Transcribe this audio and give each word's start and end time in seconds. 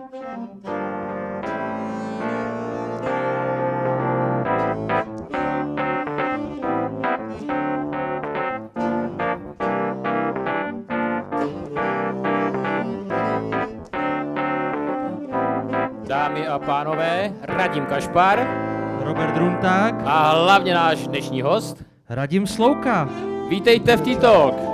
Dámy 0.00 0.08
a 16.48 16.58
pánové, 16.58 17.32
Radim 17.42 17.86
Kašpar 17.86 18.38
Robert 19.00 19.36
Runták, 19.36 19.94
a 20.04 20.30
hlavně 20.30 20.74
náš 20.74 21.06
dnešní 21.06 21.42
host. 21.42 21.84
Radim 22.08 22.46
Slouka. 22.46 23.08
Vítejte 23.48 23.96
v 23.96 24.00
T-Talk. 24.00 24.69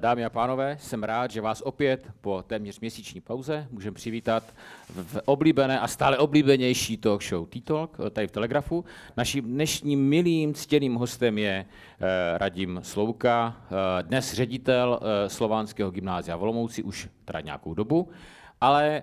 Dámy 0.00 0.24
a 0.24 0.30
pánové, 0.30 0.76
jsem 0.80 1.02
rád, 1.02 1.30
že 1.30 1.40
vás 1.40 1.60
opět 1.60 2.06
po 2.20 2.44
téměř 2.46 2.80
měsíční 2.80 3.20
pauze 3.20 3.66
můžeme 3.70 3.94
přivítat 3.94 4.42
v 4.88 5.20
oblíbené 5.24 5.80
a 5.80 5.88
stále 5.88 6.18
oblíbenější 6.18 6.96
talk 6.96 7.22
show 7.22 7.46
T-Talk 7.46 7.96
tady 8.10 8.26
v 8.26 8.30
Telegrafu. 8.30 8.84
Naším 9.16 9.44
dnešním 9.44 10.08
milým, 10.08 10.54
ctěným 10.54 10.94
hostem 10.94 11.38
je 11.38 11.66
eh, 12.00 12.38
Radim 12.38 12.80
Slouka, 12.82 13.56
eh, 13.64 14.02
dnes 14.02 14.34
ředitel 14.34 15.00
eh, 15.02 15.28
Slovanského 15.28 15.90
gymnázia 15.90 16.36
v 16.36 16.42
Olomouci 16.42 16.82
už 16.82 17.08
teda 17.24 17.40
nějakou 17.40 17.74
dobu. 17.74 18.08
Ale 18.60 19.02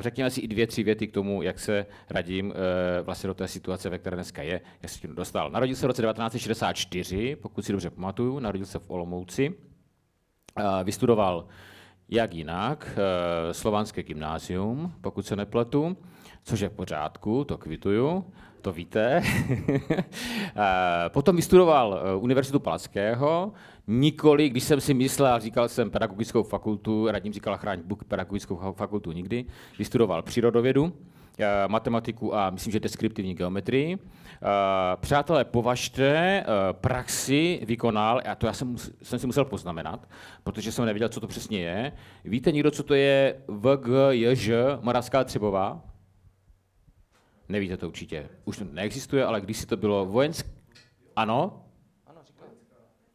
řekněme 0.00 0.30
si 0.30 0.40
i 0.40 0.48
dvě, 0.48 0.66
tři 0.66 0.82
věty 0.82 1.06
k 1.06 1.12
tomu, 1.12 1.42
jak 1.42 1.58
se 1.58 1.86
radím 2.10 2.54
vlastně 3.02 3.26
do 3.26 3.34
té 3.34 3.48
situace, 3.48 3.88
ve 3.90 3.98
které 3.98 4.16
dneska 4.16 4.42
je, 4.42 4.60
jak 4.82 4.90
se 4.90 5.00
tím 5.00 5.14
dostal. 5.14 5.50
Narodil 5.50 5.76
se 5.76 5.86
v 5.86 5.88
roce 5.88 6.02
1964, 6.02 7.36
pokud 7.36 7.64
si 7.64 7.72
dobře 7.72 7.90
pamatuju, 7.90 8.38
narodil 8.38 8.66
se 8.66 8.78
v 8.78 8.90
Olomouci. 8.90 9.54
Uh, 10.60 10.84
vystudoval 10.84 11.46
jak 12.08 12.34
jinak, 12.34 12.86
uh, 12.92 13.52
slovanské 13.52 14.02
gymnázium, 14.02 14.92
pokud 15.00 15.26
se 15.26 15.36
nepletu, 15.36 15.96
což 16.44 16.60
je 16.60 16.68
v 16.68 16.72
pořádku, 16.72 17.44
to 17.44 17.58
kvituju, 17.58 18.24
to 18.60 18.72
víte. 18.72 19.22
Eh, 20.56 21.08
Potom 21.08 21.36
vystudoval 21.36 22.00
eh, 22.04 22.14
Univerzitu 22.16 22.60
Palackého, 22.60 23.52
nikoli, 23.86 24.48
když 24.48 24.64
jsem 24.64 24.80
si 24.80 24.94
myslel, 24.94 25.40
říkal 25.40 25.68
jsem 25.68 25.90
pedagogickou 25.90 26.42
fakultu, 26.42 27.08
radním 27.10 27.32
říkal 27.32 27.56
chráň 27.56 27.82
Bůh 27.84 28.04
pedagogickou 28.04 28.56
fa- 28.56 28.72
fakultu 28.72 29.12
nikdy, 29.12 29.44
vystudoval 29.78 30.22
přírodovědu, 30.22 30.92
eh, 31.38 31.46
matematiku 31.68 32.34
a 32.36 32.50
myslím, 32.50 32.72
že 32.72 32.80
deskriptivní 32.80 33.34
geometrii. 33.34 33.98
Eh, 34.44 34.96
Přátelé, 34.96 35.44
považte, 35.44 36.04
eh, 36.40 36.44
praxi 36.72 37.60
vykonal, 37.66 38.20
a 38.30 38.34
to 38.34 38.46
já 38.46 38.52
jsem, 38.52 38.76
jsem 39.02 39.18
si 39.18 39.26
musel 39.26 39.44
poznamenat, 39.44 40.08
protože 40.42 40.72
jsem 40.72 40.84
nevěděl, 40.84 41.08
co 41.08 41.20
to 41.20 41.26
přesně 41.26 41.60
je. 41.60 41.92
Víte 42.24 42.52
někdo, 42.52 42.70
co 42.70 42.82
to 42.82 42.94
je 42.94 43.42
VGJŽ 43.48 44.50
Moravská 44.80 45.24
Třebová? 45.24 45.84
Nevíte 47.48 47.76
to 47.76 47.88
určitě. 47.88 48.28
Už 48.44 48.58
to 48.58 48.64
neexistuje, 48.72 49.24
ale 49.24 49.40
když 49.40 49.56
si 49.56 49.66
to 49.66 49.76
bylo 49.76 50.06
vojenské... 50.06 50.48
Ano? 51.16 51.60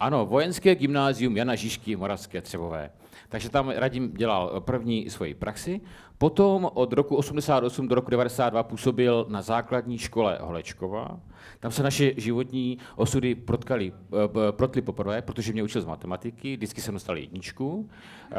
Ano, 0.00 0.26
vojenské 0.26 0.74
gymnázium 0.74 1.36
Jana 1.36 1.54
Žižky 1.54 1.96
Moravské 1.96 2.42
Třebové. 2.42 2.90
Takže 3.28 3.50
tam 3.50 3.68
Radim 3.68 4.12
dělal 4.12 4.60
první 4.60 5.10
svoji 5.10 5.34
praxi, 5.34 5.80
potom 6.20 6.70
od 6.74 6.92
roku 6.92 7.16
88 7.16 7.88
do 7.88 7.94
roku 7.94 8.10
92 8.10 8.62
působil 8.62 9.26
na 9.28 9.42
základní 9.42 9.98
škole 9.98 10.38
Holečkova. 10.40 11.20
Tam 11.60 11.72
se 11.72 11.82
naše 11.82 12.12
životní 12.16 12.78
osudy 12.96 13.34
protkali, 13.34 13.92
eh, 13.92 14.52
protly 14.52 14.82
poprvé, 14.82 15.22
protože 15.22 15.52
mě 15.52 15.62
učil 15.62 15.82
z 15.82 15.84
matematiky, 15.84 16.56
vždycky 16.56 16.80
jsem 16.80 16.94
dostal 16.94 17.16
jedničku. 17.16 17.88
Eh, 18.30 18.34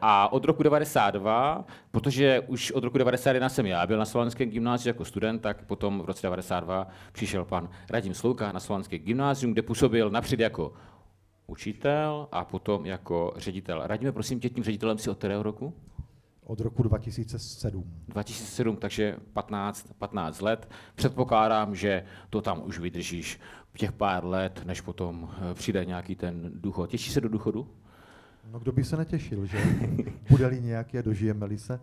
A 0.00 0.32
od 0.32 0.44
roku 0.44 0.62
92, 0.62 1.64
protože 1.90 2.40
už 2.46 2.72
od 2.72 2.84
roku 2.84 2.98
91 2.98 3.48
jsem 3.48 3.66
já 3.66 3.86
byl 3.86 3.98
na 3.98 4.04
Slovanském 4.04 4.50
gymnáziu 4.50 4.90
jako 4.90 5.04
student, 5.04 5.42
tak 5.42 5.64
potom 5.64 6.00
v 6.02 6.04
roce 6.04 6.26
92 6.26 6.88
přišel 7.12 7.44
pan 7.44 7.68
Radim 7.90 8.14
Slouka 8.14 8.52
na 8.52 8.60
Slovanské 8.60 8.98
gymnázium, 8.98 9.52
kde 9.52 9.62
působil 9.62 10.10
napřed 10.10 10.40
jako 10.40 10.72
učitel 11.46 12.28
a 12.32 12.44
potom 12.44 12.86
jako 12.86 13.32
ředitel. 13.36 13.82
Radíme, 13.84 14.12
prosím 14.12 14.40
tě, 14.40 14.48
tím 14.48 14.64
ředitelem 14.64 14.98
si 14.98 15.10
od 15.10 15.18
kterého 15.18 15.42
roku? 15.42 15.74
Od 16.48 16.60
roku 16.60 16.82
2007. 16.82 17.84
2007, 18.08 18.76
takže 18.76 19.16
15, 19.32 19.92
15 19.98 20.40
let. 20.40 20.70
Předpokládám, 20.94 21.74
že 21.74 22.04
to 22.30 22.42
tam 22.42 22.62
už 22.64 22.78
vydržíš 22.78 23.40
těch 23.78 23.92
pár 23.92 24.24
let, 24.24 24.62
než 24.66 24.80
potom 24.80 25.30
eh, 25.50 25.54
přijde 25.54 25.84
nějaký 25.84 26.16
ten 26.16 26.50
důchod. 26.54 26.90
Těšíš 26.90 27.12
se 27.12 27.20
do 27.20 27.28
důchodu? 27.28 27.68
No 28.50 28.58
kdo 28.58 28.72
by 28.72 28.84
se 28.84 28.96
netěšil, 28.96 29.46
že? 29.46 29.58
Bude-li 30.30 30.60
nějaký 30.60 30.98
a 30.98 31.02
dožijeme-li 31.02 31.58
se. 31.58 31.80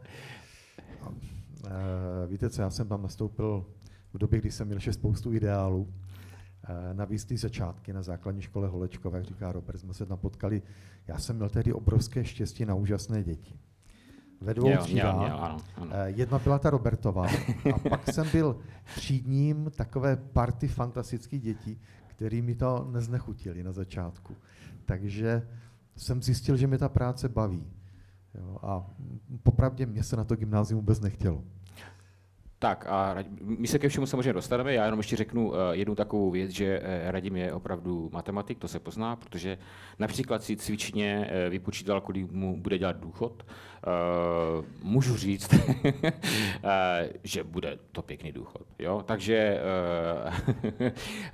E, 1.67 2.27
víte 2.27 2.49
co, 2.49 2.61
já 2.61 2.69
jsem 2.69 2.87
tam 2.87 3.01
nastoupil 3.01 3.65
v 4.13 4.17
době, 4.17 4.39
kdy 4.39 4.51
jsem 4.51 4.67
měl 4.67 4.77
ještě 4.77 4.93
spoustu 4.93 5.33
ideálů. 5.33 5.93
E, 6.63 6.93
na 6.93 7.05
výstý 7.05 7.37
začátky 7.37 7.93
na 7.93 8.01
základní 8.01 8.41
škole 8.41 8.67
Holečkové, 8.67 9.17
jak 9.17 9.27
říká 9.27 9.51
Robert, 9.51 9.79
jsme 9.79 9.93
se 9.93 10.05
tam 10.05 10.17
potkali. 10.17 10.61
Já 11.07 11.17
jsem 11.17 11.35
měl 11.35 11.49
tehdy 11.49 11.73
obrovské 11.73 12.25
štěstí 12.25 12.65
na 12.65 12.75
úžasné 12.75 13.23
děti. 13.23 13.59
Ve 14.45 14.53
dvou 14.53 14.67
Měl, 14.67 14.81
třídách. 14.83 15.15
měl, 15.15 15.25
měl, 15.27 15.37
ano, 15.43 15.57
ano. 15.77 15.89
Eh, 15.93 16.09
Jedna 16.09 16.39
byla 16.39 16.59
ta 16.59 16.69
Robertová 16.69 17.27
a 17.75 17.79
pak 17.89 18.13
jsem 18.13 18.29
byl 18.31 18.57
třídním 18.95 19.71
takové 19.75 20.15
party 20.15 20.67
fantastických 20.67 21.41
dětí, 21.41 21.79
který 22.07 22.41
mi 22.41 22.55
to 22.55 22.87
neznechutili 22.91 23.63
na 23.63 23.71
začátku. 23.71 24.35
Takže 24.85 25.47
jsem 25.95 26.21
zjistil, 26.21 26.57
že 26.57 26.67
mi 26.67 26.77
ta 26.77 26.89
práce 26.89 27.29
baví. 27.29 27.63
Jo, 28.35 28.57
a 28.61 28.85
popravdě 29.43 29.85
mě 29.85 30.03
se 30.03 30.15
na 30.15 30.23
to 30.23 30.35
gymnázium 30.35 30.79
vůbec 30.81 30.99
nechtělo. 30.99 31.43
Tak 32.65 32.85
a 32.89 33.15
my 33.41 33.67
se 33.67 33.79
ke 33.79 33.89
všemu 33.89 34.05
samozřejmě 34.05 34.33
dostaneme. 34.33 34.73
Já 34.73 34.85
jenom 34.85 34.99
ještě 34.99 35.15
řeknu 35.15 35.49
uh, 35.49 35.55
jednu 35.71 35.95
takovou 35.95 36.31
věc, 36.31 36.51
že 36.51 36.79
uh, 36.79 37.11
Radim 37.11 37.35
je 37.35 37.53
opravdu 37.53 38.09
matematik, 38.13 38.59
to 38.59 38.67
se 38.67 38.79
pozná, 38.79 39.15
protože 39.15 39.57
například 39.99 40.43
si 40.43 40.57
cvičně 40.57 41.29
uh, 41.45 41.51
vypočítal, 41.51 42.01
kolik 42.01 42.31
mu 42.31 42.57
bude 42.61 42.77
dělat 42.77 42.97
důchod. 42.97 43.45
Můžu 44.83 45.17
říct, 45.17 45.53
že 47.23 47.43
bude 47.43 47.77
to 47.91 48.01
pěkný 48.01 48.31
důchod. 48.31 48.61
Jo? 48.79 49.03
Takže 49.05 49.59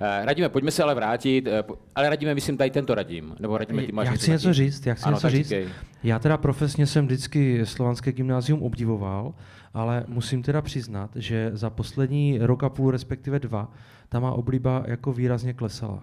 Radíme, 0.00 0.48
pojďme 0.48 0.70
se 0.70 0.82
ale 0.82 0.94
vrátit. 0.94 1.48
Ale 1.94 2.10
Radíme, 2.10 2.34
myslím 2.34 2.56
tady 2.56 2.70
tento 2.70 2.94
Radim. 2.94 3.36
Nebo 3.40 3.58
Radíme, 3.58 3.82
ty 3.82 3.92
máš 3.92 4.06
já 4.06 4.12
chci 4.12 4.30
něco 4.30 4.52
říct, 4.52 4.86
já 4.86 4.94
chci 4.94 5.04
ano, 5.04 5.16
něco 5.16 5.30
říct. 5.30 5.48
říkej. 5.48 5.68
Já 6.02 6.18
teda 6.18 6.36
profesně 6.36 6.86
jsem 6.86 7.06
vždycky 7.06 7.66
slovanské 7.66 8.12
gymnázium 8.12 8.62
obdivoval, 8.62 9.34
ale 9.74 10.04
musím 10.08 10.42
teda 10.42 10.62
přiznat, 10.62 11.10
že 11.14 11.50
za 11.54 11.70
poslední 11.70 12.38
rok 12.40 12.62
a 12.64 12.68
půl, 12.68 12.90
respektive 12.90 13.38
dva, 13.40 13.72
ta 14.08 14.20
má 14.20 14.32
obliba 14.32 14.82
jako 14.86 15.12
výrazně 15.12 15.52
klesala. 15.52 16.02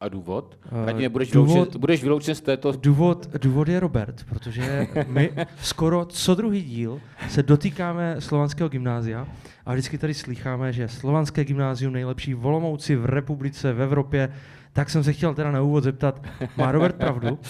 A 0.00 0.08
důvod? 0.08 0.58
Eh, 0.82 0.86
Radíme, 0.86 1.08
budeš, 1.08 1.30
důvod- 1.30 1.52
vyloučen, 1.54 1.80
budeš 1.80 2.02
vyloučen 2.02 2.34
z 2.34 2.40
této 2.40 2.72
Důvod, 2.72 3.26
důvod 3.42 3.68
je 3.68 3.80
Robert, 3.80 4.24
protože 4.28 4.86
my 5.08 5.32
skoro 5.62 6.04
co 6.04 6.34
druhý 6.34 6.62
díl 6.62 7.00
se 7.28 7.42
dotýkáme 7.42 8.16
slovanského 8.20 8.68
gymnázia 8.68 9.26
a 9.66 9.72
vždycky 9.72 9.98
tady 9.98 10.14
slycháme, 10.14 10.72
že 10.72 10.88
slovanské 10.88 11.44
gymnázium 11.44 11.92
nejlepší 11.92 12.34
v 12.34 12.46
Olomouci, 12.46 12.96
v 12.96 13.06
republice, 13.06 13.72
v 13.72 13.82
Evropě. 13.82 14.28
Tak 14.72 14.90
jsem 14.90 15.04
se 15.04 15.12
chtěl 15.12 15.34
teda 15.34 15.50
na 15.50 15.62
úvod 15.62 15.84
zeptat, 15.84 16.22
má 16.56 16.72
Robert 16.72 16.96
pravdu? 16.96 17.38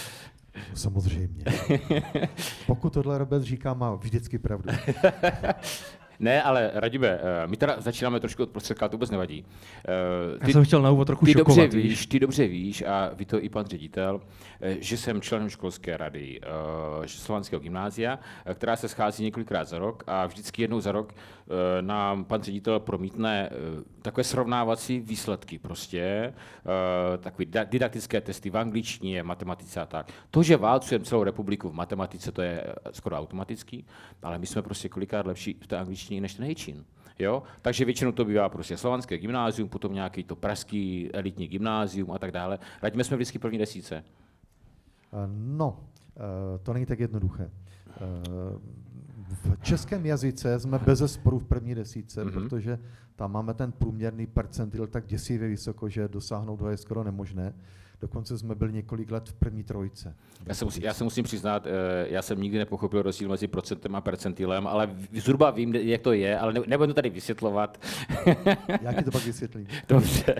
Samozřejmě. 0.73 1.43
Pokud 2.67 2.93
tohle 2.93 3.17
Robert 3.17 3.43
říká, 3.43 3.73
má 3.73 3.95
vždycky 3.95 4.39
pravdu. 4.39 4.69
Ne, 6.19 6.43
ale 6.43 6.71
Radime, 6.73 7.07
eh, 7.07 7.47
my 7.47 7.57
teda 7.57 7.75
začínáme 7.81 8.19
trošku 8.19 8.43
od 8.43 8.49
prostředka, 8.49 8.87
to 8.87 8.97
vůbec 8.97 9.11
nevadí. 9.11 9.45
Eh, 9.87 10.47
Já 10.47 10.53
jsem 10.53 10.63
chtěl 10.65 10.81
na 10.81 10.91
úvod 10.91 11.05
trochu 11.05 11.25
ty 11.25 11.31
šokovat, 11.31 11.57
dobře 11.57 11.77
víš? 11.77 12.05
ty 12.07 12.19
dobře 12.19 12.47
víš, 12.47 12.81
a 12.87 13.11
ví 13.13 13.25
to 13.25 13.43
i 13.43 13.49
pan 13.49 13.65
ředitel, 13.65 14.21
eh, 14.61 14.75
že 14.79 14.97
jsem 14.97 15.21
členem 15.21 15.49
školské 15.49 15.97
rady 15.97 16.39
Slovanského 17.05 17.59
gymnázia, 17.59 18.19
která 18.53 18.75
se 18.75 18.87
schází 18.87 19.23
několikrát 19.23 19.67
za 19.67 19.79
rok 19.79 20.03
a 20.07 20.25
vždycky 20.25 20.61
jednou 20.61 20.79
za 20.79 20.91
rok 20.91 21.13
nám 21.81 22.25
pan 22.25 22.43
ředitel 22.43 22.79
promítne 22.79 23.49
takové 24.01 24.23
srovnávací 24.23 24.99
výsledky 24.99 25.59
prostě, 25.59 26.33
takové 27.19 27.45
da- 27.45 27.69
didaktické 27.69 28.21
testy 28.21 28.49
v 28.49 28.57
angličtině, 28.57 29.23
matematice 29.23 29.81
a 29.81 29.85
tak. 29.85 30.11
To, 30.31 30.43
že 30.43 30.57
válcujeme 30.57 31.05
celou 31.05 31.23
republiku 31.23 31.69
v 31.69 31.73
matematice, 31.73 32.31
to 32.31 32.41
je 32.41 32.63
skoro 32.91 33.17
automatický, 33.17 33.85
ale 34.23 34.39
my 34.39 34.45
jsme 34.47 34.61
prostě 34.61 34.89
kolikrát 34.89 35.25
lepší 35.25 35.57
v 35.61 35.67
té 35.67 35.77
angličtině 35.77 36.08
než 36.17 36.33
ten 36.33 36.45
hejčín. 36.45 36.85
Jo? 37.19 37.43
Takže 37.61 37.85
většinou 37.85 38.11
to 38.11 38.25
bývá 38.25 38.49
prostě 38.49 38.77
slovanské 38.77 39.17
gymnázium, 39.17 39.69
potom 39.69 39.93
nějaký 39.93 40.23
to 40.23 40.35
pražský 40.35 41.09
elitní 41.13 41.47
gymnázium 41.47 42.11
a 42.11 42.19
tak 42.19 42.31
dále. 42.31 42.59
Radíme 42.81 43.03
jsme 43.03 43.17
vždycky 43.17 43.39
první 43.39 43.57
desíce. 43.57 43.95
Eh, 43.95 44.03
No, 45.57 45.79
eh, 46.17 46.59
to 46.63 46.73
není 46.73 46.85
tak 46.85 46.99
jednoduché. 46.99 47.51
Eh, 47.87 47.99
V 49.29 49.57
českém 49.61 50.05
jazyce 50.05 50.59
jsme 50.59 50.79
bez 50.79 50.99
zesporu 50.99 51.39
v 51.39 51.45
první 51.45 51.75
desíce, 51.75 52.23
Mhm. 52.23 52.33
mm-hmm. 52.33 52.39
protože 52.49 52.79
tam 53.15 53.31
máme 53.31 53.53
ten 53.53 53.71
průměrný 53.71 54.27
percentil 54.27 54.87
tak 54.87 55.05
děsivě 55.05 55.47
vysoko, 55.49 55.89
že 55.89 56.07
dosáhnout 56.07 56.61
ho 56.61 56.69
je 56.69 56.77
skoro 56.77 57.03
nemožné. 57.03 57.53
Dokonce 58.01 58.37
jsme 58.37 58.55
byli 58.55 58.73
několik 58.73 59.11
let 59.11 59.29
v 59.29 59.33
první 59.33 59.63
trojce. 59.63 60.15
Já 60.45 60.53
se, 60.53 60.65
musím, 60.65 60.83
já 60.83 60.93
se 60.93 61.03
musím 61.03 61.23
přiznat, 61.23 61.67
eh, 61.67 61.69
já 62.09 62.21
jsem 62.21 62.41
nikdy 62.41 62.57
nepochopil 62.57 63.01
rozdíl 63.01 63.29
mezi 63.29 63.47
procentem 63.47 63.95
a 63.95 64.01
percentilem, 64.01 64.67
ale 64.67 64.95
zhruba 65.13 65.51
vím, 65.51 65.75
jak 65.75 66.01
to 66.01 66.13
je, 66.13 66.39
ale 66.39 66.53
ne- 66.53 66.61
nebudu 66.67 66.87
to 66.87 66.93
tady 66.93 67.09
vysvětlovat. 67.09 67.81
Já 68.81 68.93
ti 68.93 69.03
to 69.03 69.11
pak 69.11 69.25
vysvětlím. 69.25 69.67
Dobře. 69.89 70.35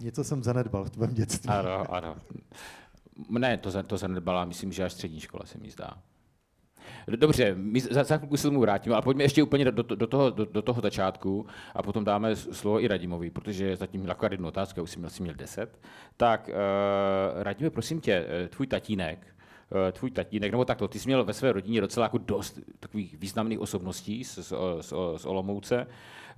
Něco 0.00 0.24
jsem 0.24 0.42
zanedbal 0.42 0.84
v 0.84 0.90
tvém 0.90 1.14
dětství. 1.14 1.50
Ano, 1.50 1.94
ano. 1.94 2.16
Ne, 3.38 3.56
to, 3.58 3.82
to 3.82 3.96
zanedbala, 3.96 4.44
myslím, 4.44 4.72
že 4.72 4.84
až 4.84 4.92
střední 4.92 5.20
škola 5.20 5.46
se 5.46 5.58
mi 5.58 5.70
zdá. 5.70 5.90
Dobře, 7.16 7.54
my 7.54 7.80
za, 7.80 8.04
za 8.04 8.16
chvilku 8.16 8.36
se 8.36 8.42
tomu 8.42 8.60
vrátíme, 8.60 8.94
ale 8.94 9.02
pojďme 9.02 9.24
ještě 9.24 9.42
úplně 9.42 9.64
do, 9.64 9.82
do, 9.82 10.06
toho, 10.06 10.30
do, 10.30 10.44
do 10.44 10.62
toho 10.62 10.80
začátku 10.80 11.46
a 11.74 11.82
potom 11.82 12.04
dáme 12.04 12.36
slovo 12.36 12.80
i 12.80 12.88
Radimovi, 12.88 13.30
protože 13.30 13.76
zatím 13.76 14.00
měl 14.00 14.12
akorát 14.12 14.32
jednu 14.32 14.48
otázku, 14.48 14.82
už 14.82 14.90
jsem 14.90 15.00
měl, 15.00 15.10
měl 15.20 15.34
deset. 15.34 15.78
Tak, 16.16 16.48
uh, 16.48 17.42
Radime, 17.42 17.70
prosím 17.70 18.00
tě, 18.00 18.26
eh, 18.28 18.48
tvůj 18.48 18.66
tatínek, 18.66 19.26
eh, 19.88 19.92
tvůj 19.92 20.10
tatínek, 20.10 20.50
nebo 20.50 20.64
takto, 20.64 20.88
ty 20.88 20.98
jsi 20.98 21.08
měl 21.08 21.24
ve 21.24 21.32
své 21.32 21.52
rodině 21.52 21.80
docela 21.80 22.06
jako 22.06 22.18
dost 22.18 22.60
takových 22.80 23.18
významných 23.18 23.60
osobností 23.60 24.24
z, 24.24 24.38
z, 24.38 24.52
z, 24.80 24.92
z 25.16 25.26
Olomouce. 25.26 25.86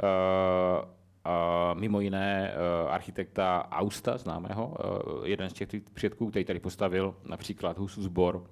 Uh, 0.02 0.88
a 1.25 1.75
mimo 1.75 2.00
jiné 2.00 2.55
uh, 2.55 2.93
architekta 2.93 3.69
Austa, 3.70 4.19
známého, 4.19 4.66
uh, 4.66 5.26
jeden 5.26 5.50
z 5.50 5.52
těch 5.52 5.69
předků, 5.94 6.31
který 6.31 6.44
tady 6.44 6.61
postavil 6.61 7.14
například 7.25 7.78
Husu 7.78 8.02
Zbor, 8.02 8.44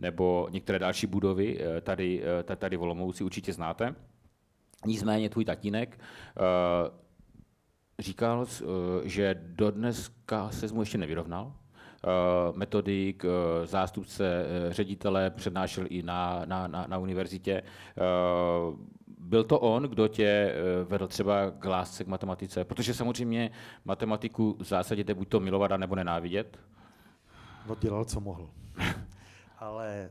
nebo 0.00 0.48
některé 0.50 0.78
další 0.78 1.06
budovy 1.06 1.58
eh, 1.60 1.80
tady, 1.80 2.22
eh, 2.22 2.42
ta- 2.42 2.56
tady 2.56 2.76
v 2.76 2.82
Olomouci 2.82 3.24
určitě 3.24 3.52
znáte. 3.52 3.94
Nicméně 4.86 5.30
tvůj 5.30 5.44
tatínek 5.44 5.98
eh, 6.00 6.40
říkal, 7.98 8.46
že 9.04 9.40
dodneska 9.42 10.50
se 10.50 10.74
mu 10.74 10.82
ještě 10.82 10.98
nevyrovnal. 10.98 11.52
Metodik, 12.54 13.24
zástupce 13.64 14.44
ředitele 14.68 15.30
přednášel 15.30 15.84
i 15.88 16.02
na, 16.02 16.42
na, 16.44 16.66
na, 16.66 16.86
na 16.88 16.98
univerzitě. 16.98 17.62
Byl 19.18 19.44
to 19.44 19.60
on, 19.60 19.82
kdo 19.82 20.08
tě 20.08 20.54
vedl 20.88 21.06
třeba 21.06 21.50
k 21.50 21.64
lásce 21.64 22.04
k 22.04 22.06
matematice? 22.06 22.64
Protože 22.64 22.94
samozřejmě 22.94 23.50
matematiku 23.84 24.56
v 24.58 24.64
zásadě 24.64 25.04
jde 25.04 25.14
buď 25.14 25.28
to 25.28 25.40
milovat, 25.40 25.76
nebo 25.76 25.94
nenávidět. 25.94 26.58
No 27.68 27.76
dělal, 27.80 28.04
co 28.04 28.20
mohl. 28.20 28.50
Ale 29.60 30.10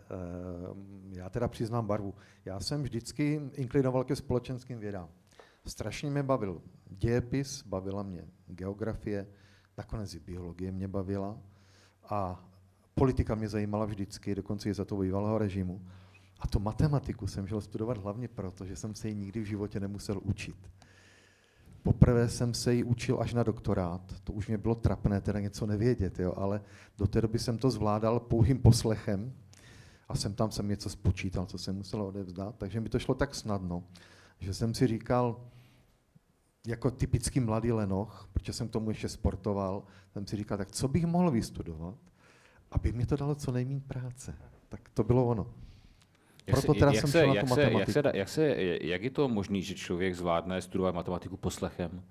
uh, 0.72 0.78
já 1.10 1.30
teda 1.30 1.48
přiznám 1.48 1.88
barvu. 1.88 2.14
Já 2.46 2.60
jsem 2.60 2.84
vždycky 2.84 3.42
inklinoval 3.54 4.04
ke 4.04 4.16
společenským 4.16 4.80
vědám. 4.80 5.10
Strašně 5.66 6.10
mě 6.10 6.24
bavil 6.24 6.62
dějepis, 6.86 7.64
bavila 7.64 8.04
mě 8.04 8.28
geografie, 8.48 9.28
nakonec 9.78 10.14
i 10.14 10.20
biologie 10.20 10.72
mě 10.72 10.88
bavila 10.88 11.38
a 12.10 12.46
politika 12.96 13.36
mě 13.36 13.50
zajímala 13.50 13.86
vždycky, 13.86 14.36
dokonce 14.36 14.70
i 14.70 14.74
za 14.74 14.86
toho 14.86 15.02
bývalého 15.02 15.38
režimu. 15.38 15.82
A 16.40 16.48
tu 16.48 16.60
matematiku 16.60 17.28
jsem 17.28 17.48
šel 17.48 17.62
studovat 17.62 17.98
hlavně 17.98 18.28
proto, 18.28 18.66
že 18.66 18.76
jsem 18.76 18.96
se 18.96 19.10
ji 19.10 19.16
nikdy 19.16 19.40
v 19.40 19.46
životě 19.46 19.80
nemusel 19.80 20.20
učit. 20.24 20.56
Poprvé 21.84 22.30
jsem 22.30 22.54
se 22.54 22.74
ji 22.74 22.84
učil 22.84 23.22
až 23.22 23.34
na 23.34 23.44
doktorát, 23.44 24.02
to 24.24 24.34
už 24.34 24.48
mě 24.48 24.58
bylo 24.58 24.76
trapné 24.76 25.22
teda 25.22 25.40
něco 25.40 25.66
nevědět, 25.66 26.20
jo, 26.20 26.34
ale 26.38 26.62
do 26.98 27.08
té 27.08 27.22
doby 27.22 27.40
jsem 27.40 27.58
to 27.58 27.72
zvládal 27.72 28.20
pouhým 28.20 28.60
poslechem 28.60 29.34
a 30.10 30.16
jsem 30.16 30.34
tam 30.34 30.52
jsem 30.52 30.68
něco 30.68 30.90
spočítal, 30.90 31.46
co 31.46 31.58
jsem 31.58 31.76
musel 31.76 32.02
odevzdat, 32.02 32.56
takže 32.58 32.80
mi 32.80 32.90
to 32.90 33.00
šlo 33.00 33.16
tak 33.16 33.36
snadno, 33.36 33.84
že 34.40 34.54
jsem 34.54 34.74
si 34.74 34.88
říkal, 34.88 35.42
jako 36.68 36.92
typický 36.92 37.40
mladý 37.40 37.72
lenoch, 37.72 38.30
protože 38.34 38.54
jsem 38.54 38.68
k 38.68 38.72
tomu 38.72 38.90
ještě 38.90 39.10
sportoval, 39.10 39.84
jsem 40.14 40.28
si 40.28 40.36
říkal, 40.36 40.58
tak 40.58 40.72
co 40.72 40.88
bych 40.88 41.06
mohl 41.06 41.32
vystudovat, 41.32 41.96
aby 42.72 42.92
mi 42.92 43.06
to 43.06 43.16
dalo 43.16 43.36
co 43.36 43.52
nejméně 43.52 43.82
práce. 43.82 44.36
Tak 44.70 44.90
to 44.94 45.04
bylo 45.04 45.26
ono. 45.26 45.54
Proto 46.52 46.74
teda 46.74 46.94
jsem 46.94 47.12
šel 47.12 47.28
na 47.28 47.34
tu 47.34 47.38
jak, 47.38 47.48
se, 47.48 47.50
matematiku. 47.50 47.80
jak, 47.80 47.90
se, 47.90 48.18
jak, 48.18 48.30
se, 48.30 48.56
jak 48.82 49.04
je 49.04 49.10
to 49.10 49.28
možné, 49.28 49.62
že 49.62 49.76
člověk 49.76 50.16
zvládne 50.16 50.62
studovat 50.62 50.96
matematiku 50.96 51.38
poslechem? 51.38 52.02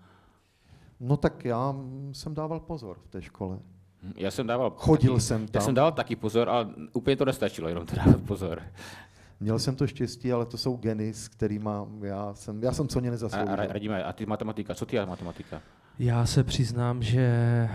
No 1.01 1.17
tak 1.17 1.45
já 1.45 1.75
jsem 2.13 2.35
dával 2.35 2.61
pozor 2.61 2.99
v 3.05 3.09
té 3.09 3.23
škole. 3.23 3.59
Hm, 4.03 4.13
Já 4.17 4.31
jsem 4.31 4.47
dával... 4.47 4.71
Chodil 4.77 5.13
taky, 5.13 5.21
jsem 5.23 5.43
Já 5.43 5.49
tam. 5.49 5.63
jsem 5.63 5.75
dával 5.75 5.93
taky 5.93 6.17
pozor, 6.17 6.49
ale 6.49 6.69
úplně 6.93 7.17
to 7.17 7.25
nestačilo, 7.25 7.69
jenom 7.69 7.87
to 7.87 7.97
dávat 7.97 8.21
pozor. 8.27 8.63
Měl 9.41 9.59
jsem 9.59 9.77
to 9.77 9.87
štěstí, 9.87 10.33
ale 10.33 10.47
to 10.47 10.59
jsou 10.59 10.77
geny, 10.77 11.15
s 11.15 11.29
kterými 11.29 11.71
já 12.03 12.35
jsem, 12.35 12.63
já 12.63 12.73
jsem 12.73 12.89
co 12.89 12.99
A, 12.99 13.03
nezasloužil. 13.03 13.53
a 13.53 13.57
radíme, 13.57 14.05
a 14.05 14.13
ty 14.13 14.27
matematika, 14.27 14.75
co 14.75 14.87
ty 14.87 14.99
a 14.99 15.05
matematika? 15.05 15.63
Já 15.99 16.27
se 16.27 16.45
přiznám, 16.45 17.03
že 17.03 17.21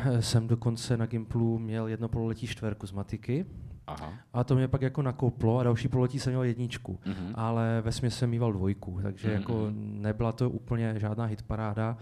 eh, 0.06 0.22
jsem 0.22 0.48
dokonce 0.48 0.98
na 0.98 1.06
Gimplu 1.06 1.60
měl 1.60 1.88
jedno 1.88 2.08
pololetí 2.10 2.48
čtverku 2.48 2.88
z 2.88 2.92
matiky 2.92 3.46
Aha. 3.88 4.14
a 4.34 4.44
to 4.44 4.56
mě 4.56 4.68
pak 4.68 4.82
jako 4.82 5.02
nakoplo 5.02 5.58
a 5.60 5.64
další 5.64 5.88
pololetí 5.88 6.20
jsem 6.20 6.34
měl 6.34 6.44
jedničku. 6.44 7.00
Mhm. 7.06 7.32
Ale 7.36 7.82
ve 7.86 7.92
jsem 8.12 8.30
mýval 8.30 8.54
dvojku, 8.54 9.00
takže 9.04 9.28
Mhm. 9.28 9.38
jako 9.38 9.68
nebyla 9.76 10.32
to 10.32 10.50
úplně 10.50 10.94
žádná 10.98 11.26
hitparáda, 11.26 11.98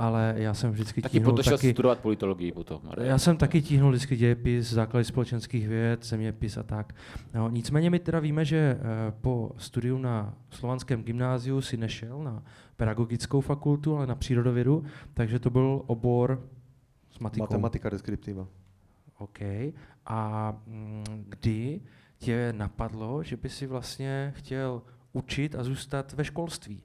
ale 0.00 0.34
já 0.36 0.54
jsem 0.54 0.70
vždycky 0.72 1.02
Taky 1.02 1.12
tíhnul 1.12 1.36
taky, 1.36 1.72
studovat 1.72 1.98
politologii 1.98 2.52
potom. 2.52 2.80
já 3.00 3.18
jsem 3.18 3.36
taky 3.36 3.62
tíhnul 3.62 3.90
vždycky 3.90 4.16
dějepis, 4.16 4.70
základy 4.72 5.04
společenských 5.04 5.68
věd, 5.68 6.04
zeměpis 6.04 6.56
a 6.56 6.62
tak. 6.62 6.92
No, 7.34 7.48
nicméně 7.48 7.90
my 7.90 7.98
teda 7.98 8.20
víme, 8.20 8.44
že 8.44 8.56
eh, 8.56 8.78
po 9.20 9.50
studiu 9.56 9.98
na 9.98 10.34
slovanském 10.50 11.02
gymnáziu 11.02 11.60
si 11.60 11.76
nešel 11.76 12.22
na 12.22 12.42
pedagogickou 12.76 13.40
fakultu, 13.40 13.96
ale 13.96 14.06
na 14.06 14.14
přírodovědu, 14.14 14.84
takže 15.14 15.38
to 15.38 15.50
byl 15.50 15.82
obor 15.86 16.42
s 17.10 17.18
matikou. 17.18 17.42
Matematika 17.42 17.90
deskriptiva. 17.90 18.46
OK. 19.18 19.38
A 20.06 20.52
mm, 20.66 21.04
kdy 21.28 21.80
tě 22.18 22.52
napadlo, 22.56 23.22
že 23.22 23.36
by 23.36 23.48
si 23.48 23.66
vlastně 23.66 24.32
chtěl 24.36 24.82
učit 25.12 25.54
a 25.54 25.62
zůstat 25.62 26.12
ve 26.12 26.24
školství? 26.24 26.82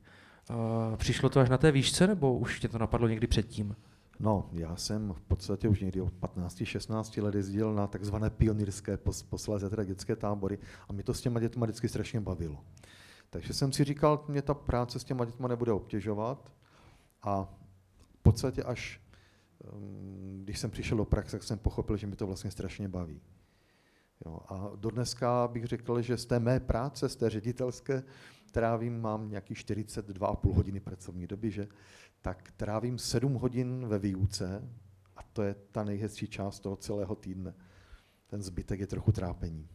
Uh, 0.49 0.95
přišlo 0.95 1.29
to 1.29 1.39
až 1.39 1.49
na 1.49 1.57
té 1.57 1.71
výšce, 1.71 2.07
nebo 2.07 2.37
už 2.37 2.59
tě 2.59 2.67
to 2.67 2.77
napadlo 2.77 3.07
někdy 3.07 3.27
předtím? 3.27 3.75
No, 4.19 4.49
já 4.53 4.75
jsem 4.75 5.13
v 5.13 5.21
podstatě 5.21 5.67
už 5.67 5.81
někdy 5.81 6.01
od 6.01 6.13
15-16 6.13 7.23
let 7.23 7.35
jezdil 7.35 7.73
na 7.73 7.87
takzvané 7.87 8.29
pionýrské, 8.29 8.97
pos, 8.97 9.23
posléze 9.23 9.69
teda 9.69 9.83
dětské 9.83 10.15
tábory 10.15 10.59
a 10.89 10.93
mě 10.93 11.03
to 11.03 11.13
s 11.13 11.21
těma 11.21 11.39
dětma 11.39 11.65
vždycky 11.65 11.89
strašně 11.89 12.21
bavilo. 12.21 12.63
Takže 13.29 13.53
jsem 13.53 13.71
si 13.71 13.83
říkal, 13.83 14.25
mě 14.27 14.41
ta 14.41 14.53
práce 14.53 14.99
s 14.99 15.03
těma 15.03 15.25
dětma 15.25 15.47
nebude 15.47 15.71
obtěžovat 15.71 16.53
a 17.23 17.43
v 18.19 18.23
podstatě 18.23 18.63
až 18.63 19.01
um, 19.73 20.41
když 20.43 20.59
jsem 20.59 20.71
přišel 20.71 20.97
do 20.97 21.05
praxe, 21.05 21.31
tak 21.31 21.43
jsem 21.43 21.59
pochopil, 21.59 21.97
že 21.97 22.07
mi 22.07 22.15
to 22.15 22.27
vlastně 22.27 22.51
strašně 22.51 22.87
baví. 22.87 23.21
Jo, 24.25 24.39
a 24.47 24.71
do 24.75 24.89
dneska 24.89 25.47
bych 25.47 25.65
řekl, 25.65 26.01
že 26.01 26.17
z 26.17 26.25
té 26.25 26.39
mé 26.39 26.59
práce, 26.59 27.09
z 27.09 27.15
té 27.15 27.29
ředitelské, 27.29 28.03
trávím, 28.55 29.01
mám 29.01 29.29
nějaký 29.29 29.53
42,5 29.53 30.53
hodiny 30.53 30.79
pracovní 30.79 31.27
doby, 31.27 31.51
že? 31.51 31.67
tak 32.21 32.51
trávím 32.57 32.97
7 32.97 33.33
hodin 33.33 33.87
ve 33.87 33.99
výuce 33.99 34.69
a 35.15 35.23
to 35.23 35.43
je 35.43 35.55
ta 35.71 35.83
nejhezčí 35.83 36.27
část 36.27 36.59
toho 36.59 36.75
celého 36.75 37.15
týdne. 37.15 37.53
Ten 38.27 38.41
zbytek 38.41 38.79
je 38.79 38.87
trochu 38.87 39.11
trápení. 39.11 39.67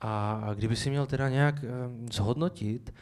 A 0.00 0.40
kdyby 0.54 0.76
si 0.76 0.90
měl 0.90 1.06
teda 1.06 1.28
nějak 1.28 1.64
um, 1.64 2.08
zhodnotit, 2.12 2.94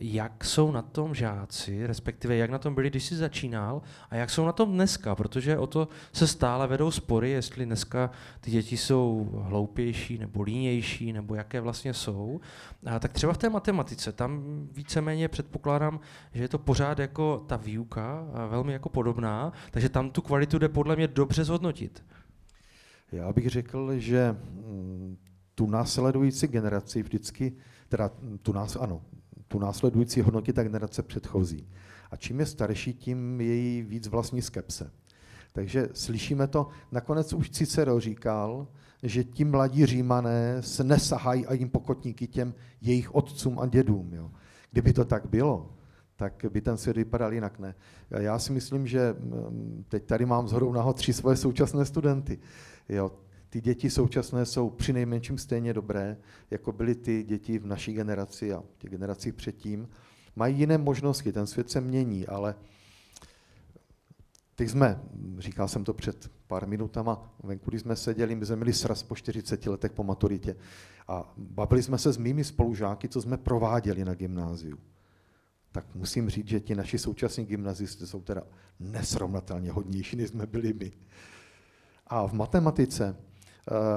jak 0.00 0.44
jsou 0.44 0.70
na 0.70 0.82
tom 0.82 1.14
žáci, 1.14 1.86
respektive 1.86 2.36
jak 2.36 2.50
na 2.50 2.58
tom 2.58 2.74
byli, 2.74 2.90
když 2.90 3.04
jsi 3.04 3.16
začínal, 3.16 3.82
a 4.10 4.16
jak 4.16 4.30
jsou 4.30 4.46
na 4.46 4.52
tom 4.52 4.72
dneska, 4.72 5.14
protože 5.14 5.58
o 5.58 5.66
to 5.66 5.88
se 6.12 6.26
stále 6.26 6.66
vedou 6.66 6.90
spory, 6.90 7.30
jestli 7.30 7.66
dneska 7.66 8.10
ty 8.40 8.50
děti 8.50 8.76
jsou 8.76 9.30
hloupější 9.42 10.18
nebo 10.18 10.42
línější, 10.42 11.12
nebo 11.12 11.34
jaké 11.34 11.60
vlastně 11.60 11.94
jsou. 11.94 12.40
A 12.86 12.98
tak 12.98 13.12
třeba 13.12 13.32
v 13.32 13.38
té 13.38 13.50
matematice, 13.50 14.12
tam 14.12 14.42
víceméně 14.72 15.28
předpokládám, 15.28 16.00
že 16.32 16.42
je 16.42 16.48
to 16.48 16.58
pořád 16.58 16.98
jako 16.98 17.44
ta 17.46 17.56
výuka, 17.56 18.26
a 18.34 18.46
velmi 18.46 18.72
jako 18.72 18.88
podobná, 18.88 19.52
takže 19.70 19.88
tam 19.88 20.10
tu 20.10 20.22
kvalitu 20.22 20.58
jde 20.58 20.68
podle 20.68 20.96
mě 20.96 21.08
dobře 21.08 21.44
zhodnotit. 21.44 22.04
Já 23.12 23.32
bych 23.32 23.48
řekl, 23.50 23.98
že 23.98 24.32
mm, 24.32 25.16
tu 25.54 25.66
následující 25.66 26.46
generaci 26.46 27.02
vždycky, 27.02 27.52
teda 27.88 28.10
mm, 28.20 28.38
tu 28.38 28.52
nás, 28.52 28.76
ano, 28.76 29.02
tu 29.52 29.58
následující 29.58 30.20
hodnotí 30.20 30.52
ta 30.52 30.62
generace 30.62 31.02
předchozí. 31.02 31.68
A 32.10 32.16
čím 32.16 32.40
je 32.40 32.46
starší, 32.46 32.94
tím 32.94 33.40
je 33.40 33.54
jí 33.54 33.82
víc 33.82 34.08
vlastní 34.08 34.42
skepse. 34.42 34.90
Takže 35.52 35.88
slyšíme 35.92 36.46
to, 36.46 36.68
nakonec 36.92 37.32
už 37.32 37.50
Cicero 37.50 38.00
říkal, 38.00 38.66
že 39.02 39.24
ti 39.24 39.44
mladí 39.44 39.86
římané 39.86 40.62
se 40.62 40.84
nesahají 40.84 41.46
a 41.46 41.52
jim 41.52 41.68
pokotníky 41.68 42.26
těm 42.26 42.54
jejich 42.80 43.14
otcům 43.14 43.58
a 43.58 43.66
dědům. 43.66 44.14
Jo. 44.14 44.30
Kdyby 44.70 44.92
to 44.92 45.04
tak 45.04 45.26
bylo, 45.26 45.72
tak 46.16 46.44
by 46.50 46.60
ten 46.60 46.76
svět 46.76 46.96
vypadal 46.96 47.32
jinak. 47.32 47.58
Ne. 47.58 47.74
Já 48.10 48.38
si 48.38 48.52
myslím, 48.52 48.86
že 48.86 49.14
mm, 49.18 49.84
teď 49.88 50.04
tady 50.04 50.26
mám 50.26 50.48
zhodou 50.48 50.72
náhod 50.72 50.96
tři 50.96 51.12
svoje 51.12 51.36
současné 51.36 51.84
studenty. 51.84 52.38
Jo, 52.88 53.12
ty 53.52 53.60
děti 53.60 53.90
současné 53.90 54.46
jsou 54.46 54.70
při 54.70 54.92
nejmenším 54.92 55.38
stejně 55.38 55.74
dobré, 55.74 56.16
jako 56.50 56.72
byly 56.72 56.94
ty 56.94 57.22
děti 57.22 57.58
v 57.58 57.66
naší 57.66 57.92
generaci 57.92 58.52
a 58.52 58.62
těch 58.78 58.90
generacích 58.90 59.34
předtím. 59.34 59.88
Mají 60.36 60.58
jiné 60.58 60.78
možnosti, 60.78 61.32
ten 61.32 61.46
svět 61.46 61.70
se 61.70 61.80
mění, 61.80 62.26
ale 62.26 62.54
teď 64.54 64.68
jsme, 64.68 65.02
říkal 65.38 65.68
jsem 65.68 65.84
to 65.84 65.94
před 65.94 66.30
pár 66.46 66.68
minutama, 66.68 67.34
venku, 67.42 67.70
když 67.70 67.80
jsme 67.80 67.96
seděli, 67.96 68.34
my 68.34 68.46
jsme 68.46 68.56
měli 68.56 68.72
sraz 68.72 69.02
po 69.02 69.16
40 69.16 69.66
letech 69.66 69.92
po 69.92 70.04
maturitě 70.04 70.56
a 71.08 71.34
bavili 71.36 71.82
jsme 71.82 71.98
se 71.98 72.12
s 72.12 72.16
mými 72.16 72.44
spolužáky, 72.44 73.08
co 73.08 73.22
jsme 73.22 73.36
prováděli 73.36 74.04
na 74.04 74.14
gymnáziu. 74.14 74.78
Tak 75.72 75.94
musím 75.94 76.30
říct, 76.30 76.48
že 76.48 76.60
ti 76.60 76.74
naši 76.74 76.98
současní 76.98 77.44
gymnazisté 77.44 78.06
jsou 78.06 78.22
teda 78.22 78.42
nesrovnatelně 78.80 79.72
hodnější, 79.72 80.16
než 80.16 80.28
jsme 80.28 80.46
byli 80.46 80.72
my. 80.72 80.92
A 82.06 82.26
v 82.26 82.32
matematice, 82.32 83.16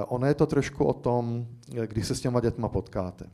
ono 0.06 0.26
je 0.26 0.34
to 0.34 0.46
trošku 0.46 0.84
o 0.84 0.92
tom, 0.92 1.46
kdy 1.86 2.04
se 2.04 2.14
s 2.14 2.20
těma 2.20 2.40
dětma 2.40 2.68
potkáte. 2.68 3.30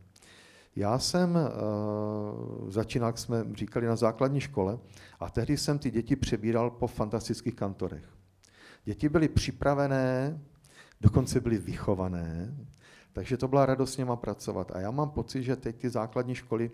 Já 0.77 0.99
jsem 0.99 1.37
uh, 1.37 2.71
začínal, 2.71 3.09
jak 3.09 3.19
jsme 3.19 3.45
říkali, 3.55 3.87
na 3.87 3.97
základní 3.97 4.41
škole 4.41 4.79
a 5.21 5.31
tehdy 5.31 5.57
jsem 5.57 5.79
ty 5.79 5.91
děti 5.91 6.17
přebíral 6.17 6.71
po 6.71 6.87
fantastických 6.87 7.55
kantorech. 7.55 8.05
Děti 8.85 9.09
byly 9.09 9.29
připravené, 9.29 10.41
dokonce 11.01 11.41
byly 11.41 11.59
vychované, 11.59 12.57
takže 13.13 13.37
to 13.37 13.49
byla 13.49 13.67
radost 13.67 13.95
s 13.95 13.97
něma 13.97 14.17
pracovat. 14.17 14.71
A 14.75 14.81
já 14.81 14.91
mám 14.91 15.11
pocit, 15.11 15.43
že 15.43 15.57
teď 15.57 15.77
ty 15.77 15.91
základní 15.91 16.35
školy, 16.35 16.71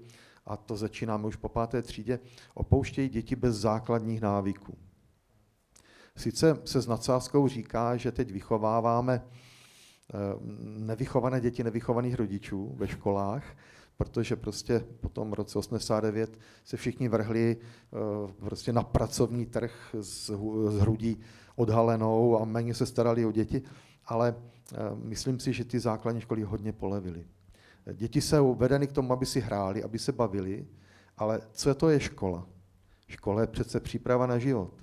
a 0.47 0.57
to 0.57 0.77
začínáme 0.77 1.27
už 1.27 1.37
po 1.37 1.49
páté 1.49 1.83
třídě, 1.83 2.19
opouštějí 2.55 3.09
děti 3.09 3.37
bez 3.37 3.57
základních 3.57 4.21
návyků. 4.21 4.79
Sice 6.17 6.59
se 6.65 6.81
s 6.81 6.87
nadsázkou 6.87 7.49
říká, 7.49 7.97
že 7.97 8.13
teď 8.13 8.33
vychováváme 8.33 9.23
eh, 9.25 9.48
nevychované 10.79 11.41
děti 11.41 11.65
nevychovaných 11.65 12.15
rodičů 12.15 12.75
ve 12.77 12.89
školách, 12.89 13.45
protože 13.97 14.37
prostě 14.37 14.85
po 15.01 15.09
tom 15.09 15.33
roce 15.33 15.59
89 15.59 16.39
se 16.65 16.77
všichni 16.77 17.09
vrhli 17.09 17.57
uh, 17.57 18.31
prostě 18.31 18.73
na 18.73 18.83
pracovní 18.83 19.47
trh 19.47 19.95
s, 20.01 20.31
hrudí 20.79 21.21
odhalenou 21.57 22.41
a 22.41 22.45
méně 22.45 22.75
se 22.75 22.87
starali 22.87 23.25
o 23.25 23.33
děti, 23.33 23.63
ale 24.07 24.35
uh, 24.35 24.99
myslím 25.05 25.41
si, 25.41 25.53
že 25.53 25.65
ty 25.65 25.81
základní 25.81 26.21
školy 26.21 26.43
hodně 26.43 26.73
polevily. 26.73 27.27
Děti 27.95 28.21
jsou 28.21 28.55
vedeny 28.55 28.87
k 28.87 28.93
tomu, 28.93 29.13
aby 29.13 29.27
si 29.27 29.41
hráli, 29.41 29.85
aby 29.85 29.99
se 29.99 30.13
bavili, 30.13 30.67
ale 31.17 31.41
co 31.53 31.75
to 31.75 31.89
je 31.89 32.01
škola? 32.01 32.47
Škola 33.09 33.41
je 33.41 33.47
přece 33.47 33.81
příprava 33.81 34.27
na 34.27 34.39
život. 34.39 34.75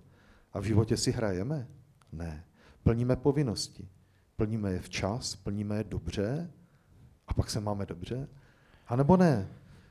A 0.54 0.60
v 0.60 0.64
životě 0.64 0.98
si 0.98 1.12
hrajeme? 1.12 1.68
Ne. 2.12 2.46
Plníme 2.84 3.16
povinnosti. 3.16 3.88
Plníme 4.36 4.72
je 4.72 4.80
včas, 4.80 5.36
plníme 5.36 5.78
je 5.78 5.84
dobře 5.84 6.52
a 7.28 7.34
pak 7.34 7.50
se 7.50 7.60
máme 7.60 7.86
dobře. 7.86 8.28
A 8.88 8.96
nebo 8.96 9.18
ne. 9.18 9.48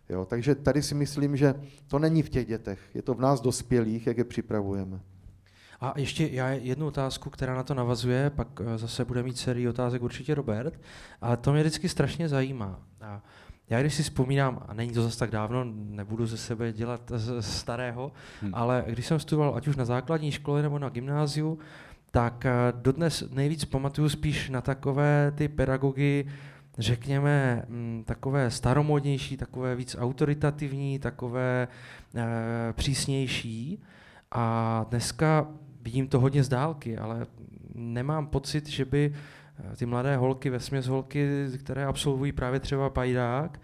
Jo, 0.09 0.25
takže 0.25 0.55
tady 0.55 0.83
si 0.83 0.95
myslím, 0.95 1.37
že 1.37 1.55
to 1.89 1.99
není 1.99 2.23
v 2.23 2.29
těch 2.29 2.47
dětech, 2.47 2.81
je 2.95 3.03
to 3.03 3.15
v 3.15 3.21
nás 3.21 3.41
dospělých, 3.41 4.07
jak 4.07 4.19
je 4.19 4.25
připravujeme. 4.25 5.01
A 5.81 5.93
ještě 5.97 6.29
já 6.33 6.49
jednu 6.51 6.87
otázku, 6.87 7.31
která 7.31 7.55
na 7.55 7.63
to 7.63 7.75
navazuje, 7.75 8.31
pak 8.31 8.49
eh, 8.61 8.79
zase 8.79 9.05
bude 9.05 9.23
mít 9.23 9.39
sérii 9.39 9.69
otázek 9.69 10.03
určitě 10.03 10.35
Robert, 10.35 10.81
ale 11.21 11.37
to 11.37 11.53
mě 11.53 11.63
vždycky 11.63 11.89
strašně 11.89 12.29
zajímá. 12.29 12.81
A 13.01 13.23
já 13.69 13.81
když 13.81 13.95
si 13.95 14.03
vzpomínám, 14.03 14.63
a 14.69 14.75
není 14.75 14.93
to 14.93 15.03
zase 15.03 15.19
tak 15.19 15.31
dávno, 15.31 15.65
nebudu 15.75 16.27
ze 16.27 16.37
sebe 16.37 16.73
dělat 16.73 17.13
z 17.15 17.43
starého, 17.43 18.13
hmm. 18.43 18.55
ale 18.55 18.85
když 18.87 19.07
jsem 19.07 19.21
studoval 19.21 19.57
ať 19.57 19.69
už 19.69 19.77
na 19.77 19.85
základní 19.85 20.33
škole 20.33 20.63
nebo 20.63 20.79
na 20.79 20.89
gymnáziu, 20.89 21.59
tak 22.15 22.47
eh, 22.47 22.53
dodnes 22.73 23.25
nejvíc 23.31 23.65
pamatuju 23.65 24.09
spíš 24.09 24.51
na 24.51 24.61
takové 24.61 25.33
ty 25.35 25.49
pedagogy, 25.49 26.25
řekněme, 26.79 27.63
mm, 27.69 28.05
takové 28.07 28.51
staromodnější, 28.51 29.37
takové 29.37 29.75
víc 29.77 29.97
autoritativní, 29.99 30.99
takové 30.99 31.69
e, 32.17 32.73
přísnější. 32.73 33.83
A 34.31 34.87
dneska 34.91 35.49
vidím 35.83 36.09
to 36.09 36.21
hodně 36.21 36.45
z 36.45 36.49
dálky, 36.49 36.99
ale 36.99 37.27
nemám 37.75 38.27
pocit, 38.27 38.69
že 38.69 38.85
by 38.85 39.13
eh, 39.15 39.77
ty 39.77 39.87
mladé 39.87 40.17
holky, 40.17 40.51
vesměs 40.51 40.87
holky, 40.87 41.47
které 41.59 41.85
absolvují 41.85 42.33
právě 42.33 42.61
třeba 42.61 42.91
pajdák, 42.91 43.61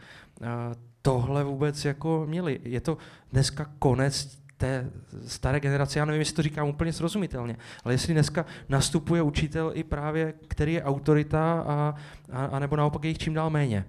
tohle 1.03 1.45
vůbec 1.45 1.85
jako 1.85 2.27
měli. 2.29 2.61
Je 2.63 2.81
to 2.81 2.99
dneska 3.33 3.71
konec 3.79 4.40
té 4.61 4.91
staré 5.27 5.61
generace, 5.61 5.99
já 5.99 6.05
nevím, 6.05 6.21
jestli 6.21 6.35
to 6.35 6.43
říkám 6.43 6.69
úplně 6.69 6.93
srozumitelně, 6.93 7.57
ale 7.85 7.95
jestli 7.95 8.13
dneska 8.13 8.47
nastupuje 8.69 9.23
učitel 9.23 9.73
i 9.75 9.85
právě, 9.85 10.35
který 10.49 10.73
je 10.73 10.83
autorita, 10.83 11.65
a, 11.67 11.95
a, 12.33 12.45
a 12.45 12.59
nebo 12.59 12.77
naopak 12.77 13.05
je 13.05 13.11
jich 13.11 13.19
čím 13.19 13.35
dál 13.35 13.51
méně. 13.51 13.85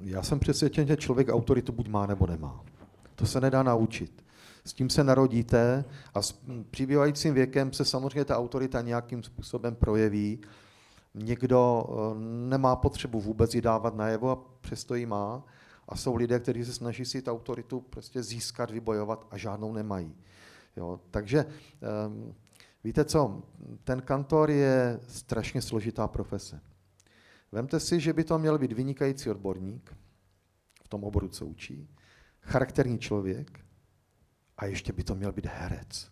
Já 0.00 0.22
jsem 0.22 0.40
přesvědčen, 0.40 0.86
že 0.86 0.96
člověk 0.96 1.28
autoritu 1.28 1.72
buď 1.72 1.88
má, 1.88 2.06
nebo 2.06 2.26
nemá. 2.26 2.60
To 3.14 3.26
se 3.26 3.40
nedá 3.40 3.62
naučit. 3.62 4.24
S 4.64 4.72
tím 4.72 4.90
se 4.90 5.04
narodíte 5.04 5.84
a 6.14 6.22
s 6.22 6.40
přibývajícím 6.70 7.34
věkem 7.34 7.72
se 7.72 7.84
samozřejmě 7.84 8.24
ta 8.24 8.38
autorita 8.38 8.80
nějakým 8.80 9.22
způsobem 9.22 9.74
projeví. 9.74 10.40
Někdo 11.14 11.84
eh, 11.88 12.18
nemá 12.48 12.76
potřebu 12.76 13.20
vůbec 13.20 13.54
ji 13.54 13.60
dávat 13.60 13.94
najevo 13.94 14.30
a 14.30 14.38
přesto 14.60 14.94
ji 14.94 15.06
má. 15.06 15.42
A 15.88 15.96
jsou 15.96 16.16
lidé, 16.16 16.40
kteří 16.40 16.64
se 16.64 16.72
snaží 16.72 17.04
si 17.04 17.22
tu 17.22 17.30
autoritu 17.30 17.80
prostě 17.80 18.22
získat, 18.22 18.70
vybojovat 18.70 19.26
a 19.30 19.36
žádnou 19.36 19.72
nemají. 19.72 20.16
Jo, 20.76 21.00
takže 21.10 21.44
um, 22.06 22.34
víte 22.84 23.04
co, 23.04 23.42
ten 23.84 24.02
kantor 24.02 24.50
je 24.50 25.00
strašně 25.08 25.62
složitá 25.62 26.08
profese. 26.08 26.60
Vemte 27.52 27.80
si, 27.80 28.00
že 28.00 28.12
by 28.12 28.24
to 28.24 28.38
měl 28.38 28.58
být 28.58 28.72
vynikající 28.72 29.30
odborník 29.30 29.96
v 30.84 30.88
tom 30.88 31.04
oboru, 31.04 31.28
co 31.28 31.46
učí, 31.46 31.88
charakterní 32.42 32.98
člověk 32.98 33.60
a 34.56 34.66
ještě 34.66 34.92
by 34.92 35.04
to 35.04 35.14
měl 35.14 35.32
být 35.32 35.46
herec. 35.46 36.10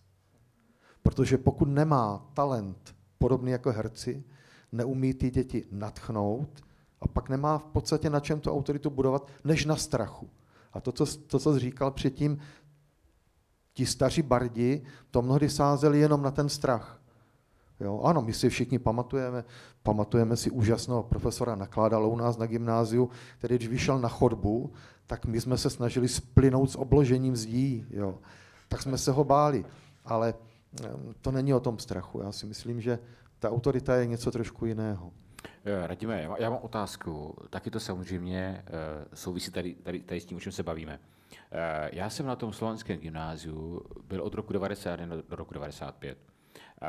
Protože 1.03 1.39
pokud 1.39 1.69
nemá 1.69 2.31
talent 2.35 2.97
podobný 3.19 3.51
jako 3.51 3.73
herci, 3.73 4.25
neumí 4.73 5.15
ty 5.15 5.31
děti 5.31 5.65
natchnout, 5.71 6.66
a 7.01 7.09
pak 7.09 7.29
nemá 7.29 7.59
v 7.59 7.65
podstatě 7.65 8.11
na 8.11 8.21
čem 8.21 8.41
tu 8.41 8.53
autoritu 8.53 8.91
budovat, 8.91 9.29
než 9.45 9.65
na 9.65 9.77
strachu. 9.77 10.31
A 10.73 10.81
to, 10.81 10.93
co, 10.93 11.07
to, 11.07 11.39
co 11.39 11.55
jsi 11.55 11.61
říkal 11.61 11.91
předtím, 11.91 12.39
ti 13.75 13.87
staří 13.87 14.23
bardi 14.23 14.83
to 15.11 15.23
mnohdy 15.23 15.51
sázeli 15.51 15.99
jenom 15.99 16.23
na 16.23 16.31
ten 16.31 16.49
strach. 16.49 17.01
Jo, 17.81 18.01
ano, 18.01 18.23
my 18.23 18.33
si 18.33 18.49
všichni 18.49 18.79
pamatujeme, 18.79 19.45
pamatujeme 19.83 20.37
si 20.37 20.51
úžasného 20.51 21.03
profesora 21.03 21.57
Nakládala 21.57 22.07
u 22.07 22.17
nás 22.17 22.37
na 22.37 22.47
gymnáziu, 22.47 23.11
který 23.39 23.57
když 23.57 23.69
vyšel 23.69 23.99
na 23.99 24.09
chodbu, 24.09 24.73
tak 25.07 25.27
my 25.27 25.41
jsme 25.41 25.59
se 25.59 25.71
snažili 25.71 26.09
splynout 26.09 26.71
s 26.71 26.77
obložením 26.77 27.37
zdí. 27.37 27.87
Jo. 27.91 28.19
Tak 28.69 28.83
jsme 28.83 28.99
se 28.99 29.13
ho 29.13 29.25
báli. 29.25 29.65
Ale 30.05 30.35
to 31.21 31.31
není 31.31 31.55
o 31.55 31.61
tom 31.61 31.79
strachu. 31.79 32.21
Já 32.21 32.33
si 32.33 32.47
myslím, 32.47 32.81
že 32.81 32.99
ta 33.39 33.51
autorita 33.51 33.97
je 33.97 34.07
něco 34.07 34.31
trošku 34.31 34.67
jiného. 34.67 35.13
Radíme, 35.67 36.29
já 36.39 36.51
mám 36.51 36.59
otázku. 36.63 37.37
Taky 37.51 37.71
to 37.71 37.81
samozřejmě 37.81 38.65
uh, 38.69 39.15
souvisí 39.15 39.51
tady, 39.51 39.75
tady, 39.75 40.01
tady 40.01 40.21
s 40.21 40.25
tím, 40.25 40.37
o 40.37 40.41
čem 40.41 40.53
se 40.53 40.63
bavíme. 40.63 40.99
Uh, 40.99 41.59
já 41.93 42.11
jsem 42.11 42.27
na 42.27 42.37
tom 42.37 42.53
slovenském 42.53 42.99
gymnáziu 42.99 43.83
byl 44.05 44.23
od 44.23 44.35
roku 44.35 44.53
91 44.53 45.17
do 45.17 45.37
roku 45.37 45.55
95. 45.55 46.19
Uh, 46.83 46.89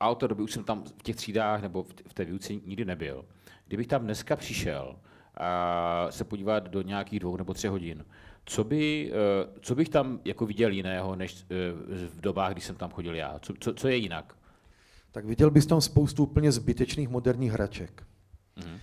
a 0.00 0.08
od 0.08 0.14
té 0.14 0.28
doby 0.28 0.42
už 0.42 0.52
jsem 0.52 0.64
tam 0.64 0.84
v 0.84 1.02
těch 1.02 1.16
třídách 1.16 1.62
nebo 1.62 1.82
v 1.82 2.14
té 2.14 2.24
výuce 2.24 2.54
nikdy 2.54 2.84
nebyl. 2.84 3.24
Kdybych 3.66 3.86
tam 3.86 4.02
dneska 4.02 4.36
přišel 4.36 4.96
a 5.36 6.06
se 6.10 6.24
podívat 6.24 6.68
do 6.68 6.82
nějakých 6.82 7.20
dvou 7.20 7.36
nebo 7.36 7.54
třech 7.54 7.70
hodin, 7.70 8.04
co, 8.44 8.64
by, 8.64 9.12
co 9.60 9.74
bych 9.74 9.88
tam 9.88 10.20
jako 10.24 10.46
viděl 10.46 10.70
jiného, 10.70 11.16
než 11.16 11.46
v 12.08 12.20
dobách, 12.20 12.52
kdy 12.52 12.60
jsem 12.60 12.76
tam 12.76 12.90
chodil 12.90 13.14
já? 13.14 13.38
Co, 13.38 13.54
co, 13.60 13.74
co 13.74 13.88
je 13.88 13.96
jinak? 13.96 14.36
Tak 15.12 15.24
viděl 15.24 15.50
bys 15.50 15.66
tam 15.66 15.80
spoustu 15.80 16.22
úplně 16.22 16.52
zbytečných 16.52 17.08
moderních 17.08 17.52
hraček. 17.52 18.02
Mm. 18.56 18.78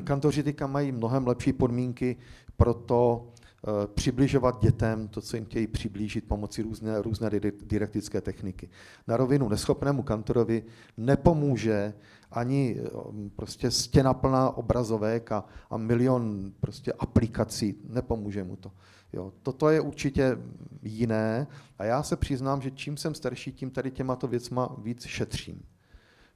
Kantoři 0.04 0.42
teďka 0.42 0.66
mají 0.66 0.92
mnohem 0.92 1.26
lepší 1.26 1.52
podmínky 1.52 2.16
pro 2.56 2.74
to 2.74 3.28
uh, 3.66 3.86
přibližovat 3.86 4.62
dětem 4.62 5.08
to, 5.08 5.20
co 5.20 5.36
jim 5.36 5.44
chtějí 5.44 5.66
přiblížit 5.66 6.28
pomocí 6.28 6.62
různé, 6.62 7.02
různé 7.02 7.30
didaktické 7.62 8.20
techniky. 8.20 8.68
Na 9.06 9.16
rovinu 9.16 9.48
neschopnému 9.48 10.02
kantorovi 10.02 10.62
nepomůže 10.96 11.94
ani 12.30 12.76
uh, 12.80 13.28
prostě 13.36 13.70
stěna 13.70 14.14
plná 14.14 14.50
obrazovek 14.50 15.32
a, 15.32 15.44
a 15.70 15.76
milion 15.76 16.52
prostě 16.60 16.92
aplikací, 16.92 17.74
nepomůže 17.88 18.44
mu 18.44 18.56
to. 18.56 18.72
Jo, 19.12 19.32
toto 19.42 19.68
je 19.70 19.80
určitě 19.80 20.38
jiné 20.82 21.46
a 21.78 21.84
já 21.84 22.02
se 22.02 22.16
přiznám, 22.16 22.62
že 22.62 22.70
čím 22.70 22.96
jsem 22.96 23.14
starší, 23.14 23.52
tím 23.52 23.70
tady 23.70 23.90
těmato 23.90 24.26
věcma 24.26 24.76
víc 24.78 25.06
šetřím. 25.06 25.62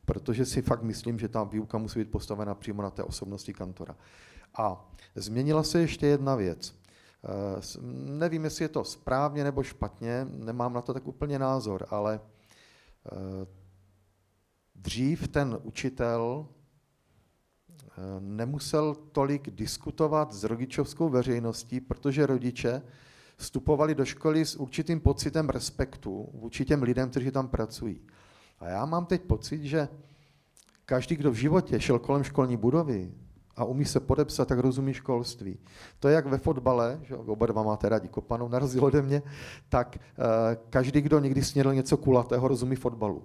Protože 0.05 0.45
si 0.45 0.63
fakt 0.63 0.83
myslím, 0.83 1.19
že 1.19 1.29
ta 1.29 1.45
výuka 1.45 1.79
musí 1.79 1.99
být 1.99 2.11
postavena 2.11 2.55
přímo 2.55 2.83
na 2.83 2.91
té 2.91 3.03
osobnosti 3.03 3.53
kantora. 3.53 3.97
A 4.59 4.91
změnila 5.15 5.63
se 5.63 5.81
ještě 5.81 6.07
jedna 6.07 6.35
věc. 6.35 6.75
Eh, 7.25 7.79
nevím, 7.93 8.45
jestli 8.45 8.65
je 8.65 8.69
to 8.69 8.85
správně 8.85 9.45
nebo 9.45 9.63
špatně, 9.63 10.27
nemám 10.31 10.73
na 10.73 10.83
to 10.83 10.95
tak 10.95 11.09
úplně 11.09 11.39
názor, 11.39 11.87
ale 11.91 12.21
eh, 13.13 13.47
dřív 14.75 15.29
ten 15.29 15.59
učitel 15.63 16.49
nemusel 18.21 18.95
tolik 19.13 19.51
diskutovat 19.51 20.33
s 20.33 20.45
rodičovskou 20.45 21.09
veřejností, 21.09 21.81
protože 21.81 22.27
rodiče 22.27 22.83
vstupovali 23.37 23.95
do 23.95 24.05
školy 24.05 24.45
s 24.45 24.57
určitým 24.57 25.01
pocitem 25.01 25.49
respektu 25.49 26.29
vůči 26.33 26.65
těm 26.65 26.83
lidem, 26.83 27.11
kteří 27.11 27.31
tam 27.31 27.49
pracují. 27.49 28.01
A 28.61 28.69
já 28.69 28.85
mám 28.87 29.07
teď 29.07 29.23
pocit, 29.23 29.65
že 29.65 29.89
každý, 30.85 31.17
kdo 31.17 31.31
v 31.31 31.35
životě 31.35 31.81
šel 31.81 31.99
kolem 31.99 32.23
školní 32.23 32.57
budovy 32.57 33.13
a 33.57 33.65
umí 33.65 33.85
se 33.85 34.01
podepsat, 34.01 34.49
tak 34.49 34.59
rozumí 34.59 34.95
školství. 34.95 35.59
To 36.01 36.09
je 36.09 36.15
jak 36.15 36.27
ve 36.27 36.39
fotbale, 36.39 37.01
že 37.03 37.17
oba 37.17 37.47
dva 37.47 37.63
máte 37.63 37.89
rádi 37.89 38.09
kopanou, 38.09 38.49
na 38.49 38.59
rozdíl 38.59 38.85
ode 38.85 39.03
mě, 39.03 39.23
tak 39.69 39.99
uh, 39.99 40.25
každý, 40.71 41.01
kdo 41.01 41.19
někdy 41.19 41.43
snědl 41.43 41.75
něco 41.75 41.97
kulatého, 41.97 42.49
rozumí 42.49 42.77
fotbalu. 42.77 43.25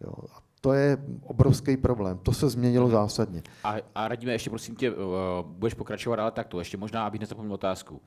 Jo. 0.00 0.12
A 0.34 0.42
to 0.60 0.72
je 0.72 0.98
obrovský 1.22 1.76
problém. 1.76 2.18
To 2.18 2.32
se 2.32 2.48
změnilo 2.48 2.88
zásadně. 2.88 3.42
A, 3.64 3.74
a 3.94 4.08
radíme, 4.08 4.32
ještě 4.32 4.50
prosím 4.50 4.76
tě, 4.76 4.90
uh, 4.90 4.96
budeš 5.42 5.74
pokračovat 5.74 6.18
ale 6.18 6.30
takto, 6.30 6.58
ještě 6.58 6.76
možná, 6.76 7.06
abych 7.06 7.20
nezapomněl 7.20 7.54
otázku. 7.54 7.94
Uh, 7.94 8.00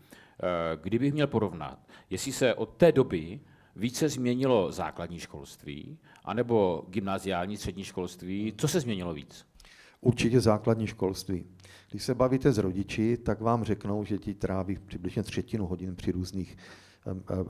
kdybych 0.82 1.13
měl 1.13 1.27
porovnat, 1.27 1.79
jestli 2.10 2.32
se 2.32 2.53
od 2.53 2.70
té 2.70 2.91
doby 2.91 3.39
více 3.75 4.10
změnilo 4.10 4.72
základní 4.72 5.20
školství, 5.20 5.98
anebo 6.25 6.86
gymnáziální 6.89 7.58
střední 7.58 7.84
školství, 7.84 8.53
co 8.58 8.67
se 8.67 8.79
změnilo 8.79 9.13
víc? 9.13 9.46
Určitě 10.01 10.41
základní 10.41 10.88
školství. 10.88 11.46
Když 11.91 12.03
se 12.03 12.15
bavíte 12.15 12.51
s 12.51 12.58
rodiči, 12.58 13.17
tak 13.17 13.41
vám 13.41 13.63
řeknou, 13.63 14.03
že 14.03 14.17
ti 14.17 14.34
tráví 14.34 14.77
přibližně 14.88 15.24
třetinu 15.24 15.67
hodin 15.67 15.96
při 15.96 16.12
různých, 16.12 16.58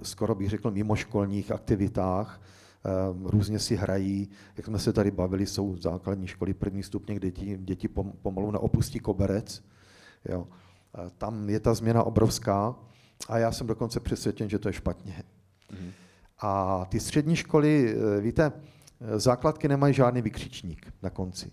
skoro 0.01 0.35
bych 0.35 0.49
řekl, 0.49 0.71
mimoškolních 0.71 1.51
aktivitách, 1.51 2.41
různě 3.23 3.59
si 3.59 3.75
hrají. 3.75 4.29
Jak 4.57 4.65
jsme 4.65 4.79
se 4.79 4.93
tady 4.93 5.11
bavili, 5.11 5.45
jsou 5.45 5.77
základní 5.77 6.27
školy 6.27 6.53
první 6.53 6.83
stupně, 6.83 7.15
kde 7.15 7.31
děti, 7.31 7.57
děti 7.57 7.87
pomalu 8.21 8.51
neopustí 8.51 8.99
koberec. 8.99 9.63
Jo. 10.29 10.47
Tam 11.17 11.49
je 11.49 11.59
ta 11.59 11.73
změna 11.73 12.03
obrovská 12.03 12.75
a 13.29 13.37
já 13.37 13.51
jsem 13.51 13.67
dokonce 13.67 13.99
přesvědčen, 13.99 14.49
že 14.49 14.59
to 14.59 14.69
je 14.69 14.73
špatně. 14.73 15.23
Mm. 15.71 15.91
A 16.39 16.85
ty 16.89 16.99
střední 16.99 17.35
školy, 17.35 17.95
eh, 18.17 18.21
víte, 18.21 18.51
eh, 19.01 19.19
základky 19.19 19.67
nemají 19.67 19.93
žádný 19.93 20.21
vykřičník 20.21 20.93
na 21.03 21.09
konci. 21.09 21.51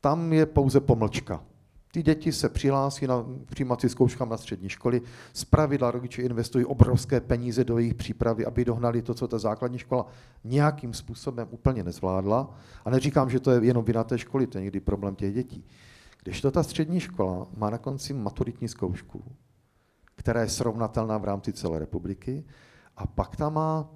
Tam 0.00 0.32
je 0.32 0.46
pouze 0.46 0.80
pomlčka. 0.80 1.44
Ty 1.94 2.02
děti 2.02 2.32
se 2.32 2.48
přihlásí 2.48 3.06
na 3.06 3.26
přijímací 3.46 3.88
zkouškám 3.88 4.28
na 4.28 4.36
střední 4.36 4.68
školy. 4.68 5.02
Z 5.32 5.44
pravidla 5.44 5.90
rodiče 5.90 6.22
investují 6.22 6.64
obrovské 6.64 7.20
peníze 7.20 7.64
do 7.64 7.78
jejich 7.78 7.94
přípravy, 7.94 8.46
aby 8.46 8.64
dohnali 8.64 9.02
to, 9.02 9.14
co 9.14 9.28
ta 9.28 9.38
základní 9.38 9.78
škola 9.78 10.06
nějakým 10.44 10.94
způsobem 10.94 11.48
úplně 11.50 11.82
nezvládla. 11.82 12.54
A 12.84 12.90
neříkám, 12.90 13.30
že 13.30 13.40
to 13.40 13.50
je 13.50 13.64
jenom 13.64 13.84
vina 13.84 14.04
té 14.04 14.18
školy, 14.18 14.46
to 14.46 14.58
je 14.58 14.62
někdy 14.62 14.80
problém 14.80 15.14
těch 15.14 15.34
dětí. 15.34 15.64
Když 16.22 16.40
to 16.40 16.50
ta 16.50 16.62
střední 16.62 17.00
škola 17.00 17.46
má 17.56 17.70
na 17.70 17.78
konci 17.78 18.12
maturitní 18.12 18.68
zkoušku, 18.68 19.24
která 20.14 20.40
je 20.40 20.48
srovnatelná 20.48 21.18
v 21.18 21.24
rámci 21.24 21.52
celé 21.52 21.78
republiky, 21.78 22.44
a 22.96 23.06
pak 23.06 23.36
tam 23.36 23.54
má 23.54 23.90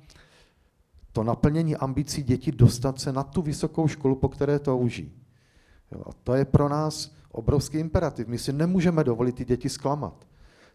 to 1.13 1.23
naplnění 1.23 1.77
ambicí 1.77 2.23
dětí 2.23 2.53
dostat 2.53 3.01
se 3.01 3.13
na 3.13 3.23
tu 3.23 3.43
vysokou 3.43 3.89
školu, 3.89 4.17
po 4.17 4.29
které 4.29 4.59
touží. 4.59 5.13
Jo, 5.93 6.03
a 6.07 6.11
to 6.23 6.35
je 6.35 6.45
pro 6.45 6.69
nás 6.69 7.19
obrovský 7.39 7.79
imperativ. 7.79 8.27
My 8.27 8.39
si 8.39 8.53
nemůžeme 8.53 9.05
dovolit 9.05 9.35
ty 9.35 9.45
děti 9.45 9.69
zklamat. 9.69 10.27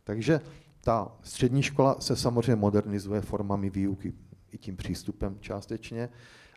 Takže 0.04 0.42
ta 0.82 1.12
střední 1.22 1.64
škola 1.64 1.96
se 2.00 2.16
samozřejmě 2.16 2.56
modernizuje 2.56 3.22
formami 3.22 3.70
výuky 3.70 4.14
i 4.52 4.58
tím 4.58 4.78
přístupem 4.78 5.38
částečně, 5.40 6.10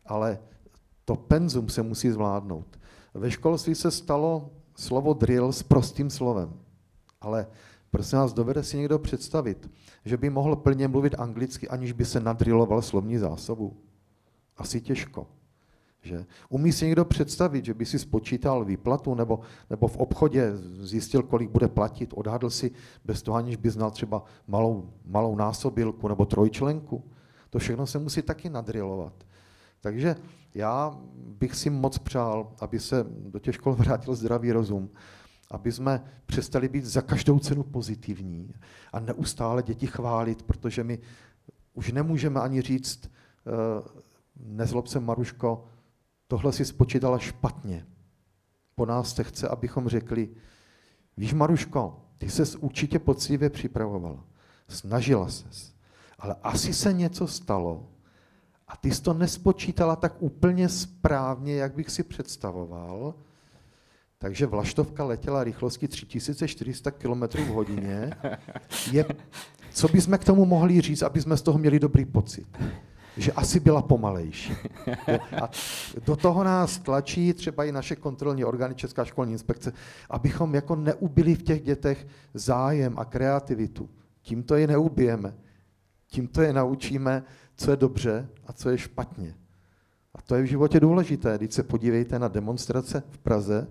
ale 0.06 0.38
to 1.04 1.16
penzum 1.16 1.68
se 1.68 1.82
musí 1.82 2.10
zvládnout. 2.10 2.78
Ve 3.14 3.30
školství 3.30 3.74
se 3.74 3.90
stalo 3.90 4.50
slovo 4.76 5.14
drill 5.14 5.52
s 5.52 5.62
prostým 5.62 6.10
slovem, 6.10 6.52
ale 7.20 7.46
prosím 7.90 8.18
vás, 8.18 8.32
dovede 8.32 8.62
si 8.62 8.76
někdo 8.76 8.98
představit, 8.98 9.70
že 10.04 10.16
by 10.16 10.30
mohl 10.30 10.56
plně 10.56 10.88
mluvit 10.88 11.14
anglicky, 11.18 11.68
aniž 11.68 11.92
by 11.92 12.04
se 12.04 12.20
nadriloval 12.20 12.82
slovní 12.82 13.18
zásobu? 13.18 13.76
Asi 14.56 14.80
těžko. 14.80 15.26
Že? 16.06 16.26
Umí 16.48 16.72
si 16.72 16.84
někdo 16.86 17.04
představit, 17.04 17.64
že 17.64 17.74
by 17.74 17.86
si 17.86 17.98
spočítal 17.98 18.64
výplatu 18.64 19.14
nebo, 19.14 19.40
nebo 19.70 19.88
v 19.88 19.96
obchodě 19.96 20.52
zjistil, 20.80 21.22
kolik 21.22 21.50
bude 21.50 21.68
platit, 21.68 22.14
odhadl 22.14 22.50
si 22.50 22.70
bez 23.04 23.22
toho, 23.22 23.36
aniž 23.36 23.56
by 23.56 23.70
znal 23.70 23.90
třeba 23.90 24.24
malou, 24.46 24.90
malou 25.04 25.36
násobilku 25.36 26.08
nebo 26.08 26.24
trojčlenku? 26.24 27.04
To 27.50 27.58
všechno 27.58 27.86
se 27.86 27.98
musí 27.98 28.22
taky 28.22 28.50
nadrilovat. 28.50 29.12
Takže 29.80 30.16
já 30.54 30.98
bych 31.16 31.54
si 31.54 31.70
moc 31.70 31.98
přál, 31.98 32.52
aby 32.60 32.80
se 32.80 33.06
do 33.08 33.38
těch 33.38 33.54
škol 33.54 33.74
vrátil 33.74 34.14
zdravý 34.14 34.52
rozum, 34.52 34.90
aby 35.50 35.72
jsme 35.72 36.04
přestali 36.26 36.68
být 36.68 36.84
za 36.84 37.02
každou 37.02 37.38
cenu 37.38 37.62
pozitivní 37.62 38.54
a 38.92 39.00
neustále 39.00 39.62
děti 39.62 39.86
chválit, 39.86 40.42
protože 40.42 40.84
my 40.84 40.98
už 41.74 41.92
nemůžeme 41.92 42.40
ani 42.40 42.62
říct, 42.62 43.10
eh, 43.10 44.06
nezlob 44.36 44.86
se 44.86 45.00
Maruško, 45.00 45.64
tohle 46.28 46.52
si 46.52 46.64
spočítala 46.64 47.18
špatně. 47.18 47.86
Po 48.74 48.86
nás 48.86 49.14
se 49.14 49.24
chce, 49.24 49.48
abychom 49.48 49.88
řekli, 49.88 50.28
víš 51.16 51.32
Maruško, 51.32 52.00
ty 52.18 52.30
ses 52.30 52.56
určitě 52.56 52.98
poctivě 52.98 53.50
připravovala, 53.50 54.24
snažila 54.68 55.28
ses, 55.28 55.74
ale 56.18 56.36
asi 56.42 56.74
se 56.74 56.92
něco 56.92 57.26
stalo 57.26 57.88
a 58.68 58.76
ty 58.76 58.94
jsi 58.94 59.02
to 59.02 59.14
nespočítala 59.14 59.96
tak 59.96 60.14
úplně 60.18 60.68
správně, 60.68 61.54
jak 61.54 61.74
bych 61.74 61.90
si 61.90 62.02
představoval, 62.02 63.14
takže 64.18 64.46
vlaštovka 64.46 65.04
letěla 65.04 65.44
rychlostí 65.44 65.88
3400 65.88 66.90
km 66.90 67.22
v 67.22 67.48
hodině. 67.48 68.10
Je, 68.92 69.04
co 69.72 69.88
bychom 69.88 70.18
k 70.18 70.24
tomu 70.24 70.44
mohli 70.44 70.80
říct, 70.80 71.02
aby 71.02 71.20
jsme 71.20 71.36
z 71.36 71.42
toho 71.42 71.58
měli 71.58 71.78
dobrý 71.78 72.04
pocit? 72.04 72.46
Že 73.16 73.32
asi 73.32 73.60
byla 73.60 73.82
pomalejší. 73.82 74.52
A 75.42 75.50
do 76.06 76.16
toho 76.16 76.44
nás 76.44 76.78
tlačí 76.78 77.32
třeba 77.32 77.64
i 77.64 77.72
naše 77.72 77.96
kontrolní 77.96 78.44
orgány 78.44 78.74
Česká 78.74 79.04
školní 79.04 79.32
inspekce, 79.32 79.72
abychom 80.10 80.54
jako 80.54 80.76
neubili 80.76 81.34
v 81.34 81.42
těch 81.42 81.62
dětech 81.62 82.06
zájem 82.34 82.98
a 82.98 83.04
kreativitu. 83.04 83.88
Tímto 84.22 84.54
je 84.54 84.66
neubijeme. 84.66 85.34
Tímto 86.06 86.42
je 86.42 86.52
naučíme, 86.52 87.22
co 87.56 87.70
je 87.70 87.76
dobře 87.76 88.28
a 88.46 88.52
co 88.52 88.70
je 88.70 88.78
špatně. 88.78 89.34
A 90.14 90.22
to 90.22 90.34
je 90.34 90.42
v 90.42 90.46
životě 90.46 90.80
důležité. 90.80 91.38
Když 91.38 91.54
se 91.54 91.62
podívejte 91.62 92.18
na 92.18 92.28
demonstrace 92.28 93.02
v 93.10 93.18
Praze, 93.18 93.66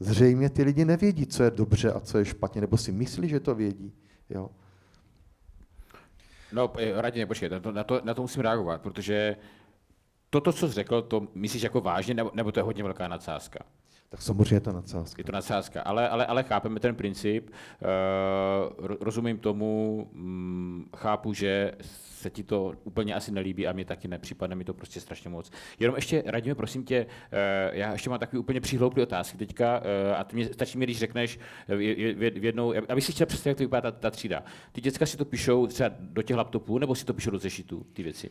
Zřejmě 0.00 0.50
ty 0.50 0.62
lidi 0.62 0.84
nevědí, 0.84 1.26
co 1.26 1.42
je 1.42 1.50
dobře 1.50 1.92
a 1.92 2.00
co 2.00 2.18
je 2.18 2.24
špatně, 2.24 2.60
nebo 2.60 2.76
si 2.76 2.92
myslí, 2.92 3.28
že 3.28 3.40
to 3.40 3.54
vědí. 3.54 3.92
Jo. 4.30 4.50
No, 6.52 6.72
eh, 6.78 7.02
Radě, 7.02 7.26
počkej, 7.26 7.48
na 7.48 7.60
to, 7.60 7.72
na, 7.72 7.84
to, 7.84 8.00
na 8.04 8.14
to 8.14 8.22
musím 8.22 8.42
reagovat, 8.42 8.82
protože 8.82 9.36
toto, 10.30 10.52
co 10.52 10.68
jsi 10.68 10.74
řekl, 10.74 11.02
to 11.02 11.26
myslíš 11.34 11.62
jako 11.62 11.80
vážně, 11.80 12.14
nebo, 12.14 12.30
nebo 12.34 12.52
to 12.52 12.60
je 12.60 12.64
hodně 12.64 12.82
velká 12.82 13.08
nadsázka? 13.08 13.58
Tak 14.12 14.22
samozřejmě 14.22 14.54
je 14.54 14.60
to 14.60 14.72
nadsázka. 14.72 15.20
Je 15.20 15.24
to 15.24 15.32
nadsázka, 15.32 15.82
ale, 15.82 16.08
ale, 16.08 16.26
ale 16.26 16.42
chápeme 16.42 16.80
ten 16.80 16.94
princip, 16.94 17.50
uh, 17.50 18.86
rozumím 19.00 19.38
tomu, 19.38 20.08
um, 20.14 20.88
chápu, 20.96 21.32
že 21.32 21.72
se 21.80 22.30
ti 22.30 22.42
to 22.42 22.72
úplně 22.84 23.14
asi 23.14 23.32
nelíbí 23.32 23.66
a 23.66 23.72
mě 23.72 23.84
taky 23.84 24.08
nepřipadne 24.08 24.56
mi 24.56 24.64
to 24.64 24.74
prostě 24.74 25.00
strašně 25.00 25.30
moc. 25.30 25.50
Jenom 25.78 25.96
ještě 25.96 26.22
radíme, 26.26 26.54
prosím 26.54 26.84
tě, 26.84 27.06
uh, 27.06 27.76
já 27.76 27.92
ještě 27.92 28.10
mám 28.10 28.18
takový 28.18 28.40
úplně 28.40 28.60
přihlouplý 28.60 29.02
otázky 29.02 29.38
teďka 29.38 29.78
uh, 29.78 29.84
a 30.16 30.24
ty 30.24 30.36
mě, 30.36 30.44
stačí 30.44 30.78
mi, 30.78 30.86
když 30.86 30.98
řekneš 30.98 31.38
v, 31.68 32.44
jednou, 32.44 32.74
abych 32.88 33.04
si 33.04 33.12
chtěl 33.12 33.26
představit, 33.26 33.50
jak 33.50 33.58
to 33.58 33.64
vypadá 33.64 33.90
ta, 33.90 33.98
ta 33.98 34.10
třída. 34.10 34.42
Ty 34.72 34.80
děcka 34.80 35.06
si 35.06 35.16
to 35.16 35.24
píšou 35.24 35.66
třeba 35.66 35.90
do 35.98 36.22
těch 36.22 36.36
laptopů, 36.36 36.78
nebo 36.78 36.94
si 36.94 37.04
to 37.04 37.14
píšou 37.14 37.30
do 37.30 37.38
zešitů, 37.38 37.86
ty 37.92 38.02
věci? 38.02 38.30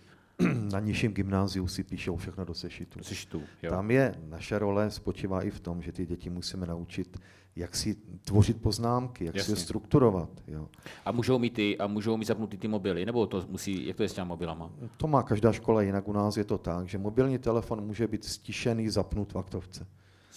Na 0.71 0.79
nižším 0.79 1.13
gymnáziu 1.13 1.67
si 1.67 1.83
píšou 1.83 2.15
všechno 2.15 2.45
do 2.45 2.53
sešitu. 2.53 2.99
Do 2.99 3.05
sešitu 3.05 3.41
jo. 3.63 3.71
Tam 3.71 3.91
je, 3.91 4.15
naše 4.27 4.59
role 4.59 4.91
spočívá 4.91 5.41
i 5.41 5.49
v 5.49 5.59
tom, 5.59 5.81
že 5.81 5.91
ty 5.91 6.05
děti 6.05 6.29
musíme 6.29 6.67
naučit, 6.67 7.19
jak 7.55 7.75
si 7.75 7.95
tvořit 8.23 8.61
poznámky, 8.61 9.25
jak 9.25 9.35
Jasně. 9.35 9.55
si 9.55 9.61
je 9.61 9.65
strukturovat. 9.65 10.29
Jo. 10.47 10.69
A 11.05 11.11
můžou 11.11 11.39
mít 11.39 11.53
ty, 11.53 11.77
a 11.77 11.87
můžou 11.87 12.17
mít 12.17 12.25
zapnutý 12.25 12.57
ty 12.57 12.67
mobily, 12.67 13.05
nebo 13.05 13.27
to 13.27 13.45
musí, 13.49 13.87
jak 13.87 13.97
to 13.97 14.03
je 14.03 14.09
s 14.09 14.13
těmi 14.13 14.27
mobilama? 14.27 14.71
To 14.97 15.07
má 15.07 15.23
každá 15.23 15.51
škola 15.51 15.81
jinak, 15.81 16.07
u 16.07 16.13
nás 16.13 16.37
je 16.37 16.43
to 16.43 16.57
tak, 16.57 16.87
že 16.87 16.97
mobilní 16.97 17.37
telefon 17.37 17.81
může 17.81 18.07
být 18.07 18.23
stišený, 18.23 18.89
zapnut 18.89 19.33
v 19.33 19.37
aktovce 19.37 19.87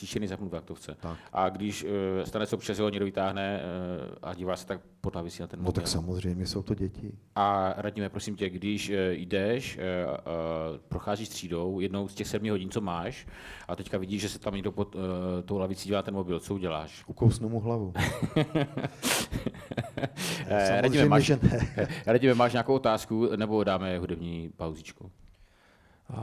stišený 0.02 0.26
zapnut 0.26 0.52
v 0.52 0.56
aktovce. 0.56 0.96
Tak. 1.00 1.18
A 1.32 1.48
když 1.48 1.84
uh, 1.84 1.90
stane 2.24 2.46
se 2.46 2.56
občas, 2.56 2.78
ho 2.78 2.88
někdo 2.88 3.04
vytáhne 3.04 3.60
uh, 3.62 4.18
a 4.22 4.34
dívá 4.34 4.56
se, 4.56 4.66
tak 4.66 4.80
potáví 5.00 5.30
si 5.30 5.42
na 5.42 5.46
ten 5.46 5.60
mobil. 5.60 5.68
No 5.68 5.72
tak 5.72 5.88
samozřejmě 5.88 6.46
jsou 6.46 6.62
to 6.62 6.74
děti. 6.74 7.12
A 7.34 7.74
radíme, 7.76 8.08
prosím 8.08 8.36
tě, 8.36 8.50
když 8.50 8.90
uh, 8.90 8.96
jdeš, 9.10 9.78
uh, 9.78 9.82
uh, 9.82 10.18
procházíš 10.88 11.28
třídou 11.28 11.80
jednou 11.80 12.08
z 12.08 12.14
těch 12.14 12.28
sedmi 12.28 12.48
hodin, 12.48 12.70
co 12.70 12.80
máš, 12.80 13.26
a 13.68 13.76
teďka 13.76 13.98
vidíš, 13.98 14.22
že 14.22 14.28
se 14.28 14.38
tam 14.38 14.54
někdo 14.54 14.72
pod 14.72 14.94
uh, 14.94 15.02
tou 15.44 15.58
lavicí 15.58 15.88
dělá 15.88 16.02
ten 16.02 16.14
mobil, 16.14 16.40
co 16.40 16.54
uděláš? 16.54 17.04
Ukousnu 17.06 17.48
mu 17.48 17.60
hlavu. 17.60 17.92
radíme, 20.80 21.04
máš, 21.04 21.24
že 21.24 21.38
ne. 21.42 21.88
radíme, 22.06 22.34
máš 22.34 22.52
nějakou 22.52 22.74
otázku, 22.74 23.36
nebo 23.36 23.64
dáme 23.64 23.98
hudební 23.98 24.50
pauzičku? 24.56 25.10
Uh, 26.10 26.18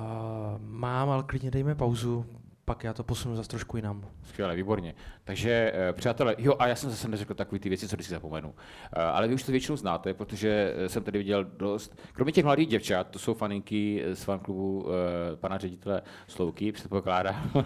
mám, 0.59 1.09
ale 1.09 1.23
klidně 1.23 1.51
dejme 1.51 1.75
pauzu 1.75 2.25
pak 2.69 2.83
já 2.83 2.93
to 2.93 3.03
posunu 3.03 3.35
zase 3.35 3.49
trošku 3.49 3.77
jinam. 3.77 4.05
Skvěle, 4.23 4.55
výborně. 4.55 4.95
Takže 5.23 5.71
eh, 5.75 5.93
přátelé, 5.93 6.35
jo, 6.37 6.53
a 6.59 6.67
já 6.67 6.75
jsem 6.75 6.89
zase 6.89 7.07
neřekl 7.07 7.33
takové 7.33 7.59
ty 7.59 7.69
věci, 7.69 7.87
co 7.87 7.95
si 7.99 8.09
zapomenu. 8.09 8.55
Eh, 8.93 9.01
ale 9.01 9.27
vy 9.27 9.33
už 9.33 9.43
to 9.43 9.51
většinou 9.51 9.77
znáte, 9.77 10.13
protože 10.13 10.73
eh, 10.75 10.89
jsem 10.89 11.03
tady 11.03 11.17
viděl 11.17 11.43
dost, 11.43 11.99
kromě 12.13 12.31
těch 12.31 12.45
mladých 12.45 12.67
děvčat, 12.67 13.09
to 13.09 13.19
jsou 13.19 13.33
faninky 13.33 14.03
z 14.13 14.23
fanklubu 14.23 14.87
pana 15.35 15.57
ředitele 15.57 16.01
Slouky, 16.27 16.71
předpokládám. 16.71 17.51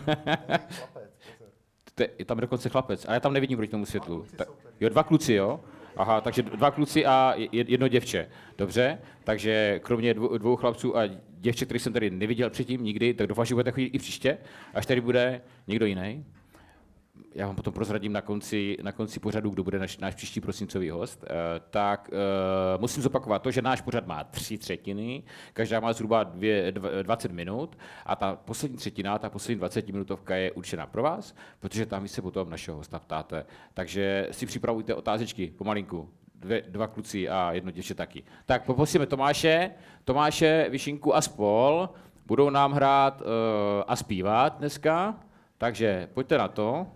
je 2.17 2.25
tam 2.25 2.37
dokonce 2.37 2.69
chlapec, 2.69 3.05
a 3.05 3.13
já 3.13 3.19
tam 3.19 3.33
nevidím 3.33 3.57
proti 3.57 3.71
tomu 3.71 3.85
světlu. 3.85 4.25
Ta, 4.35 4.45
jo, 4.79 4.89
dva 4.89 5.03
kluci, 5.03 5.33
jo? 5.33 5.59
Aha, 5.97 6.21
takže 6.21 6.41
dva 6.43 6.71
kluci 6.71 7.05
a 7.05 7.33
jedno 7.51 7.87
děvče. 7.87 8.29
Dobře, 8.57 8.99
takže 9.23 9.79
kromě 9.83 10.13
dvou, 10.13 10.37
dvou 10.37 10.55
chlapců 10.55 10.97
a 10.97 11.01
děvče, 11.43 11.65
který 11.65 11.79
jsem 11.79 11.93
tady 11.93 12.10
neviděl 12.10 12.49
předtím 12.49 12.84
nikdy, 12.84 13.13
tak 13.13 13.27
doufám, 13.27 13.45
že 13.45 13.56
budete 13.56 13.71
chodit 13.71 13.86
i 13.86 13.99
příště, 13.99 14.38
až 14.73 14.86
tady 14.86 15.01
bude 15.01 15.41
někdo 15.67 15.86
jiný. 15.86 16.25
Já 17.36 17.47
vám 17.47 17.56
potom 17.56 17.73
prozradím 17.73 18.13
na 18.13 18.21
konci, 18.21 18.77
na 18.82 18.91
konci 18.91 19.19
pořadu, 19.19 19.49
kdo 19.49 19.63
bude 19.63 19.79
naš, 19.79 19.97
náš 19.97 20.15
příští 20.15 20.41
prosincový 20.41 20.89
host, 20.89 21.23
uh, 21.23 21.29
tak 21.69 22.10
uh, 22.12 22.82
musím 22.82 23.03
zopakovat 23.03 23.41
to, 23.41 23.51
že 23.51 23.62
náš 23.62 23.82
pořad 23.82 24.08
má 24.08 24.23
tři 24.23 24.58
třetiny, 24.58 25.23
každá 25.53 25.79
má 25.79 25.93
zhruba 25.93 26.23
dvě, 26.23 26.71
dv, 26.71 26.86
20 27.01 27.32
minut 27.32 27.77
a 28.06 28.15
ta 28.15 28.36
poslední 28.36 28.77
třetina, 28.77 29.19
ta 29.19 29.29
poslední 29.29 29.58
20 29.58 29.88
minutovka 29.88 30.36
je 30.36 30.51
určena 30.51 30.86
pro 30.86 31.03
vás, 31.03 31.36
protože 31.60 31.86
tam 31.86 32.03
vy 32.03 32.10
se 32.10 32.21
potom 32.21 32.49
našeho 32.49 32.77
hosta 32.77 32.99
ptáte. 32.99 33.45
Takže 33.73 34.27
si 34.32 34.45
připravujte 34.45 34.95
otázečky 34.95 35.53
pomalinku, 35.58 36.10
dvě, 36.43 36.63
dva 36.69 36.88
kluci 36.88 37.29
a 37.29 37.51
jedno 37.51 37.71
děvče 37.71 37.95
taky. 37.95 38.23
Tak 38.45 38.65
poprosíme 38.65 39.06
Tomáše, 39.06 39.71
Tomáše, 40.03 40.67
Vyšinku 40.69 41.15
a 41.15 41.21
spol, 41.21 41.89
budou 42.25 42.49
nám 42.49 42.71
hrát 42.71 43.21
uh, 43.21 43.27
a 43.88 43.95
zpívat 43.95 44.58
dneska, 44.58 45.15
takže 45.58 46.10
pojďte 46.13 46.38
na 46.38 46.47
to. 46.47 46.88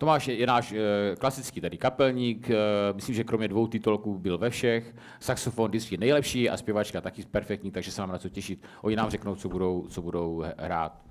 Tomáš 0.00 0.28
je, 0.28 0.34
je 0.34 0.46
náš 0.46 0.72
e, 0.72 0.76
klasický 1.16 1.60
tady 1.60 1.78
kapelník, 1.78 2.50
e, 2.50 2.56
myslím, 2.94 3.14
že 3.14 3.24
kromě 3.24 3.48
dvou 3.48 3.66
titulků 3.66 4.18
byl 4.18 4.38
ve 4.38 4.50
všech, 4.50 4.94
saxofon 5.20 5.68
vždycky 5.68 5.96
nejlepší 5.96 6.50
a 6.50 6.56
zpěvačka 6.56 7.00
taky 7.00 7.22
perfektní, 7.22 7.70
takže 7.70 7.90
se 7.92 8.02
mám 8.02 8.10
na 8.10 8.18
co 8.18 8.28
těšit. 8.28 8.62
Oni 8.82 8.96
nám 8.96 9.10
řeknou, 9.10 9.34
co 9.34 9.48
budou, 9.48 9.86
co 9.88 10.02
budou 10.02 10.44
hrát. 10.58 11.09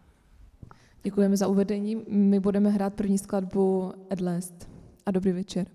Děkujeme 1.03 1.37
za 1.37 1.47
uvedení. 1.47 2.03
My 2.07 2.39
budeme 2.39 2.69
hrát 2.69 2.93
první 2.93 3.17
skladbu 3.17 3.93
At 4.09 4.21
Last. 4.21 4.69
A 5.05 5.11
dobrý 5.11 5.31
večer. 5.31 5.67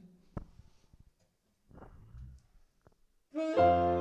thank 3.56 3.58
you 3.58 3.93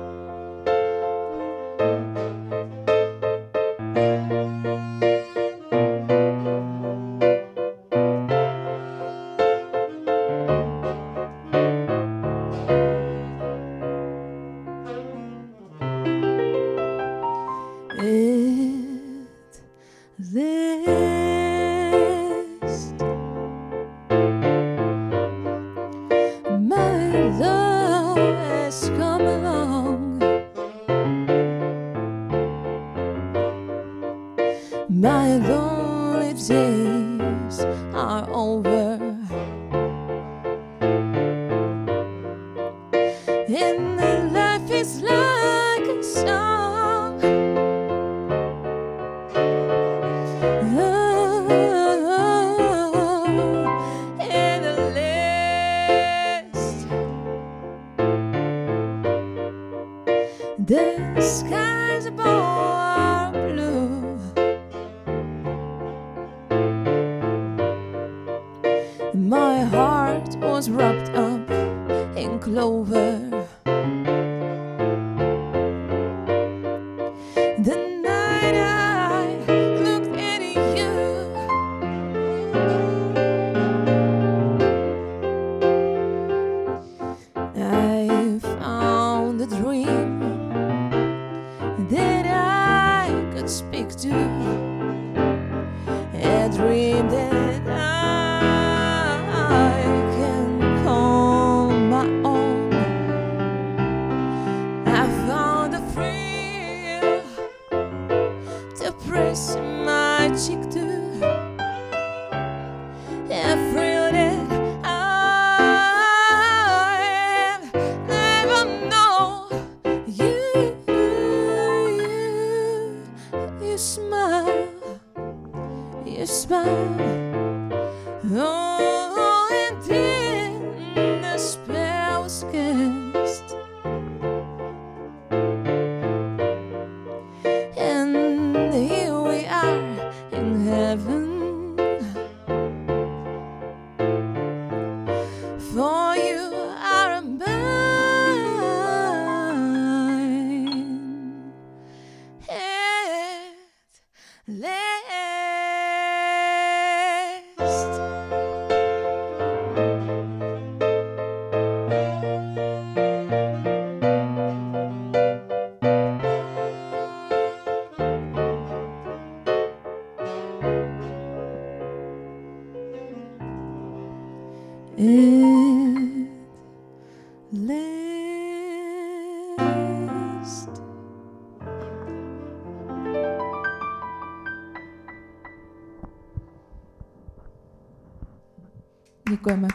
Děkujeme. 189.44 189.68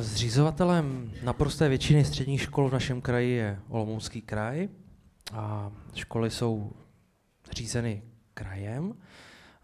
Zřizovatelem 0.00 1.12
naprosté 1.22 1.68
většiny 1.68 2.04
středních 2.04 2.42
škol 2.42 2.68
v 2.68 2.72
našem 2.72 3.00
kraji 3.00 3.30
je 3.30 3.58
Olomoucký 3.68 4.22
kraj 4.22 4.68
a 5.32 5.72
školy 5.94 6.30
jsou 6.30 6.72
řízeny 7.52 8.02
krajem. 8.34 8.94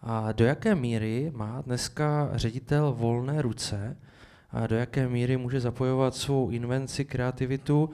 A 0.03 0.33
do 0.33 0.45
jaké 0.45 0.75
míry 0.75 1.33
má 1.35 1.63
dneska 1.63 2.31
ředitel 2.33 2.93
volné 2.93 3.43
ruce 3.43 3.97
a 4.51 4.67
do 4.67 4.77
jaké 4.77 5.09
míry 5.09 5.37
může 5.37 5.61
zapojovat 5.61 6.15
svou 6.15 6.51
invenci, 6.51 7.05
kreativitu 7.05 7.91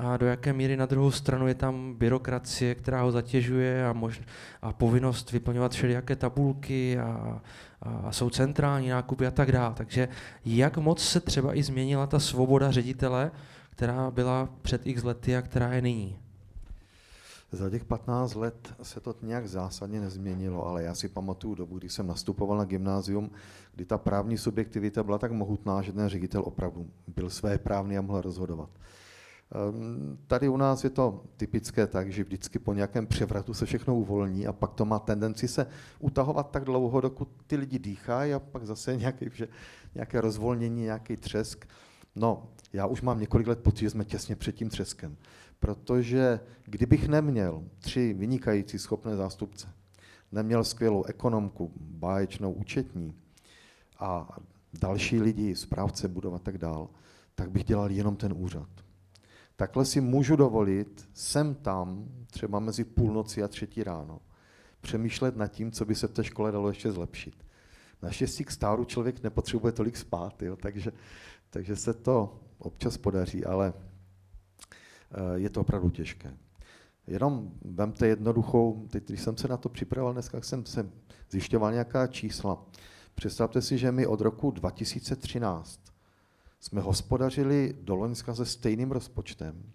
a 0.00 0.16
do 0.16 0.26
jaké 0.26 0.52
míry 0.52 0.76
na 0.76 0.86
druhou 0.86 1.10
stranu 1.10 1.48
je 1.48 1.54
tam 1.54 1.94
byrokracie, 1.94 2.74
která 2.74 3.02
ho 3.02 3.12
zatěžuje 3.12 3.86
a, 3.86 3.92
mož, 3.92 4.20
a 4.62 4.72
povinnost 4.72 5.32
vyplňovat 5.32 5.72
všelijaké 5.72 6.16
tabulky 6.16 6.98
a, 6.98 7.40
a, 7.82 8.12
jsou 8.12 8.30
centrální 8.30 8.88
nákupy 8.88 9.26
a 9.26 9.30
tak 9.30 9.52
dále. 9.52 9.74
Takže 9.74 10.08
jak 10.44 10.78
moc 10.78 11.04
se 11.04 11.20
třeba 11.20 11.54
i 11.56 11.62
změnila 11.62 12.06
ta 12.06 12.18
svoboda 12.18 12.70
ředitele, 12.70 13.30
která 13.70 14.10
byla 14.10 14.48
před 14.62 14.86
x 14.86 15.02
lety 15.02 15.36
a 15.36 15.42
která 15.42 15.72
je 15.72 15.82
nyní? 15.82 16.18
Za 17.52 17.70
těch 17.70 17.84
15 17.84 18.34
let 18.34 18.74
se 18.82 19.00
to 19.00 19.14
nějak 19.22 19.48
zásadně 19.48 20.00
nezměnilo, 20.00 20.66
ale 20.66 20.82
já 20.82 20.94
si 20.94 21.08
pamatuju 21.08 21.54
dobu, 21.54 21.78
kdy 21.78 21.88
jsem 21.88 22.06
nastupoval 22.06 22.58
na 22.58 22.64
gymnázium, 22.64 23.30
kdy 23.74 23.84
ta 23.84 23.98
právní 23.98 24.38
subjektivita 24.38 25.02
byla 25.02 25.18
tak 25.18 25.32
mohutná, 25.32 25.82
že 25.82 25.92
ten 25.92 26.08
ředitel 26.08 26.42
opravdu 26.44 26.86
byl 27.14 27.30
své 27.30 27.58
právný 27.58 27.98
a 27.98 28.00
mohl 28.00 28.20
rozhodovat. 28.20 28.70
Ehm, 29.54 30.18
tady 30.26 30.48
u 30.48 30.56
nás 30.56 30.84
je 30.84 30.90
to 30.90 31.24
typické 31.36 31.86
tak, 31.86 32.12
že 32.12 32.24
vždycky 32.24 32.58
po 32.58 32.72
nějakém 32.72 33.06
převratu 33.06 33.54
se 33.54 33.66
všechno 33.66 33.96
uvolní 33.96 34.46
a 34.46 34.52
pak 34.52 34.74
to 34.74 34.84
má 34.84 34.98
tendenci 34.98 35.48
se 35.48 35.66
utahovat 35.98 36.50
tak 36.50 36.64
dlouho, 36.64 37.00
dokud 37.00 37.28
ty 37.46 37.56
lidi 37.56 37.78
dýchají 37.78 38.34
a 38.34 38.38
pak 38.38 38.66
zase 38.66 38.96
nějaký, 38.96 39.26
že, 39.34 39.48
nějaké 39.94 40.20
rozvolnění, 40.20 40.82
nějaký 40.82 41.16
třesk. 41.16 41.68
No, 42.16 42.48
já 42.72 42.86
už 42.86 43.02
mám 43.02 43.20
několik 43.20 43.46
let 43.46 43.58
pocit, 43.58 43.80
že 43.80 43.90
jsme 43.90 44.04
těsně 44.04 44.36
před 44.36 44.54
tím 44.54 44.68
třeskem, 44.68 45.16
protože 45.60 46.40
kdybych 46.64 47.08
neměl 47.08 47.64
tři 47.78 48.12
vynikající 48.12 48.78
schopné 48.78 49.16
zástupce, 49.16 49.68
neměl 50.32 50.64
skvělou 50.64 51.04
ekonomku, 51.04 51.72
báječnou 51.80 52.52
účetní 52.52 53.14
a 53.98 54.38
další 54.80 55.20
lidi, 55.20 55.56
správce 55.56 56.08
budov 56.08 56.34
a 56.34 56.38
tak 56.38 56.58
dál, 56.58 56.88
tak 57.34 57.50
bych 57.50 57.64
dělal 57.64 57.90
jenom 57.90 58.16
ten 58.16 58.32
úřad 58.36 58.68
takhle 59.60 59.84
si 59.84 60.00
můžu 60.00 60.36
dovolit 60.36 61.08
sem 61.14 61.54
tam, 61.54 62.08
třeba 62.30 62.60
mezi 62.60 62.84
půlnoci 62.84 63.42
a 63.42 63.48
třetí 63.48 63.84
ráno, 63.84 64.20
přemýšlet 64.80 65.36
nad 65.36 65.48
tím, 65.48 65.72
co 65.72 65.84
by 65.84 65.94
se 65.94 66.08
v 66.08 66.12
té 66.12 66.24
škole 66.24 66.52
dalo 66.52 66.68
ještě 66.68 66.92
zlepšit. 66.92 67.44
Naštěstí 68.02 68.44
k 68.44 68.50
stáru 68.50 68.84
člověk 68.84 69.22
nepotřebuje 69.22 69.72
tolik 69.72 69.96
spát, 69.96 70.42
jo, 70.42 70.56
takže, 70.56 70.92
takže 71.50 71.76
se 71.76 71.94
to 71.94 72.40
občas 72.58 72.96
podaří, 72.96 73.44
ale 73.44 73.72
eh, 73.76 75.38
je 75.38 75.50
to 75.50 75.60
opravdu 75.60 75.90
těžké. 75.90 76.34
Jenom 77.06 77.52
vemte 77.64 78.06
jednoduchou, 78.06 78.86
teď 78.90 79.06
když 79.06 79.20
jsem 79.20 79.36
se 79.36 79.48
na 79.48 79.56
to 79.56 79.68
připravoval 79.68 80.12
dneska, 80.12 80.42
jsem 80.42 80.66
se 80.66 80.90
zjišťoval 81.30 81.72
nějaká 81.72 82.06
čísla. 82.06 82.66
Představte 83.14 83.62
si, 83.62 83.78
že 83.78 83.92
my 83.92 84.06
od 84.06 84.20
roku 84.20 84.50
2013 84.50 85.89
jsme 86.60 86.80
hospodařili 86.80 87.76
do 87.80 87.94
Loňska 87.94 88.34
se 88.34 88.46
stejným 88.46 88.90
rozpočtem 88.90 89.72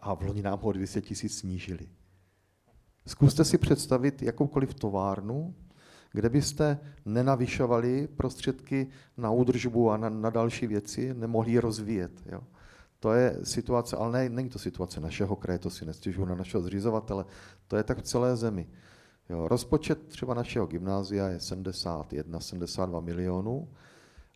a 0.00 0.14
v 0.14 0.22
loni 0.22 0.42
nám 0.42 0.60
ho 0.60 0.72
200 0.72 1.00
tisíc 1.00 1.38
snížili. 1.38 1.88
Zkuste 3.06 3.44
si 3.44 3.58
představit 3.58 4.22
jakoukoliv 4.22 4.74
továrnu, 4.74 5.54
kde 6.12 6.28
byste 6.28 6.78
nenavyšovali 7.04 8.08
prostředky 8.16 8.88
na 9.16 9.30
údržbu 9.30 9.90
a 9.90 9.96
na, 9.96 10.08
na 10.08 10.30
další 10.30 10.66
věci, 10.66 11.14
nemohli 11.14 11.52
je 11.52 11.60
rozvíjet. 11.60 12.12
Jo. 12.26 12.40
To 13.00 13.12
je 13.12 13.38
situace, 13.42 13.96
ale 13.96 14.12
ne, 14.12 14.28
není 14.28 14.48
to 14.48 14.58
situace 14.58 15.00
našeho 15.00 15.36
kraje, 15.36 15.58
to 15.58 15.70
si 15.70 15.86
nestěžuju 15.86 16.26
na 16.26 16.34
našeho 16.34 16.62
zřizovatele, 16.62 17.24
to 17.68 17.76
je 17.76 17.82
tak 17.82 17.98
v 17.98 18.02
celé 18.02 18.36
zemi. 18.36 18.68
Jo, 19.30 19.48
rozpočet 19.48 20.08
třeba 20.08 20.34
našeho 20.34 20.66
gymnázia 20.66 21.28
je 21.28 21.40
71, 21.40 22.40
72 22.40 23.00
milionů 23.00 23.68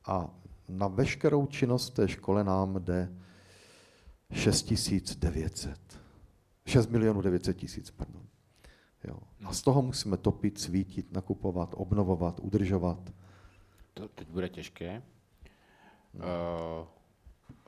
a 0.06 0.30
na 0.70 0.88
veškerou 0.88 1.46
činnost 1.46 1.90
té 1.90 2.08
škole 2.08 2.44
nám 2.44 2.84
jde 2.84 3.12
6900. 4.32 6.00
6 6.66 6.90
milionů 6.90 7.22
900 7.22 7.56
tisíc, 7.56 7.90
pardon. 7.90 8.22
Jo. 9.04 9.16
A 9.44 9.52
z 9.52 9.62
toho 9.62 9.82
musíme 9.82 10.16
topit, 10.16 10.60
svítit, 10.60 11.12
nakupovat, 11.12 11.74
obnovovat, 11.76 12.40
udržovat. 12.40 13.12
To 13.94 14.08
teď 14.08 14.28
bude 14.28 14.48
těžké. 14.48 15.02
No. 16.14 16.24
Uh, 16.24 16.86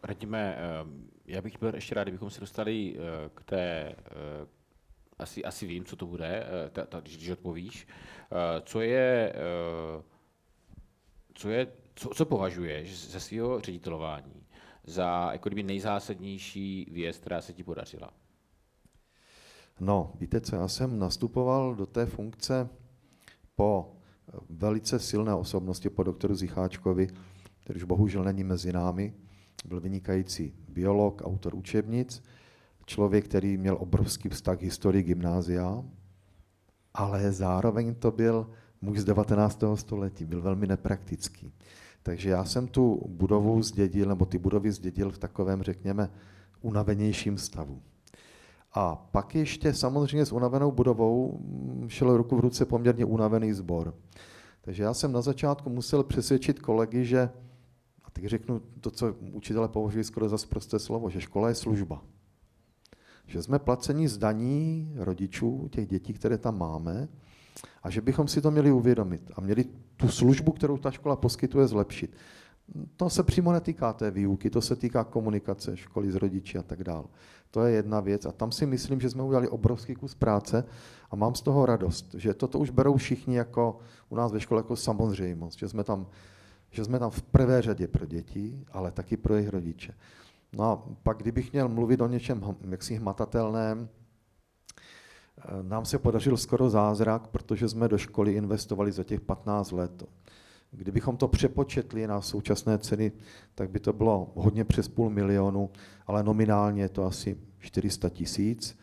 radíme, 0.03 0.57
uh, 0.85 0.91
já 1.27 1.43
bych 1.43 1.59
byl 1.59 1.75
ještě 1.75 1.95
rád, 1.95 2.03
kdybychom 2.03 2.31
se 2.31 2.41
dostali 2.41 2.95
uh, 2.95 3.05
k 3.35 3.43
té, 3.43 3.97
uh, 3.97 4.49
asi, 5.19 5.45
asi 5.45 5.67
vím, 5.67 5.85
co 5.85 5.97
to 5.97 6.07
bude, 6.07 6.45
uh, 6.45 6.71
ta, 6.71 6.87
ta, 6.87 7.01
když, 7.01 7.17
když 7.17 7.31
odpovíš. 7.31 7.87
Uh, 8.33 8.39
co 8.65 8.81
je, 8.81 9.35
uh, 9.97 10.03
co 11.35 11.51
je 11.51 11.67
co, 11.95 12.09
co 12.09 12.25
považuješ 12.27 13.09
ze 13.09 13.21
svého 13.21 13.61
ředitelování 13.61 14.43
za 14.85 15.33
jako 15.33 15.49
kdyby 15.49 15.63
nejzásadnější 15.63 16.87
věc, 16.91 17.19
která 17.19 17.41
se 17.41 17.53
ti 17.53 17.63
podařila? 17.63 18.11
No, 19.81 20.13
víte 20.21 20.41
co, 20.41 20.57
já 20.57 20.69
jsem 20.69 20.99
nastupoval 20.99 21.75
do 21.75 21.87
té 21.87 22.07
funkce 22.07 22.69
po 23.57 23.97
velice 24.51 24.99
silné 24.99 25.35
osobnosti, 25.35 25.91
po 25.91 26.03
doktoru 26.03 26.35
Zicháčkovi, 26.35 27.09
který 27.61 27.77
už 27.77 27.85
bohužel 27.85 28.25
není 28.25 28.45
mezi 28.45 28.73
námi. 28.73 29.15
Byl 29.65 29.81
vynikající 29.81 30.55
biolog, 30.69 31.23
autor 31.25 31.55
učebnic, 31.55 32.23
člověk, 32.87 33.25
který 33.25 33.57
měl 33.57 33.77
obrovský 33.81 34.29
vztah 34.29 34.59
k 34.59 34.63
historii 34.63 35.03
gymnázia, 35.03 35.85
ale 36.95 37.33
zároveň 37.33 37.95
to 37.95 38.11
byl 38.11 38.51
muž 38.83 38.99
z 38.99 39.05
19. 39.05 39.65
století, 39.75 40.25
byl 40.25 40.43
velmi 40.43 40.67
nepraktický. 40.67 41.53
Takže 42.03 42.31
já 42.31 42.45
jsem 42.45 42.69
tu 42.69 43.03
budovu 43.09 43.63
zdědil, 43.63 44.09
nebo 44.09 44.27
ty 44.27 44.39
budovy 44.39 44.73
zdědil 44.73 45.11
v 45.11 45.19
takovém, 45.19 45.63
řekněme, 45.63 46.11
unavenějším 46.61 47.39
stavu. 47.39 47.83
A 48.73 48.97
pak 48.97 49.35
ještě 49.35 49.75
samozřejmě 49.75 50.27
s 50.27 50.33
unavenou 50.33 50.73
budovou 50.73 51.41
šel 51.89 52.17
ruku 52.17 52.37
v 52.37 52.41
ruce 52.41 52.65
poměrně 52.65 53.05
unavený 53.05 53.53
sbor. 53.53 53.95
Takže 54.61 54.83
já 54.83 54.95
jsem 54.95 55.13
na 55.13 55.21
začátku 55.21 55.71
musel 55.71 56.03
přesvědčit 56.03 56.59
kolegy, 56.59 57.05
že, 57.05 57.31
a 58.05 58.11
teď 58.11 58.25
řeknu 58.25 58.61
to, 58.81 58.91
co 58.91 59.15
učitele 59.33 59.69
považují 59.69 60.05
skoro 60.05 60.29
za 60.29 60.37
prosté 60.49 60.79
slovo, 60.79 61.11
že 61.11 61.21
škola 61.21 61.49
je 61.49 61.55
služba. 61.55 62.03
Že 63.27 63.43
jsme 63.43 63.59
placeni 63.59 64.09
z 64.09 64.19
daní 64.19 64.93
rodičů, 64.97 65.69
těch 65.71 65.89
dětí, 65.89 66.13
které 66.13 66.39
tam 66.39 66.59
máme, 66.59 67.09
a 67.83 67.91
že 67.91 68.01
bychom 68.01 68.29
si 68.29 68.41
to 68.41 68.51
měli 68.51 68.73
uvědomit 68.73 69.31
a 69.37 69.41
měli 69.41 69.65
tu 69.97 70.09
službu, 70.09 70.53
kterou 70.53 70.77
ta 70.77 70.91
škola 70.91 71.17
poskytuje, 71.17 71.67
zlepšit. 71.67 72.17
To 72.97 73.11
se 73.11 73.23
přímo 73.23 73.53
netýká 73.53 73.93
té 73.93 74.11
výuky, 74.11 74.51
to 74.51 74.61
se 74.61 74.77
týká 74.77 75.05
komunikace 75.05 75.77
školy 75.77 76.13
s 76.13 76.15
rodiči 76.15 76.59
a 76.59 76.63
tak 76.63 76.85
dále. 76.85 77.05
To 77.51 77.65
je 77.65 77.75
jedna 77.75 78.01
věc 78.01 78.27
a 78.27 78.33
tam 78.33 78.53
si 78.53 78.67
myslím, 78.67 79.01
že 79.01 79.11
jsme 79.11 79.23
udělali 79.23 79.49
obrovský 79.49 79.95
kus 79.95 80.15
práce 80.15 80.65
a 81.11 81.17
mám 81.17 81.35
z 81.35 81.43
toho 81.43 81.67
radost, 81.67 82.15
že 82.15 82.35
toto 82.35 82.59
už 82.59 82.71
berou 82.71 82.97
všichni 82.97 83.37
jako 83.37 83.79
u 84.09 84.17
nás 84.17 84.33
ve 84.33 84.41
škole 84.41 84.59
jako 84.59 84.77
samozřejmost, 84.77 85.59
že 85.59 85.69
jsme 85.69 85.85
tam, 85.85 86.07
že 86.71 86.85
jsme 86.85 86.99
tam 86.99 87.11
v 87.11 87.23
prvé 87.23 87.63
řadě 87.63 87.89
pro 87.89 88.07
děti, 88.07 88.65
ale 88.73 88.91
taky 88.91 89.17
pro 89.17 89.35
jejich 89.35 89.49
rodiče. 89.49 89.95
No 90.53 90.65
a 90.65 90.83
pak, 91.03 91.19
kdybych 91.19 91.53
měl 91.53 91.69
mluvit 91.69 92.01
o 92.01 92.07
něčem 92.07 92.57
jaksi 92.71 92.95
hmatatelném, 92.95 93.89
nám 95.63 95.85
se 95.85 95.99
podařil 95.99 96.37
skoro 96.37 96.71
zázrak, 96.71 97.27
protože 97.27 97.69
jsme 97.69 97.89
do 97.89 97.99
školy 97.99 98.33
investovali 98.33 98.93
za 98.93 99.05
těch 99.05 99.21
15 99.21 99.73
let. 99.73 100.05
Kdybychom 100.71 101.17
to 101.17 101.29
přepočetli 101.29 102.07
na 102.07 102.21
současné 102.21 102.79
ceny, 102.79 103.13
tak 103.55 103.71
by 103.71 103.81
to 103.81 103.93
bylo 103.93 104.33
hodně 104.35 104.65
přes 104.65 104.89
půl 104.89 105.11
milionu, 105.11 105.71
ale 106.07 106.23
nominálně 106.23 106.83
je 106.83 106.89
to 106.89 107.05
asi 107.05 107.37
400 107.59 108.09
tisíc. 108.09 108.79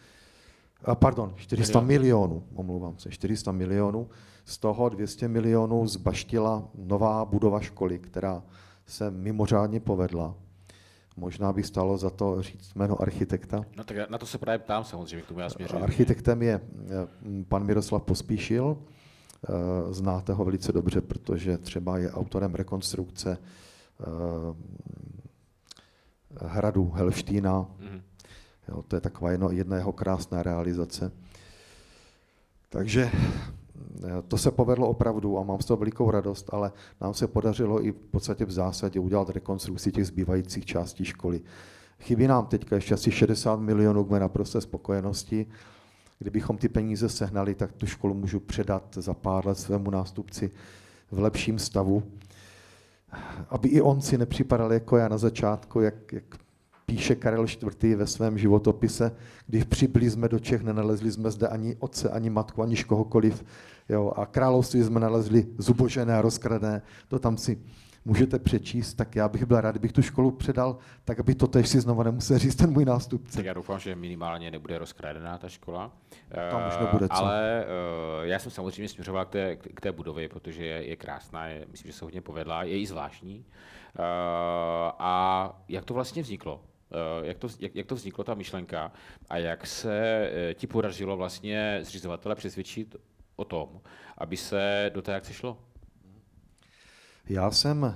Eh, 0.91 0.95
pardon, 0.95 1.33
400 1.35 1.81
Milion. 1.81 1.87
milionů, 1.87 2.43
omlouvám 2.55 2.97
se, 2.97 3.09
400 3.09 3.51
milionů. 3.51 4.09
Z 4.45 4.57
toho 4.57 4.89
200 4.89 5.27
milionů 5.27 5.87
zbaštila 5.87 6.69
nová 6.75 7.25
budova 7.25 7.59
školy, 7.59 7.99
která 7.99 8.43
se 8.85 9.11
mimořádně 9.11 9.79
povedla. 9.79 10.35
Možná 11.19 11.53
by 11.53 11.63
stalo 11.63 11.97
za 11.97 12.09
to 12.09 12.41
říct 12.41 12.73
jméno 12.73 13.01
architekta. 13.01 13.65
No 13.77 13.83
tak 13.83 14.09
na 14.09 14.17
to 14.17 14.25
se 14.25 14.37
právě 14.37 14.59
ptám 14.59 14.83
samozřejmě, 14.83 15.21
k 15.21 15.27
tomu 15.27 15.39
já 15.39 15.49
směřuji. 15.49 15.77
Architektem 15.77 16.41
je 16.41 16.53
eh, 16.53 16.63
pan 17.47 17.65
Miroslav 17.65 18.03
Pospíšil, 18.03 18.77
eh, 18.77 19.49
znáte 19.93 20.33
ho 20.33 20.45
velice 20.45 20.71
dobře, 20.71 21.01
protože 21.01 21.57
třeba 21.57 21.97
je 21.97 22.11
autorem 22.11 22.55
rekonstrukce 22.55 23.37
eh, 23.37 24.05
hradu 26.41 26.89
Helštína. 26.89 27.65
Mm. 27.79 28.01
Jo, 28.67 28.83
to 28.87 28.95
je 28.95 29.01
taková 29.01 29.31
jedno, 29.31 29.51
jedna 29.51 29.77
jeho 29.77 29.91
krásná 29.91 30.43
realizace. 30.43 31.11
Takže 32.69 33.11
to 34.27 34.37
se 34.37 34.51
povedlo 34.51 34.87
opravdu 34.87 35.37
a 35.39 35.43
mám 35.43 35.59
z 35.59 35.65
toho 35.65 35.77
velikou 35.77 36.11
radost, 36.11 36.49
ale 36.53 36.71
nám 37.01 37.13
se 37.13 37.27
podařilo 37.27 37.85
i 37.85 37.91
v 37.91 37.95
podstatě 37.95 38.45
v 38.45 38.51
zásadě 38.51 38.99
udělat 38.99 39.29
rekonstrukci 39.29 39.91
těch 39.91 40.07
zbývajících 40.07 40.65
částí 40.65 41.05
školy. 41.05 41.41
Chybí 41.99 42.27
nám 42.27 42.45
teďka 42.45 42.75
ještě 42.75 42.93
asi 42.93 43.11
60 43.11 43.59
milionů 43.59 44.03
k 44.03 44.09
mé 44.09 44.19
naprosté 44.19 44.61
spokojenosti. 44.61 45.45
Kdybychom 46.19 46.57
ty 46.57 46.69
peníze 46.69 47.09
sehnali, 47.09 47.55
tak 47.55 47.71
tu 47.71 47.85
školu 47.85 48.13
můžu 48.13 48.39
předat 48.39 48.83
za 48.95 49.13
pár 49.13 49.47
let 49.47 49.57
svému 49.57 49.89
nástupci 49.89 50.51
v 51.11 51.19
lepším 51.19 51.59
stavu. 51.59 52.03
aby 53.49 53.69
i 53.69 53.81
on 53.81 54.01
si 54.01 54.17
nepřipadal 54.17 54.73
jako 54.73 54.97
já 54.97 55.07
na 55.07 55.17
začátku, 55.17 55.81
jak, 55.81 56.13
jak 56.13 56.23
píše 56.89 57.15
Karel 57.15 57.45
IV. 57.45 57.95
ve 57.95 58.07
svém 58.07 58.37
životopise, 58.37 59.15
když 59.47 59.63
přibyli 59.63 60.09
jsme 60.09 60.29
do 60.29 60.39
Čech, 60.39 60.61
nenalezli 60.63 61.11
jsme 61.11 61.31
zde 61.31 61.47
ani 61.47 61.75
otce, 61.79 62.09
ani 62.09 62.29
matku, 62.29 62.61
ani 62.61 62.75
kohokoliv. 62.83 63.45
Jo, 63.89 64.11
a 64.15 64.25
království 64.25 64.83
jsme 64.83 64.99
nalezli 64.99 65.47
zubožené 65.57 66.15
a 66.15 66.21
rozkradené. 66.21 66.81
To 67.07 67.19
tam 67.19 67.37
si 67.37 67.57
můžete 68.05 68.39
přečíst, 68.39 68.93
tak 68.93 69.15
já 69.15 69.29
bych 69.29 69.45
byl 69.45 69.61
rád, 69.61 69.71
kdybych 69.71 69.91
tu 69.91 70.01
školu 70.01 70.31
předal, 70.31 70.77
tak 71.05 71.19
aby 71.19 71.35
to 71.35 71.47
tež 71.47 71.69
si 71.69 71.81
znovu 71.81 72.03
nemusel 72.03 72.37
říct 72.37 72.55
ten 72.55 72.71
můj 72.71 72.85
nástupce. 72.85 73.37
Tak 73.37 73.45
já 73.45 73.53
doufám, 73.53 73.79
že 73.79 73.95
minimálně 73.95 74.51
nebude 74.51 74.77
rozkradená 74.77 75.37
ta 75.37 75.49
škola. 75.49 75.91
Tam 76.51 76.67
už 76.67 76.77
nebude 76.79 77.07
co. 77.07 77.15
Ale 77.15 77.65
uh, 78.19 78.25
já 78.25 78.39
jsem 78.39 78.51
samozřejmě 78.51 78.89
směřoval 78.89 79.25
k 79.25 79.29
té, 79.29 79.55
k 79.55 79.81
té 79.81 79.91
budově, 79.91 80.29
protože 80.29 80.65
je, 80.65 80.87
je 80.87 80.95
krásná, 80.95 81.47
je, 81.47 81.65
myslím, 81.71 81.91
že 81.91 81.97
se 81.97 82.05
hodně 82.05 82.21
povedla, 82.21 82.63
je 82.63 82.79
i 82.79 82.85
zvláštní. 82.85 83.37
Uh, 83.39 84.05
a 84.99 85.63
jak 85.67 85.85
to 85.85 85.93
vlastně 85.93 86.21
vzniklo? 86.21 86.61
Uh, 86.91 87.25
jak 87.25 87.37
to, 87.37 87.47
jak, 87.59 87.75
jak 87.75 87.87
to 87.87 87.95
vzniklo, 87.95 88.23
ta 88.23 88.33
myšlenka, 88.33 88.91
a 89.29 89.37
jak 89.37 89.67
se 89.67 90.29
uh, 90.31 90.53
ti 90.53 90.67
podařilo 90.67 91.17
vlastně 91.17 91.79
zřizovatele 91.81 92.35
přesvědčit 92.35 92.95
o 93.35 93.45
tom, 93.45 93.81
aby 94.17 94.37
se 94.37 94.91
do 94.93 95.01
té 95.01 95.15
akce 95.15 95.33
šlo? 95.33 95.57
Já 97.29 97.51
jsem, 97.51 97.85
eh, 97.85 97.95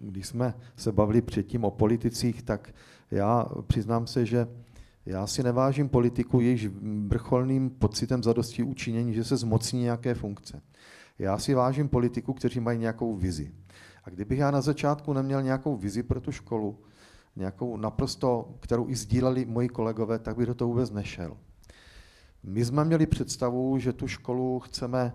když 0.00 0.26
jsme 0.26 0.54
se 0.76 0.92
bavili 0.92 1.22
předtím 1.22 1.64
o 1.64 1.70
politicích, 1.70 2.42
tak 2.42 2.74
já 3.10 3.46
přiznám 3.66 4.06
se, 4.06 4.26
že 4.26 4.46
já 5.06 5.26
si 5.26 5.42
nevážím 5.42 5.88
politiku, 5.88 6.40
jejíž 6.40 6.68
vrcholným 7.06 7.70
pocitem 7.70 8.22
zadosti 8.22 8.62
učinění, 8.62 9.14
že 9.14 9.24
se 9.24 9.36
zmocní 9.36 9.80
nějaké 9.80 10.14
funkce. 10.14 10.62
Já 11.18 11.38
si 11.38 11.54
vážím 11.54 11.88
politiku, 11.88 12.32
kteří 12.32 12.60
mají 12.60 12.78
nějakou 12.78 13.16
vizi. 13.16 13.52
A 14.04 14.10
kdybych 14.10 14.38
já 14.38 14.50
na 14.50 14.60
začátku 14.60 15.12
neměl 15.12 15.42
nějakou 15.42 15.76
vizi 15.76 16.02
pro 16.02 16.20
tu 16.20 16.32
školu, 16.32 16.78
nějakou 17.36 17.76
naprosto, 17.76 18.54
kterou 18.60 18.88
i 18.88 18.96
sdíleli 18.96 19.44
moji 19.44 19.68
kolegové, 19.68 20.18
tak 20.18 20.36
bych 20.36 20.46
do 20.46 20.54
toho 20.54 20.68
vůbec 20.68 20.90
nešel. 20.90 21.36
My 22.42 22.64
jsme 22.64 22.84
měli 22.84 23.06
představu, 23.06 23.78
že 23.78 23.92
tu 23.92 24.08
školu 24.08 24.60
chceme 24.60 25.12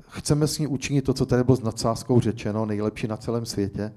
Chceme 0.00 0.46
s 0.48 0.58
ní 0.58 0.66
učinit 0.66 1.02
to, 1.02 1.14
co 1.14 1.26
tady 1.26 1.44
bylo 1.44 1.56
s 1.56 1.62
nadsázkou 1.62 2.20
řečeno, 2.20 2.66
nejlepší 2.66 3.06
na 3.06 3.16
celém 3.16 3.46
světě. 3.46 3.92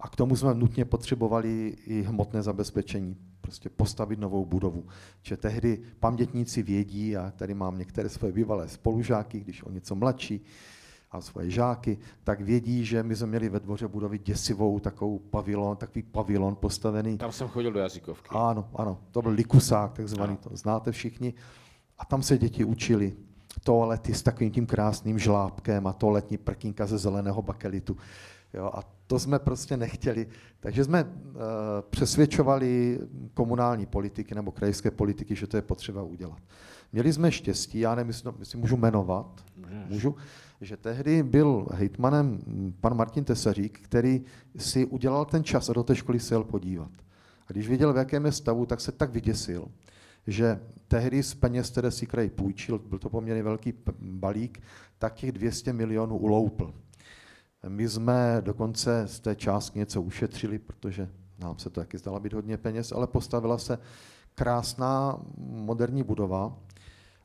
A 0.00 0.08
k 0.08 0.16
tomu 0.16 0.36
jsme 0.36 0.54
nutně 0.54 0.84
potřebovali 0.84 1.76
i 1.86 2.02
hmotné 2.02 2.42
zabezpečení, 2.42 3.16
prostě 3.40 3.68
postavit 3.68 4.18
novou 4.18 4.44
budovu. 4.44 4.84
Že 5.22 5.36
tehdy 5.36 5.82
pamětníci 6.00 6.62
vědí, 6.62 7.16
a 7.16 7.32
tady 7.36 7.54
mám 7.54 7.78
některé 7.78 8.08
své 8.08 8.32
bývalé 8.32 8.68
spolužáky, 8.68 9.40
když 9.40 9.62
o 9.62 9.70
něco 9.70 9.94
mladší, 9.94 10.40
a 11.10 11.20
svoje 11.20 11.50
žáky, 11.50 11.98
tak 12.24 12.40
vědí, 12.40 12.84
že 12.84 13.02
my 13.02 13.16
jsme 13.16 13.26
měli 13.26 13.48
ve 13.48 13.60
dvoře 13.60 13.88
budovy 13.88 14.18
děsivou 14.18 14.80
takovou 14.80 15.18
pavilon, 15.18 15.76
takový 15.76 16.02
pavilon 16.02 16.56
postavený. 16.56 17.18
Tam 17.18 17.32
jsem 17.32 17.48
chodil 17.48 17.72
do 17.72 17.80
jazykovky. 17.80 18.28
Ano, 18.30 18.68
ano, 18.74 18.98
to 19.10 19.22
byl 19.22 19.32
likusák 19.32 19.92
takzvaný, 19.92 20.36
to 20.36 20.50
znáte 20.52 20.92
všichni. 20.92 21.34
A 21.98 22.04
tam 22.04 22.22
se 22.22 22.38
děti 22.38 22.64
učili 22.64 23.16
toalety 23.64 24.14
s 24.14 24.22
takovým 24.22 24.50
tím 24.50 24.66
krásným 24.66 25.18
žlábkem 25.18 25.86
a 25.86 25.92
toaletní 25.92 26.38
prkínka 26.38 26.86
ze 26.86 26.98
zeleného 26.98 27.42
bakelitu. 27.42 27.96
Jo, 28.54 28.70
a 28.74 28.82
to 29.06 29.18
jsme 29.18 29.38
prostě 29.38 29.76
nechtěli. 29.76 30.26
Takže 30.60 30.84
jsme 30.84 31.04
uh, 31.04 31.10
přesvědčovali 31.90 32.98
komunální 33.34 33.86
politiky 33.86 34.34
nebo 34.34 34.52
krajské 34.52 34.90
politiky, 34.90 35.36
že 35.36 35.46
to 35.46 35.56
je 35.56 35.62
potřeba 35.62 36.02
udělat. 36.02 36.38
Měli 36.92 37.12
jsme 37.12 37.32
štěstí, 37.32 37.78
já 37.78 37.94
nevím, 37.94 38.12
jestli 38.38 38.58
můžu 38.58 38.76
jmenovat, 38.76 39.44
můžu, 39.88 40.16
že 40.60 40.76
tehdy 40.76 41.22
byl 41.22 41.66
hejtmanem 41.72 42.38
pan 42.80 42.96
Martin 42.96 43.24
Tesařík, 43.24 43.80
který 43.80 44.24
si 44.56 44.86
udělal 44.86 45.24
ten 45.24 45.44
čas 45.44 45.68
a 45.68 45.72
do 45.72 45.82
té 45.82 45.96
školy 45.96 46.20
se 46.20 46.34
jel 46.34 46.44
podívat. 46.44 46.90
A 47.46 47.52
když 47.52 47.68
viděl, 47.68 47.92
v 47.92 47.96
jakém 47.96 48.24
je 48.24 48.32
stavu, 48.32 48.66
tak 48.66 48.80
se 48.80 48.92
tak 48.92 49.10
vyděsil, 49.10 49.68
že 50.26 50.60
tehdy 50.88 51.22
z 51.22 51.34
peněz, 51.34 51.70
které 51.70 51.90
si 51.90 52.06
kraj 52.06 52.30
půjčil, 52.30 52.78
byl 52.78 52.98
to 52.98 53.10
poměrně 53.10 53.42
velký 53.42 53.72
balík, 54.00 54.62
tak 54.98 55.14
těch 55.14 55.32
200 55.32 55.72
milionů 55.72 56.16
uloupl. 56.16 56.74
My 57.68 57.88
jsme 57.88 58.36
dokonce 58.40 59.02
z 59.06 59.20
té 59.20 59.36
částky 59.36 59.78
něco 59.78 60.02
ušetřili, 60.02 60.58
protože 60.58 61.08
nám 61.38 61.58
se 61.58 61.70
to 61.70 61.80
taky 61.80 61.98
zdala 61.98 62.20
být 62.20 62.32
hodně 62.32 62.56
peněz, 62.56 62.92
ale 62.92 63.06
postavila 63.06 63.58
se 63.58 63.78
krásná 64.34 65.18
moderní 65.38 66.02
budova, 66.02 66.58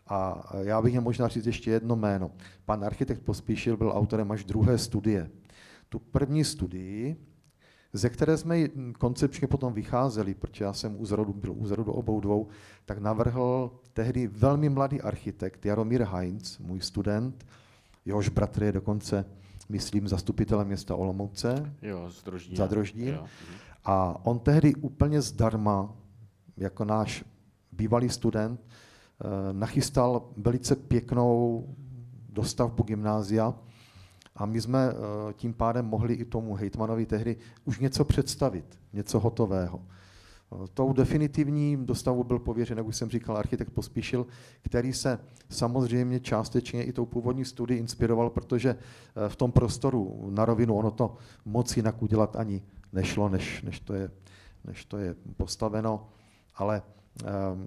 a 0.07 0.49
já 0.61 0.81
bych 0.81 0.93
měl 0.93 1.01
možná 1.01 1.27
říct 1.27 1.45
ještě 1.45 1.71
jedno 1.71 1.95
jméno. 1.95 2.31
Pan 2.65 2.83
architekt 2.83 3.21
Pospíšil 3.21 3.77
byl 3.77 3.91
autorem 3.95 4.31
až 4.31 4.43
druhé 4.43 4.77
studie. 4.77 5.29
Tu 5.89 5.99
první 5.99 6.43
studii 6.43 7.15
ze 7.95 8.09
které 8.09 8.37
jsme 8.37 8.67
koncepčně 8.99 9.47
potom 9.47 9.73
vycházeli, 9.73 10.33
protože 10.33 10.63
já 10.63 10.73
jsem 10.73 11.01
u 11.01 11.05
zrodu, 11.05 11.33
byl 11.33 11.53
u 11.57 11.65
zrodu 11.65 11.91
obou 11.91 12.19
dvou, 12.19 12.47
tak 12.85 12.97
navrhl 12.97 13.71
tehdy 13.93 14.27
velmi 14.27 14.69
mladý 14.69 15.01
architekt 15.01 15.65
Jaromír 15.65 16.03
Heinz, 16.03 16.57
můj 16.57 16.81
student, 16.81 17.45
jehož 18.05 18.29
bratr 18.29 18.63
je 18.63 18.71
dokonce, 18.71 19.25
myslím, 19.69 20.07
zastupitelem 20.07 20.67
města 20.67 20.95
Olomouce, 20.95 21.73
jo, 21.81 22.11
z 22.11 22.23
Droždína. 22.23 22.57
za 22.57 22.67
Droždín. 22.67 23.07
Jo. 23.07 23.25
A 23.85 24.25
on 24.25 24.39
tehdy 24.39 24.75
úplně 24.75 25.21
zdarma, 25.21 25.95
jako 26.57 26.85
náš 26.85 27.25
bývalý 27.71 28.09
student, 28.09 28.61
nachystal 29.51 30.30
velice 30.38 30.75
pěknou 30.75 31.65
dostavbu 32.30 32.84
gymnázia, 32.84 33.54
a 34.36 34.45
my 34.45 34.62
jsme 34.62 34.89
eh, 34.89 35.34
tím 35.34 35.54
pádem 35.54 35.86
mohli 35.86 36.13
i 36.13 36.25
tomu 36.25 36.54
hejtmanovi 36.54 37.06
tehdy 37.06 37.38
už 37.65 37.80
něco 37.80 38.06
představit, 38.06 38.80
něco 38.93 39.19
hotového. 39.19 39.82
Eh, 40.54 40.67
tou 40.73 40.93
definitivní 40.93 41.86
dostavu 41.86 42.23
byl 42.23 42.39
pověřen, 42.39 42.78
jak 42.78 42.88
už 42.88 42.95
jsem 42.95 43.10
říkal, 43.10 43.38
architekt 43.38 43.69
Pospíšil, 43.69 44.28
který 44.62 44.93
se 44.93 45.19
samozřejmě 45.49 46.19
částečně 46.19 46.84
i 46.84 46.93
tou 46.93 47.06
původní 47.06 47.45
studii 47.45 47.80
inspiroval, 47.80 48.30
protože 48.30 48.69
eh, 48.69 49.30
v 49.30 49.36
tom 49.36 49.51
prostoru 49.51 50.30
na 50.30 50.45
rovinu 50.45 50.75
ono 50.75 50.91
to 50.91 51.15
moc 51.45 51.78
jinak 51.78 52.01
udělat 52.01 52.36
ani 52.36 52.62
nešlo, 52.93 53.30
než, 53.30 53.62
než, 53.62 53.80
to, 53.80 53.93
je, 53.93 54.12
než 54.65 54.86
to 54.86 54.97
je 54.97 55.15
postaveno, 55.38 56.08
ale 56.56 56.82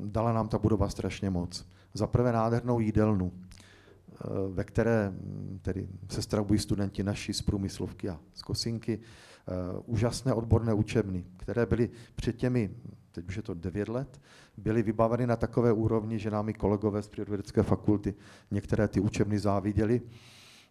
dala 0.05 0.33
nám 0.33 0.49
ta 0.49 0.59
budova 0.59 0.89
strašně 0.89 1.31
moc. 1.31 1.67
Za 1.95 2.07
prvé 2.07 2.33
nádhernou 2.33 2.81
jídelnu, 2.81 3.33
Eh, 4.25 4.29
ve 4.49 4.65
které 4.65 5.11
hm, 5.11 5.59
tedy 5.63 5.89
se 6.09 6.23
stravují 6.23 6.61
studenti 6.61 7.03
naši 7.03 7.35
z 7.35 7.43
průmyslovky 7.43 8.09
a 8.09 8.21
z 8.35 8.43
Kosinky, 8.43 8.99
eh, 8.99 9.53
úžasné 9.87 10.35
odborné 10.35 10.75
učebny, 10.75 11.25
které 11.37 11.67
byly 11.67 11.91
před 12.15 12.37
těmi, 12.37 12.71
teď 13.13 13.29
už 13.29 13.37
je 13.37 13.43
to 13.43 13.55
9 13.55 13.89
let, 13.89 14.21
byly 14.57 14.83
vybaveny 14.83 15.27
na 15.27 15.37
takové 15.37 15.73
úrovni, 15.73 16.19
že 16.19 16.31
nám 16.31 16.49
i 16.49 16.55
kolegové 16.55 17.03
z 17.03 17.09
přírodovědecké 17.09 17.63
fakulty 17.63 18.15
některé 18.51 18.89
ty 18.89 19.01
učebny 19.01 19.39
záviděli. 19.39 20.03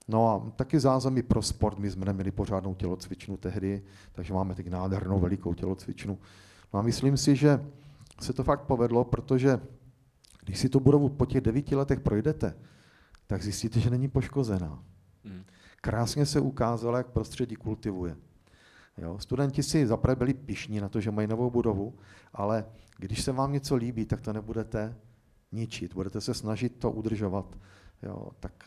No 0.07 0.29
a 0.29 0.51
taky 0.55 0.79
zázemí 0.79 1.23
pro 1.23 1.41
sport, 1.41 1.79
my 1.79 1.91
jsme 1.91 2.05
neměli 2.05 2.31
pořádnou 2.31 2.75
tělocvičnu 2.75 3.37
tehdy, 3.37 3.83
takže 4.11 4.33
máme 4.33 4.55
teď 4.55 4.69
nádhernou 4.69 5.19
velikou 5.19 5.53
tělocvičnu. 5.53 6.19
No 6.73 6.79
a 6.79 6.81
myslím 6.81 7.17
si, 7.17 7.35
že 7.35 7.65
se 8.21 8.33
to 8.33 8.43
fakt 8.43 8.61
povedlo, 8.61 9.05
protože 9.05 9.59
když 10.45 10.59
si 10.59 10.69
tu 10.69 10.79
budovu 10.79 11.09
po 11.09 11.25
těch 11.25 11.41
devíti 11.41 11.75
letech 11.75 11.99
projdete, 11.99 12.57
tak 13.27 13.43
zjistíte, 13.43 13.79
že 13.79 13.89
není 13.89 14.07
poškozená. 14.07 14.83
Hmm. 15.23 15.43
Krásně 15.81 16.25
se 16.25 16.39
ukázalo, 16.39 16.97
jak 16.97 17.07
prostředí 17.07 17.55
kultivuje. 17.55 18.17
Jo? 18.97 19.19
Studenti 19.19 19.63
si 19.63 19.87
zaprvé 19.87 20.15
byli 20.15 20.33
pišní 20.33 20.79
na 20.79 20.89
to, 20.89 21.01
že 21.01 21.11
mají 21.11 21.27
novou 21.27 21.49
budovu, 21.49 21.95
ale 22.33 22.65
když 22.97 23.23
se 23.23 23.31
vám 23.31 23.53
něco 23.53 23.75
líbí, 23.75 24.05
tak 24.05 24.21
to 24.21 24.33
nebudete 24.33 24.95
ničit, 25.51 25.93
budete 25.93 26.21
se 26.21 26.33
snažit 26.33 26.79
to 26.79 26.91
udržovat. 26.91 27.57
Jo? 28.03 28.29
Tak 28.39 28.63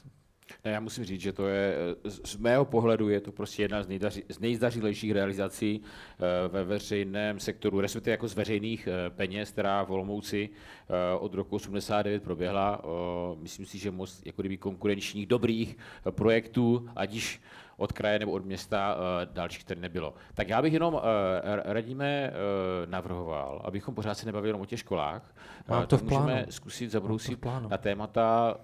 ne, 0.64 0.70
já 0.70 0.80
musím 0.80 1.04
říct, 1.04 1.20
že 1.20 1.32
to 1.32 1.48
je, 1.48 1.76
z 2.04 2.36
mého 2.36 2.64
pohledu 2.64 3.08
je 3.08 3.20
to 3.20 3.32
prostě 3.32 3.62
jedna 3.62 3.82
z, 3.82 3.88
nejdaři, 3.88 4.24
z 4.28 4.38
nejzdařilejších 4.38 5.12
realizací 5.12 5.80
eh, 5.82 6.48
ve 6.48 6.64
veřejném 6.64 7.40
sektoru, 7.40 7.80
respektive 7.80 8.10
jako 8.12 8.28
z 8.28 8.34
veřejných 8.34 8.86
eh, 8.88 9.10
peněz, 9.10 9.50
která 9.50 9.84
v 9.84 9.90
Olomouci 9.90 10.48
eh, 10.48 11.18
od 11.18 11.34
roku 11.34 11.56
89 11.56 12.22
proběhla. 12.22 12.82
Myslím 13.40 13.66
si, 13.66 13.78
že 13.78 13.90
moc 13.90 14.22
jako 14.24 14.42
kdyby 14.42 14.56
konkurenčních 14.56 15.26
dobrých 15.26 15.76
projektů, 16.11 16.88
ať 16.96 17.12
již 17.12 17.40
od 17.81 17.93
kraje 17.93 18.18
nebo 18.18 18.33
od 18.33 18.45
města 18.45 18.97
eh, 18.97 19.28
dalších 19.33 19.64
tady 19.64 19.81
nebylo. 19.81 20.14
Tak 20.35 20.49
já 20.49 20.62
bych 20.62 20.72
jenom 20.72 21.01
eh, 21.03 21.72
radíme 21.72 22.07
eh, 22.07 22.33
navrhoval, 22.87 23.61
abychom 23.64 23.95
pořád 23.95 24.14
se 24.14 24.26
nebavili 24.26 24.49
jenom 24.49 24.62
o 24.62 24.66
těch 24.66 24.81
školách. 24.81 25.35
Mám 25.68 25.87
to 25.87 25.99
v 25.99 26.03
plánu. 26.03 26.24
Můžeme 26.24 26.47
zkusit 26.51 26.91
zabrousit 26.91 27.45
na 27.68 27.78
témata 27.78 28.57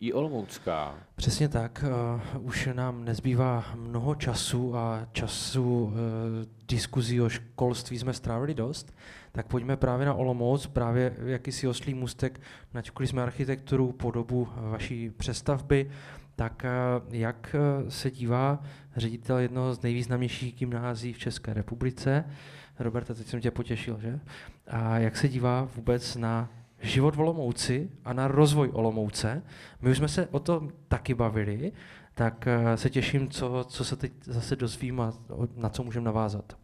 i 0.00 0.12
Olomoucká. 0.12 0.94
Přesně 1.16 1.48
tak. 1.48 1.84
Už 2.38 2.68
nám 2.72 3.04
nezbývá 3.04 3.64
mnoho 3.74 4.14
času 4.14 4.76
a 4.76 5.06
času 5.12 5.92
diskuzí 6.68 7.20
o 7.20 7.28
školství 7.28 7.98
jsme 7.98 8.12
strávili 8.12 8.54
dost, 8.54 8.94
tak 9.32 9.46
pojďme 9.46 9.76
právě 9.76 10.06
na 10.06 10.14
Olomouc, 10.14 10.66
právě 10.66 11.16
jakýsi 11.24 11.68
oslý 11.68 11.94
můstek, 11.94 12.40
načkli 12.74 13.06
jsme 13.06 13.22
architekturu, 13.22 13.92
podobu 13.92 14.48
vaší 14.56 15.10
přestavby, 15.10 15.90
tak 16.36 16.66
jak 17.10 17.56
se 17.88 18.10
dívá 18.10 18.62
ředitel 18.96 19.38
jednoho 19.38 19.74
z 19.74 19.82
nejvýznamnějších 19.82 20.54
gymnází 20.54 21.12
v 21.12 21.18
České 21.18 21.54
republice, 21.54 22.24
Roberta, 22.78 23.14
teď 23.14 23.26
jsem 23.26 23.40
tě 23.40 23.50
potěšil, 23.50 23.98
že? 24.00 24.20
A 24.66 24.98
jak 24.98 25.16
se 25.16 25.28
dívá 25.28 25.68
vůbec 25.76 26.16
na 26.16 26.48
život 26.80 27.16
v 27.16 27.20
Olomouci 27.20 27.90
a 28.04 28.12
na 28.12 28.28
rozvoj 28.28 28.70
Olomouce. 28.72 29.42
My 29.80 29.90
už 29.90 29.96
jsme 29.96 30.08
se 30.08 30.26
o 30.26 30.40
tom 30.40 30.70
taky 30.88 31.14
bavili, 31.14 31.72
tak 32.14 32.46
eh, 32.46 32.76
se 32.76 32.90
těším, 32.90 33.28
co, 33.28 33.64
co 33.68 33.84
se 33.84 33.96
teď 33.96 34.12
zase 34.24 34.56
dozvím 34.56 35.00
a 35.00 35.12
na 35.56 35.68
co 35.68 35.84
můžeme 35.84 36.04
navázat. 36.04 36.56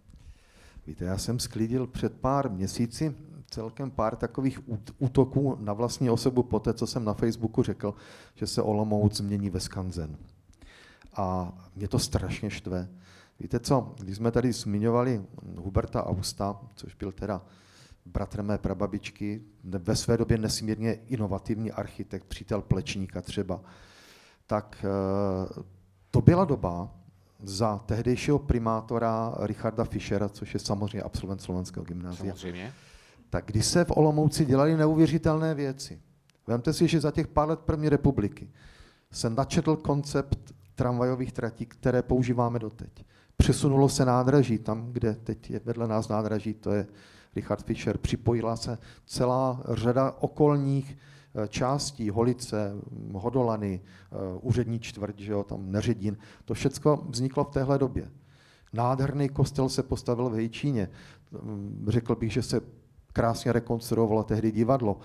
Víte, 0.87 1.05
já 1.05 1.19
jsem 1.19 1.39
sklidil 1.39 1.87
před 1.87 2.21
pár 2.21 2.51
měsíci 2.51 3.15
celkem 3.51 3.91
pár 3.91 4.17
takových 4.17 4.61
útoků 4.99 5.57
na 5.61 5.73
vlastní 5.73 6.11
osobu 6.11 6.43
po 6.43 6.61
té, 6.61 6.75
co 6.75 6.87
jsem 6.87 7.05
na 7.05 7.15
Facebooku 7.15 7.63
řekl, 7.63 7.95
že 8.35 8.47
se 8.47 8.63
Olomouc 8.63 9.17
změní 9.17 9.51
ve 9.51 9.61
skanzen. 9.61 10.17
A 11.15 11.53
mě 11.77 11.89
to 11.89 11.99
strašně 11.99 12.51
štve. 12.51 12.89
Víte 13.41 13.61
co, 13.61 13.95
když 13.99 14.17
jsme 14.17 14.31
tady 14.31 14.53
zmiňovali 14.53 15.25
Huberta 15.57 16.07
Austa, 16.07 16.61
což 16.75 16.95
byl 16.95 17.13
teda 17.13 17.43
bratr 18.07 18.43
mé 18.43 18.59
prababičky, 18.59 19.43
ve 19.65 19.97
své 19.97 20.17
době 20.17 20.39
nesmírně 20.39 20.93
inovativní 20.93 21.73
architekt, 21.73 22.25
přítel 22.25 22.63
Plečníka 22.63 23.21
třeba, 23.21 23.61
tak 24.47 24.85
eh, 24.85 25.63
to 26.11 26.21
byla 26.21 26.45
doba 26.45 26.95
za 27.43 27.79
tehdejšího 27.79 28.39
primátora 28.39 29.35
Richarda 29.39 29.85
Fischera, 29.85 30.29
což 30.29 30.55
je 30.55 30.61
samozřejmě 30.61 31.03
absolvent 31.03 31.43
slovenského 31.43 31.85
gymnázia. 31.85 32.35
Samozřejmě. 32.35 32.75
Tak 33.31 33.45
když 33.47 33.67
se 33.67 33.85
v 33.85 33.97
Olomouci 33.97 34.45
dělali 34.45 34.77
neuvěřitelné 34.77 35.55
věci, 35.55 36.01
vemte 36.47 36.73
si, 36.73 36.89
že 36.89 37.01
za 37.01 37.11
těch 37.11 37.27
pár 37.27 37.49
let 37.49 37.61
první 37.61 37.89
republiky 37.89 38.51
se 39.11 39.31
načetl 39.31 39.77
koncept 39.77 40.55
tramvajových 40.75 41.33
tratí, 41.33 41.67
které 41.67 42.03
používáme 42.03 42.59
doteď. 42.59 43.05
Přesunulo 43.37 43.89
se 43.89 44.05
nádraží 44.05 44.59
tam, 44.59 44.93
kde 44.93 45.15
teď 45.15 45.51
je 45.51 45.61
vedle 45.65 45.89
nás 45.89 46.09
nádraží, 46.09 46.55
to 46.55 46.71
je 46.71 46.87
Richard 47.37 47.65
Fischer, 47.65 47.99
připojila 47.99 48.57
se 48.57 48.79
celá 49.07 49.63
řada 49.69 50.15
okolních 50.21 50.97
eh, 51.35 51.49
částí, 51.49 52.11
Holice, 52.11 52.73
Hodolany, 53.13 53.81
eh, 53.81 54.17
úřední 54.41 54.81
čtvrť, 54.81 55.19
že 55.19 55.33
jo, 55.33 55.43
tam 55.43 55.73
Neředin, 55.73 56.17
to 56.45 56.55
všechno 56.55 56.97
vzniklo 56.97 57.45
v 57.45 57.51
téhle 57.51 57.79
době. 57.79 58.11
Nádherný 58.73 59.29
kostel 59.29 59.69
se 59.69 59.83
postavil 59.83 60.31
v 60.31 60.35
Hejčíně. 60.35 60.89
Mm, 61.43 61.87
řekl 61.89 62.15
bych, 62.15 62.33
že 62.33 62.43
se 62.43 62.61
krásně 63.19 63.53
rekonstruovalo 63.53 64.23
tehdy 64.23 64.53
divadlo. 64.53 64.99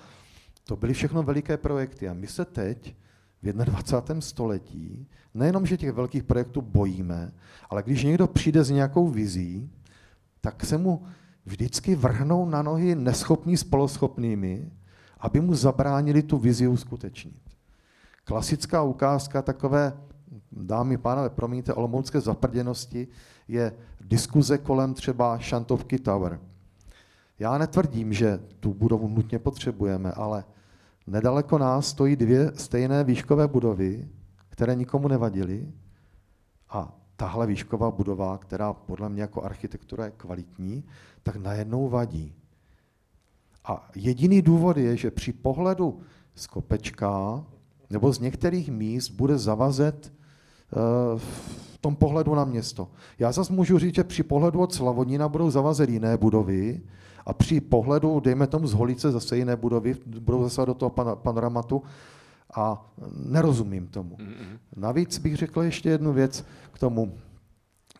To 0.63 0.75
byly 0.75 0.93
všechno 0.93 1.23
veliké 1.23 1.57
projekty 1.57 2.09
a 2.09 2.13
my 2.13 2.27
se 2.27 2.45
teď 2.45 2.95
v 3.41 3.53
21. 3.53 4.21
století 4.21 5.07
nejenom, 5.33 5.65
že 5.65 5.77
těch 5.77 5.91
velkých 5.91 6.23
projektů 6.23 6.61
bojíme, 6.61 7.33
ale 7.69 7.83
když 7.83 8.03
někdo 8.03 8.27
přijde 8.27 8.63
s 8.63 8.69
nějakou 8.69 9.07
vizí, 9.07 9.69
tak 10.41 10.65
se 10.65 10.77
mu 10.77 11.03
vždycky 11.45 11.95
vrhnou 11.95 12.45
na 12.45 12.61
nohy 12.61 12.95
neschopní 12.95 13.57
spoloschopnými, 13.57 14.71
aby 15.19 15.41
mu 15.41 15.55
zabránili 15.55 16.23
tu 16.23 16.37
vizi 16.37 16.67
uskutečnit. 16.67 17.41
Klasická 18.23 18.83
ukázka 18.83 19.41
takové, 19.41 19.93
dámy 20.51 20.97
pánové, 20.97 21.29
promiňte, 21.29 21.73
olomoucké 21.73 22.21
zaprděnosti 22.21 23.07
je 23.47 23.73
diskuze 24.01 24.57
kolem 24.57 24.93
třeba 24.93 25.37
Šantovky 25.37 25.99
Tower. 25.99 26.52
Já 27.39 27.57
netvrdím, 27.57 28.13
že 28.13 28.39
tu 28.59 28.73
budovu 28.73 29.07
nutně 29.07 29.39
potřebujeme, 29.39 30.11
ale 30.11 30.43
nedaleko 31.07 31.57
nás 31.57 31.87
stojí 31.87 32.15
dvě 32.15 32.51
stejné 32.55 33.03
výškové 33.03 33.47
budovy, 33.47 34.09
které 34.49 34.75
nikomu 34.75 35.07
nevadily 35.07 35.71
a 36.69 36.97
tahle 37.15 37.47
výšková 37.47 37.91
budova, 37.91 38.37
která 38.37 38.73
podle 38.73 39.09
mě 39.09 39.21
jako 39.21 39.43
architektura 39.43 40.05
je 40.05 40.11
kvalitní, 40.11 40.83
tak 41.23 41.35
najednou 41.35 41.89
vadí. 41.89 42.35
A 43.65 43.89
jediný 43.95 44.41
důvod 44.41 44.77
je, 44.77 44.97
že 44.97 45.11
při 45.11 45.33
pohledu 45.33 45.99
z 46.35 46.47
kopečka 46.47 47.45
nebo 47.89 48.13
z 48.13 48.19
některých 48.19 48.69
míst 48.69 49.09
bude 49.09 49.37
zavazet 49.37 50.13
eh, 50.13 50.75
v 51.17 51.77
tom 51.81 51.95
pohledu 51.95 52.35
na 52.35 52.45
město. 52.45 52.91
Já 53.19 53.31
zase 53.31 53.53
můžu 53.53 53.79
říct, 53.79 53.95
že 53.95 54.03
při 54.03 54.23
pohledu 54.23 54.59
od 54.59 54.73
Slavodina 54.73 55.29
budou 55.29 55.49
zavazet 55.49 55.89
jiné 55.89 56.17
budovy 56.17 56.81
a 57.25 57.33
při 57.33 57.61
pohledu, 57.61 58.19
dejme 58.19 58.47
tomu 58.47 58.67
z 58.67 58.73
Holice, 58.73 59.11
zase 59.11 59.37
jiné 59.37 59.55
budovy, 59.55 59.95
budou 60.19 60.43
zase 60.43 60.65
do 60.65 60.73
toho 60.73 60.89
panoramatu 61.15 61.83
a 62.55 62.91
nerozumím 63.25 63.87
tomu. 63.87 64.15
Mm-hmm. 64.15 64.57
Navíc 64.75 65.17
bych 65.17 65.35
řekl 65.35 65.61
ještě 65.61 65.89
jednu 65.89 66.13
věc 66.13 66.45
k 66.71 66.79
tomu. 66.79 67.13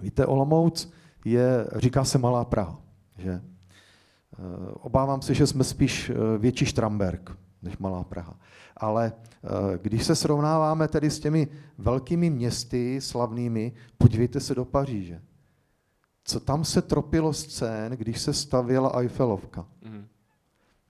Víte, 0.01 0.26
Olomouc 0.26 0.91
je, 1.26 1.67
říká 1.76 2.03
se 2.03 2.17
Malá 2.17 2.45
Praha. 2.45 2.80
Že? 3.17 3.32
Eh, 3.32 4.71
obávám 4.74 5.21
se, 5.21 5.34
že 5.34 5.47
jsme 5.47 5.63
spíš 5.63 6.09
eh, 6.09 6.38
větší 6.38 6.65
Štramberg 6.65 7.32
než 7.61 7.78
Malá 7.78 8.03
Praha. 8.03 8.39
Ale 8.78 9.13
eh, 9.13 9.47
když 9.82 10.03
se 10.03 10.15
srovnáváme 10.15 10.88
tedy 10.88 11.09
s 11.09 11.19
těmi 11.19 11.47
velkými 11.78 12.30
městy 12.30 13.01
slavnými, 13.01 13.71
podívejte 13.97 14.39
se 14.39 14.55
do 14.55 14.65
Paříže. 14.65 15.21
Co 16.24 16.39
tam 16.39 16.65
se 16.65 16.82
tropilo 16.82 17.34
scén, 17.34 17.91
když 17.91 18.21
se 18.21 18.34
stavěla 18.34 18.99
Eiffelovka? 18.99 19.65
Mm. 19.86 20.05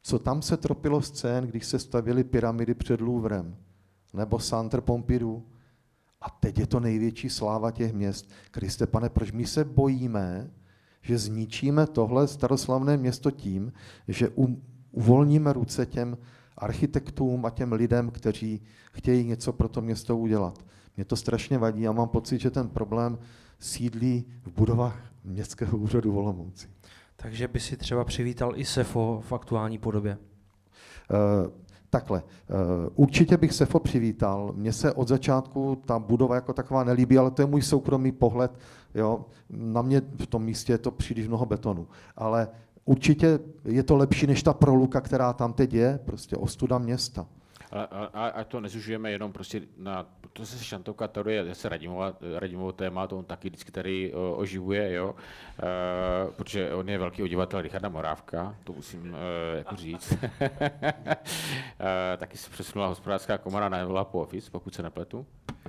Co 0.02 0.20
tam 0.20 0.42
se 0.42 0.58
tropilo 0.58 1.02
scén, 1.02 1.44
když 1.44 1.66
se 1.66 1.80
stavěly 1.80 2.24
pyramidy 2.24 2.74
před 2.74 3.02
Louvrem? 3.02 3.56
Nebo 4.14 4.40
Centre 4.40 4.82
Pompidou? 4.82 5.44
A 6.22 6.30
teď 6.30 6.60
je 6.60 6.68
to 6.68 6.80
největší 6.80 7.30
sláva 7.30 7.72
těch 7.72 7.94
měst. 7.94 8.30
Kriste, 8.52 8.88
pane, 8.88 9.10
proč 9.10 9.32
my 9.32 9.46
se 9.46 9.64
bojíme, 9.64 10.52
že 11.02 11.18
zničíme 11.18 11.88
tohle 11.88 12.28
staroslavné 12.28 12.98
město 12.98 13.32
tím, 13.32 13.74
že 14.08 14.30
uvolníme 14.92 15.54
ruce 15.54 15.86
těm 15.86 16.18
architektům 16.58 17.46
a 17.46 17.50
těm 17.50 17.74
lidem, 17.74 18.12
kteří 18.12 18.62
chtějí 18.92 19.26
něco 19.26 19.54
pro 19.54 19.68
to 19.68 19.82
město 19.82 20.18
udělat. 20.18 20.66
Mě 20.96 21.06
to 21.06 21.16
strašně 21.16 21.58
vadí 21.58 21.88
a 21.88 21.92
mám 21.92 22.10
pocit, 22.10 22.42
že 22.42 22.52
ten 22.52 22.70
problém 22.70 23.20
sídlí 23.60 24.26
v 24.44 24.52
budovách 24.52 25.13
městského 25.24 25.78
úřadu 25.78 26.12
v 26.12 26.18
Olomouci. 26.18 26.68
Takže 27.16 27.48
by 27.48 27.60
si 27.60 27.78
třeba 27.78 28.04
přivítal 28.04 28.54
i 28.56 28.66
SEFO 28.66 29.22
v 29.26 29.34
aktuální 29.34 29.78
podobě? 29.78 30.18
Uh, 31.46 31.52
Takhle, 31.94 32.24
eh, 32.50 32.54
určitě 32.96 33.38
bych 33.38 33.54
Sefo 33.54 33.80
přivítal. 33.80 34.54
Mně 34.56 34.74
se 34.74 34.94
od 34.94 35.08
začátku 35.08 35.78
ta 35.86 36.00
budova 36.00 36.36
jako 36.36 36.54
taková 36.54 36.84
nelíbí, 36.84 37.18
ale 37.18 37.32
to 37.32 37.42
je 37.42 37.46
můj 37.46 37.62
soukromý 37.62 38.12
pohled. 38.12 38.60
Jo. 38.96 39.26
Na 39.50 39.82
mě 39.82 40.02
v 40.18 40.28
tom 40.28 40.44
místě 40.44 40.74
je 40.74 40.78
to 40.78 40.92
příliš 40.92 41.28
mnoho 41.28 41.46
betonu. 41.46 41.88
Ale 42.18 42.48
určitě 42.86 43.40
je 43.66 43.84
to 43.84 43.96
lepší 43.96 44.28
než 44.28 44.44
ta 44.44 44.54
proluka, 44.54 45.02
která 45.02 45.34
tam 45.34 45.54
teď 45.54 45.74
je, 45.74 46.00
prostě 46.06 46.38
ostuda 46.38 46.78
města. 46.78 47.26
A, 47.74 47.84
a, 48.14 48.28
a 48.28 48.44
to 48.44 48.62
nezužujeme 48.62 49.12
jenom 49.12 49.32
prostě 49.32 49.62
na, 49.78 50.06
to 50.34 50.46
se 50.46 50.64
Šantovka, 50.64 51.08
to 51.08 51.30
je 51.30 51.46
zase 51.46 51.70
Radimova, 51.70 52.14
Radimovo 52.40 52.72
téma, 52.72 53.08
to 53.08 53.18
on 53.18 53.26
taky 53.26 53.50
vždycky 53.50 53.72
tady 53.72 54.14
o, 54.14 54.36
oživuje, 54.36 54.94
jo, 54.94 55.16
e, 55.60 56.32
protože 56.32 56.74
on 56.74 56.90
je 56.90 56.98
velký 56.98 57.24
odivatel 57.24 57.62
Richarda 57.62 57.90
Morávka, 57.90 58.56
to 58.64 58.74
musím 58.74 59.16
e, 59.16 59.58
jako 59.58 59.76
říct. 59.76 60.14
e, 60.42 62.18
taky 62.18 62.38
se 62.38 62.50
přesunula 62.50 62.88
hospodářská 62.88 63.38
komora 63.38 63.70
na 63.70 63.78
Envelope 63.78 64.18
Office, 64.18 64.52
pokud 64.52 64.74
se 64.74 64.84
nepletu. 64.84 65.26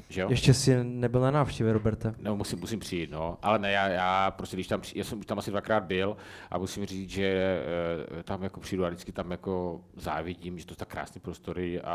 Že 0.09 0.20
jo? 0.20 0.30
Ještě 0.30 0.55
jsi 0.55 0.84
nebyl 0.84 1.20
na 1.20 1.30
návštěvě, 1.30 1.72
Roberte. 1.72 2.14
No, 2.18 2.36
musím, 2.36 2.61
musím 2.61 2.80
přijít, 2.80 3.11
no. 3.11 3.38
Ale 3.42 3.59
ne, 3.59 3.72
já, 3.72 3.88
já 3.88 4.30
prostě, 4.30 4.57
když 4.57 4.66
tam, 4.66 4.80
já 4.94 5.05
jsem 5.05 5.22
tam 5.22 5.38
asi 5.38 5.50
dvakrát 5.50 5.84
byl 5.84 6.16
a 6.50 6.59
musím 6.59 6.86
říct, 6.86 7.11
že 7.11 7.62
e, 8.18 8.22
tam 8.22 8.42
jako 8.42 8.61
přijdu 8.61 8.84
a 8.84 8.88
vždycky 8.88 9.12
tam 9.12 9.30
jako 9.30 9.80
závidím, 9.96 10.59
že 10.59 10.66
to 10.66 10.74
tak 10.74 10.88
krásný 10.88 11.20
prostory 11.20 11.80
a 11.80 11.93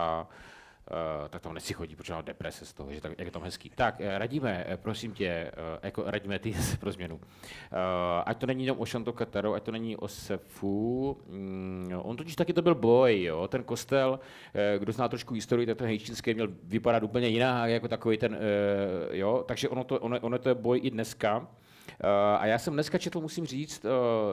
Uh, 0.89 1.27
tak 1.27 1.41
tam 1.41 1.53
nechci 1.53 1.73
chodit, 1.73 1.95
protože 1.95 2.13
mám 2.13 2.25
deprese 2.25 2.65
z 2.65 2.73
toho, 2.73 2.93
že 2.93 3.01
tak, 3.01 3.11
jak 3.17 3.25
je 3.27 3.31
tam 3.31 3.43
hezký. 3.43 3.71
Tak, 3.75 4.01
eh, 4.01 4.17
radíme, 4.17 4.65
prosím 4.75 5.13
tě, 5.13 5.51
uh, 5.57 5.79
jako 5.83 6.03
radíme 6.05 6.39
ty 6.39 6.55
pro 6.79 6.91
změnu. 6.91 7.15
Uh, 7.15 7.21
ať 8.25 8.37
to 8.37 8.45
není 8.45 8.65
jenom 8.65 8.79
o 8.79 8.85
Šanto 8.85 9.13
Kataru, 9.13 9.53
ať 9.53 9.63
to 9.63 9.71
není 9.71 9.97
o 9.97 10.07
Sefu. 10.07 11.17
Mm, 11.27 11.91
on 11.97 12.17
totiž 12.17 12.35
taky 12.35 12.53
to 12.53 12.61
byl 12.61 12.75
boj, 12.75 13.23
jo. 13.23 13.47
Ten 13.47 13.63
kostel, 13.63 14.19
kdo 14.79 14.91
zná 14.91 15.07
trošku 15.07 15.33
historii, 15.33 15.65
tak 15.67 15.77
ten 15.77 15.87
hejčínský 15.87 16.33
měl 16.33 16.47
vypadat 16.63 17.03
úplně 17.03 17.27
jinak, 17.27 17.69
jako 17.69 17.87
takový 17.87 18.17
ten, 18.17 18.33
uh, 18.33 19.15
jo. 19.15 19.43
Takže 19.47 19.69
ono 19.69 19.83
to, 19.83 19.99
ono, 19.99 20.19
ono 20.19 20.39
to 20.39 20.49
je 20.49 20.55
boj 20.55 20.79
i 20.83 20.89
dneska. 20.89 21.47
A 22.37 22.45
já 22.45 22.59
jsem 22.59 22.73
dneska 22.73 22.97
četl, 22.97 23.21
musím 23.21 23.45
říct, 23.45 23.85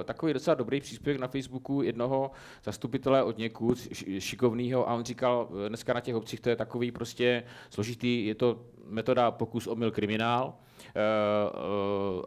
takový 0.05 0.33
docela 0.33 0.55
dobrý 0.55 0.81
příspěvek 0.81 1.21
na 1.21 1.29
Facebooku 1.29 1.83
jednoho 1.83 2.31
zastupitele 2.65 3.23
od 3.23 3.39
někud, 3.39 3.79
šikovného, 4.19 4.89
a 4.89 4.95
on 4.95 5.05
říkal, 5.05 5.49
dneska 5.69 5.93
na 5.93 6.01
těch 6.01 6.15
obcích 6.15 6.41
to 6.41 6.49
je 6.49 6.57
takový 6.57 6.93
prostě 6.93 7.43
složitý, 7.71 8.27
je 8.27 8.35
to 8.35 8.61
metoda 8.85 9.31
pokus 9.31 9.67
omyl 9.67 9.91
kriminál, 9.91 10.55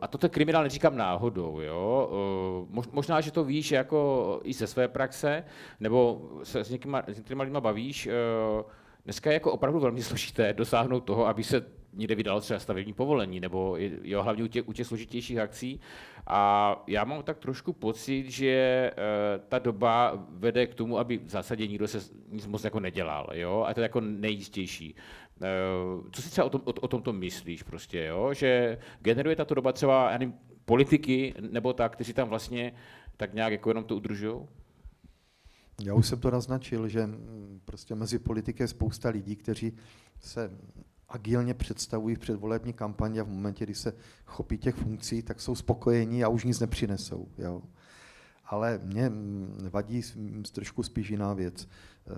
a 0.02 0.08
toto 0.08 0.30
kriminál 0.30 0.64
neříkám 0.64 0.98
náhodou, 0.98 1.60
jo. 1.60 2.10
Možná, 2.92 3.22
že 3.22 3.32
to 3.32 3.44
víš 3.44 3.72
jako 3.72 4.40
i 4.44 4.54
ze 4.54 4.68
své 4.68 4.88
praxe, 4.88 5.44
nebo 5.80 6.30
se 6.44 6.64
s 6.64 6.70
někýma, 6.70 7.04
s 7.08 7.18
některýma 7.18 7.44
lidma 7.44 7.62
bavíš, 7.62 8.10
Dneska 9.06 9.30
je 9.30 9.34
jako 9.34 9.52
opravdu 9.52 9.80
velmi 9.80 10.04
složité 10.10 10.54
dosáhnout 10.54 11.00
toho, 11.00 11.28
aby 11.28 11.44
se 11.44 11.66
někde 12.00 12.16
vydalo 12.16 12.42
třeba 12.42 12.60
stavební 12.60 12.94
povolení, 12.94 13.40
nebo 13.40 13.78
jo, 14.04 14.24
hlavně 14.24 14.44
u 14.44 14.48
těch, 14.48 14.68
u 14.68 14.74
těch 14.74 14.88
složitějších 14.88 15.38
akcí. 15.38 15.80
A 16.28 16.84
já 16.88 17.04
mám 17.04 17.24
tak 17.24 17.38
trošku 17.38 17.74
pocit, 17.74 18.30
že 18.30 18.48
e, 18.48 18.92
ta 19.48 19.60
doba 19.60 20.26
vede 20.30 20.68
k 20.68 20.76
tomu, 20.76 21.00
aby 21.00 21.18
v 21.18 21.30
zásadě 21.30 21.68
nikdo 21.68 21.88
se 21.88 22.00
nic 22.32 22.48
moc 22.48 22.64
jako 22.64 22.80
nedělal, 22.80 23.30
jo, 23.34 23.66
a 23.68 23.74
to 23.74 23.80
je 23.80 23.84
jako 23.84 24.02
nejistější. 24.02 24.96
E, 25.42 25.48
co 26.12 26.22
si 26.22 26.32
třeba 26.32 26.46
o, 26.46 26.50
tom, 26.50 26.62
o, 26.66 26.72
o 26.72 26.88
tomto 26.88 27.14
myslíš 27.14 27.64
prostě, 27.64 28.06
jo, 28.06 28.34
že 28.34 28.78
generuje 29.00 29.36
tato 29.36 29.56
doba 29.56 29.72
třeba, 29.72 30.12
já 30.12 30.18
nevím, 30.18 30.36
politiky, 30.66 31.34
nebo 31.40 31.74
tak, 31.74 31.94
kteří 31.94 32.14
tam 32.14 32.30
vlastně 32.30 32.74
tak 33.18 33.34
nějak 33.34 33.52
jako 33.52 33.70
jenom 33.70 33.84
to 33.84 33.96
udržují? 33.96 34.48
Já 35.84 35.94
už 35.94 36.08
jsem 36.08 36.20
to 36.20 36.32
naznačil, 36.32 36.88
že 36.88 37.10
prostě 37.66 37.96
mezi 37.96 38.20
politiky 38.20 38.64
je 38.64 38.68
spousta 38.68 39.10
lidí, 39.10 39.36
kteří 39.36 39.78
se 40.20 40.52
agilně 41.10 41.54
představují 41.54 42.16
v 42.16 42.20
předvolební 42.20 42.74
kampani 42.74 43.20
a 43.20 43.24
v 43.24 43.30
momentě, 43.30 43.66
kdy 43.66 43.76
se 43.76 43.94
chopí 44.26 44.58
těch 44.58 44.76
funkcí, 44.76 45.22
tak 45.22 45.42
jsou 45.42 45.56
spokojení 45.56 46.24
a 46.24 46.28
už 46.28 46.44
nic 46.44 46.60
nepřinesou. 46.60 47.28
Jo. 47.38 47.62
Ale 48.46 48.80
mě 48.84 49.10
mm, 49.10 49.70
vadí 49.72 50.02
trošku 50.52 50.84
spíš 50.84 51.10
jiná 51.10 51.34
věc. 51.34 51.68
Eh, 52.08 52.12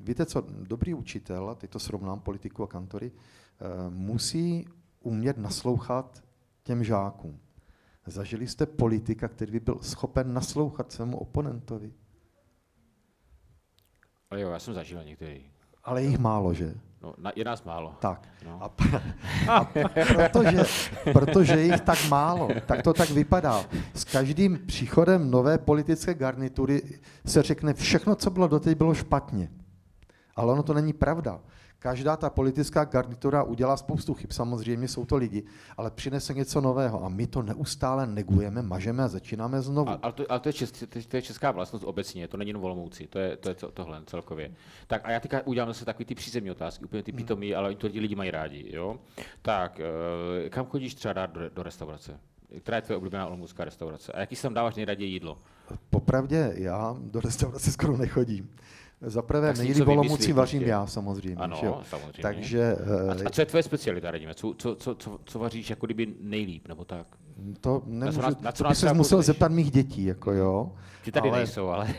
víte 0.00 0.26
co, 0.26 0.46
dobrý 0.50 0.94
učitel, 0.94 1.50
a 1.50 1.54
teď 1.54 1.70
to 1.70 1.78
srovnám 1.78 2.20
politiku 2.20 2.62
a 2.62 2.66
kantory, 2.66 3.12
eh, 3.12 3.90
musí 3.90 4.68
umět 5.00 5.38
naslouchat 5.38 6.24
těm 6.62 6.84
žákům. 6.84 7.40
Zažili 8.06 8.46
jste 8.46 8.66
politika, 8.66 9.28
který 9.28 9.52
by 9.52 9.60
byl 9.60 9.78
schopen 9.82 10.34
naslouchat 10.34 10.92
svému 10.92 11.18
oponentovi? 11.18 11.92
Ale 14.30 14.40
jo, 14.40 14.50
já 14.50 14.58
jsem 14.58 14.74
zažil 14.74 15.04
některý. 15.04 15.50
Ale 15.84 16.02
jich 16.02 16.18
málo, 16.18 16.54
že? 16.54 16.74
No, 17.06 17.14
na, 17.18 17.32
je 17.36 17.44
nás 17.44 17.64
málo. 17.64 17.94
Tak. 18.00 18.28
No. 18.46 18.62
A, 18.62 18.70
a 19.52 19.64
protože, 20.14 20.64
protože 21.12 21.62
jich 21.62 21.80
tak 21.80 22.08
málo, 22.08 22.48
tak 22.66 22.82
to 22.82 22.92
tak 22.92 23.10
vypadá. 23.10 23.64
S 23.94 24.04
každým 24.04 24.58
příchodem 24.66 25.30
nové 25.30 25.58
politické 25.58 26.14
garnitury 26.14 26.82
se 27.26 27.42
řekne, 27.42 27.74
všechno, 27.74 28.14
co 28.14 28.30
bylo 28.30 28.48
doteď, 28.48 28.78
bylo 28.78 28.94
špatně. 28.94 29.48
Ale 30.36 30.52
ono 30.52 30.62
to 30.62 30.74
není 30.74 30.92
pravda. 30.92 31.40
Každá 31.78 32.16
ta 32.16 32.30
politická 32.30 32.84
garnitura 32.84 33.42
udělá 33.42 33.76
spoustu 33.76 34.14
chyb, 34.14 34.30
samozřejmě 34.30 34.88
jsou 34.88 35.04
to 35.04 35.16
lidi, 35.16 35.42
ale 35.76 35.90
přinese 35.90 36.34
něco 36.34 36.60
nového 36.60 37.04
a 37.04 37.08
my 37.08 37.26
to 37.26 37.42
neustále 37.42 38.06
negujeme, 38.06 38.62
mažeme 38.62 39.02
a 39.02 39.08
začínáme 39.08 39.60
znovu. 39.60 39.90
Ale 40.02 40.12
to, 40.12 40.24
ale 40.28 40.40
to, 40.40 40.48
je, 40.48 40.52
čes, 40.52 40.72
to 41.08 41.16
je 41.16 41.22
česká 41.22 41.50
vlastnost 41.50 41.84
obecně, 41.84 42.28
to 42.28 42.36
není 42.36 42.48
jenom 42.48 42.62
volomouci, 42.62 43.06
to 43.06 43.18
je, 43.18 43.36
to 43.36 43.48
je 43.48 43.54
tohle 43.54 44.02
celkově. 44.06 44.52
Tak 44.86 45.00
a 45.04 45.10
já 45.10 45.20
teďka 45.20 45.46
udělám 45.46 45.68
zase 45.68 45.84
takový 45.84 46.04
ty 46.04 46.14
přízemní 46.14 46.50
otázky, 46.50 46.84
úplně 46.84 47.02
ty 47.02 47.12
hmm. 47.12 47.16
pitomí, 47.16 47.54
ale 47.54 47.74
to 47.74 47.86
lidi 47.86 48.14
mají 48.14 48.30
rádi. 48.30 48.76
Jo? 48.76 48.98
Tak, 49.42 49.80
eh, 49.80 50.50
kam 50.50 50.66
chodíš 50.66 50.94
třeba 50.94 51.12
dát 51.12 51.30
do, 51.30 51.50
do 51.50 51.62
restaurace? 51.62 52.20
Která 52.60 52.76
je 52.76 52.82
tvoje 52.82 52.96
oblíbená 52.96 53.26
olomoucká 53.26 53.64
restaurace? 53.64 54.12
A 54.12 54.20
jaký 54.20 54.36
sem 54.36 54.54
dáváš 54.54 54.74
nejraději 54.74 55.12
jídlo? 55.12 55.38
Popravdě, 55.90 56.52
já 56.56 56.96
do 57.00 57.20
restaurace 57.20 57.72
skoro 57.72 57.96
nechodím. 57.96 58.50
Za 59.00 59.22
prvé 59.22 59.54
nejlíp 59.54 59.88
Olomouci 59.88 60.32
vařím 60.32 60.60
prostě. 60.60 60.70
já 60.70 60.86
samozřejmě. 60.86 61.36
Ano, 61.36 61.56
že? 61.60 61.68
samozřejmě. 61.90 62.22
Takže, 62.22 62.76
a, 63.08 63.26
a 63.26 63.30
co 63.30 63.40
je 63.40 63.46
tvoje 63.46 63.62
specialita, 63.62 64.10
radíme? 64.10 64.34
Co, 64.34 64.54
co, 64.58 64.74
co, 64.74 64.94
co, 64.94 65.18
co 65.24 65.38
vaříš 65.38 65.70
jako 65.70 65.86
kdyby 65.86 66.14
nejlíp, 66.20 66.68
nebo 66.68 66.84
tak? 66.84 67.06
To 67.60 67.82
nemůžu, 67.86 68.20
na 68.20 68.32
co, 68.32 68.42
na 68.42 68.52
co 68.52 68.64
to 68.64 68.68
by 68.68 68.74
se 68.74 68.94
musel 68.94 69.22
zeptat 69.22 69.52
mých 69.52 69.70
dětí, 69.70 70.04
jako 70.04 70.32
jo. 70.32 70.72
Ty 71.04 71.12
tady 71.12 71.28
ale, 71.28 71.38
nejsou, 71.38 71.68
ale... 71.68 71.94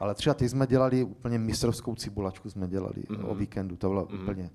Ale 0.00 0.14
třeba 0.14 0.34
ty 0.34 0.48
jsme 0.48 0.66
dělali 0.66 1.04
úplně 1.04 1.38
mistrovskou 1.38 1.94
cibulačku, 1.94 2.50
jsme 2.50 2.68
dělali 2.68 2.94
mm-hmm. 2.94 3.30
o 3.30 3.34
víkendu, 3.34 3.76
to 3.76 3.88
bylo 3.88 4.04
mm-hmm. 4.04 4.22
úplně 4.22 4.50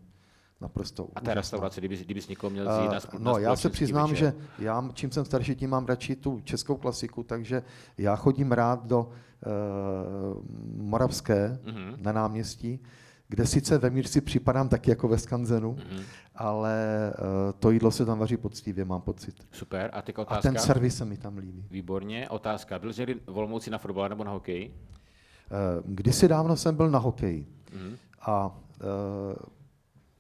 naprosto 0.62 1.10
A 1.16 1.22
ta 1.22 1.34
restaurace, 1.34 1.82
kdyby, 1.82 1.98
kdyby 1.98 2.22
jsi 2.22 2.32
někoho 2.32 2.50
měl 2.50 2.70
vzít 2.70 2.92
na, 2.92 3.20
uh, 3.20 3.26
No, 3.26 3.38
já 3.38 3.56
se 3.56 3.70
přiznám, 3.70 4.10
večer. 4.10 4.34
že 4.60 4.64
já, 4.66 4.90
čím 4.94 5.12
jsem 5.12 5.26
starší, 5.26 5.56
tím 5.56 5.70
mám 5.70 5.86
radši 5.86 6.16
tu 6.16 6.42
českou 6.44 6.78
klasiku, 6.78 7.24
takže 7.24 7.64
já 7.98 8.16
chodím 8.16 8.52
rád 8.52 8.86
do 8.86 9.10
uh, 9.10 10.44
Moravské 10.76 11.60
mm-hmm. 11.66 11.96
na 12.02 12.12
náměstí, 12.12 12.80
kde 13.28 13.46
sice 13.46 13.78
ve 13.78 13.90
Mírci 13.90 14.22
připadám 14.22 14.70
taky 14.70 14.90
jako 14.90 15.08
ve 15.08 15.18
Skanzenu, 15.18 15.74
mm-hmm. 15.74 16.04
ale 16.36 17.14
uh, 17.20 17.26
to 17.60 17.72
jídlo 17.72 17.92
se 17.92 18.06
tam 18.06 18.20
vaří 18.20 18.38
poctivě, 18.38 18.86
mám 18.86 19.02
pocit. 19.02 19.36
Super, 19.52 19.90
a 19.94 20.02
teď 20.02 20.18
otázka. 20.18 20.40
A 20.40 20.42
ten 20.42 20.60
servis 20.60 20.98
se 20.98 21.06
mi 21.06 21.18
tam 21.18 21.38
líbí. 21.38 21.66
Výborně, 21.72 22.30
otázka. 22.30 22.80
Byl 22.80 22.94
jsi 22.94 23.06
volmouci 23.28 23.70
na 23.70 23.78
fotbal 23.78 24.10
nebo 24.10 24.24
na 24.24 24.32
hokej? 24.32 24.72
Uh, 24.72 25.94
kdysi 25.94 26.28
dávno 26.28 26.56
jsem 26.56 26.76
byl 26.76 26.90
na 26.90 27.00
hokeji. 27.00 27.48
Mm-hmm. 27.72 27.98
A 28.22 28.48
uh, 28.48 29.36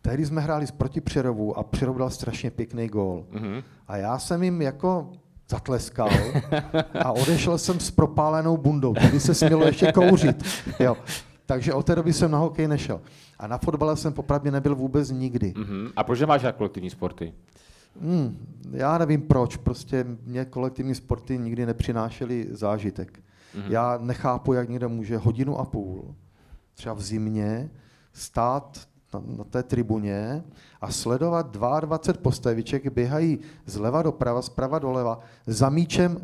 tehdy 0.05 0.25
jsme 0.25 0.41
hráli 0.41 0.65
proti 0.77 1.01
Přerovu 1.01 1.57
a 1.57 1.63
Přerov 1.63 1.97
dal 1.97 2.09
strašně 2.09 2.51
pěkný 2.51 2.87
gól. 2.87 3.25
Mm-hmm. 3.31 3.63
A 3.87 3.97
já 3.97 4.19
jsem 4.19 4.43
jim 4.43 4.61
jako 4.61 5.11
zatleskal 5.49 6.09
a 7.03 7.11
odešel 7.11 7.57
jsem 7.57 7.79
s 7.79 7.91
propálenou 7.91 8.57
bundou. 8.57 8.93
Tady 8.93 9.19
se 9.19 9.33
smělo 9.33 9.65
ještě 9.65 9.91
kouřit. 9.91 10.45
Jo. 10.79 10.97
Takže 11.45 11.73
od 11.73 11.85
té 11.85 11.95
doby 11.95 12.13
jsem 12.13 12.31
na 12.31 12.37
hokej 12.37 12.67
nešel. 12.67 13.01
A 13.39 13.47
na 13.47 13.57
fotbale 13.57 13.97
jsem 13.97 14.13
popravdě 14.13 14.51
nebyl 14.51 14.75
vůbec 14.75 15.11
nikdy. 15.11 15.53
Mm-hmm. 15.53 15.91
A 15.95 16.03
proč 16.03 16.21
máš 16.21 16.43
rád 16.43 16.55
kolektivní 16.55 16.89
sporty? 16.89 17.33
Hmm, 18.01 18.37
já 18.71 18.97
nevím 18.97 19.21
proč, 19.21 19.57
prostě 19.57 20.05
mě 20.25 20.45
kolektivní 20.45 20.95
sporty 20.95 21.37
nikdy 21.37 21.65
nepřinášely 21.65 22.47
zážitek. 22.51 23.19
Mm-hmm. 23.19 23.71
Já 23.71 23.97
nechápu, 24.01 24.53
jak 24.53 24.69
někdo 24.69 24.89
může 24.89 25.17
hodinu 25.17 25.59
a 25.59 25.65
půl, 25.65 26.15
třeba 26.73 26.95
v 26.95 27.01
zimě, 27.01 27.69
stát 28.13 28.87
na, 29.19 29.37
na 29.37 29.43
té 29.43 29.63
tribuně 29.63 30.43
a 30.81 30.91
sledovat 30.91 31.51
22 31.51 32.21
postaviček, 32.21 32.93
běhají 32.93 33.39
zleva 33.65 34.01
doprava, 34.01 34.41
zprava 34.41 34.79
doleva, 34.79 35.19
za 35.47 35.69
míčem 35.69 36.17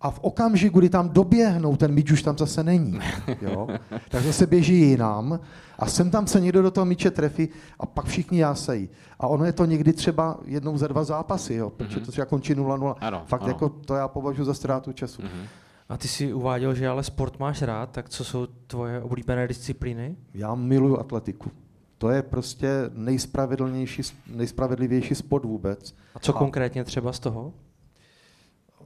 a 0.00 0.10
v 0.10 0.20
okamžiku, 0.20 0.78
kdy 0.78 0.88
tam 0.88 1.08
doběhnou, 1.08 1.76
ten 1.76 1.92
míč 1.92 2.12
už 2.12 2.22
tam 2.22 2.38
zase 2.38 2.64
není. 2.64 2.98
Jo? 3.40 3.68
Tak 4.08 4.22
zase 4.22 4.46
běží 4.46 4.80
jinam 4.80 5.40
a 5.78 5.86
sem 5.86 6.10
tam 6.10 6.26
se 6.26 6.40
někdo 6.40 6.62
do 6.62 6.70
toho 6.70 6.84
míče 6.84 7.10
trefí 7.10 7.48
a 7.80 7.86
pak 7.86 8.06
všichni 8.06 8.38
jásají. 8.38 8.88
A 9.20 9.26
ono 9.26 9.44
je 9.44 9.52
to 9.52 9.64
někdy 9.64 9.92
třeba 9.92 10.38
jednou 10.44 10.78
za 10.78 10.86
dva 10.88 11.04
zápasy, 11.04 11.54
jo? 11.54 11.70
protože 11.70 12.00
to 12.00 12.12
třeba 12.12 12.24
končí 12.24 12.54
0-0. 12.54 12.94
Ano, 13.00 13.22
Fakt 13.26 13.42
ano. 13.42 13.50
jako 13.50 13.68
to 13.68 13.94
já 13.94 14.08
považuji 14.08 14.44
za 14.44 14.54
ztrátu 14.54 14.92
času. 14.92 15.22
Mm-hmm. 15.22 15.46
A 15.88 15.96
ty 15.96 16.08
si 16.08 16.32
uváděl, 16.32 16.74
že 16.74 16.88
ale 16.88 17.02
sport 17.02 17.38
máš 17.38 17.62
rád, 17.62 17.90
tak 17.90 18.08
co 18.08 18.24
jsou 18.24 18.46
tvoje 18.46 19.02
oblíbené 19.02 19.48
disciplíny? 19.48 20.16
Já 20.34 20.54
miluju 20.54 20.98
atletiku. 20.98 21.50
To 22.04 22.10
je 22.10 22.22
prostě 22.22 22.90
nejspravedlnější, 22.94 24.02
nejspravedlivější 24.26 25.14
sport 25.14 25.44
vůbec. 25.44 25.96
A 26.14 26.18
co 26.18 26.36
a 26.36 26.38
konkrétně 26.38 26.84
třeba 26.84 27.12
z 27.12 27.18
toho? 27.20 27.52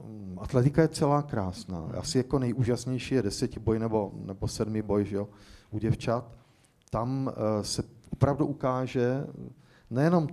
Um, 0.03 0.39
atletika 0.41 0.81
je 0.81 0.87
celá 0.87 1.21
krásná. 1.21 1.91
Asi 1.97 2.17
jako 2.17 2.39
nejúžasnější 2.39 3.15
je 3.15 3.23
boj 3.59 3.79
nebo, 3.79 4.11
nebo 4.25 4.47
boj 4.81 5.05
že 5.05 5.15
jo, 5.15 5.27
u 5.71 5.79
děvčat. 5.79 6.31
Tam 6.89 7.27
uh, 7.27 7.63
se 7.63 7.83
opravdu 8.09 8.45
ukáže, 8.45 9.27
nejenom 9.89 10.27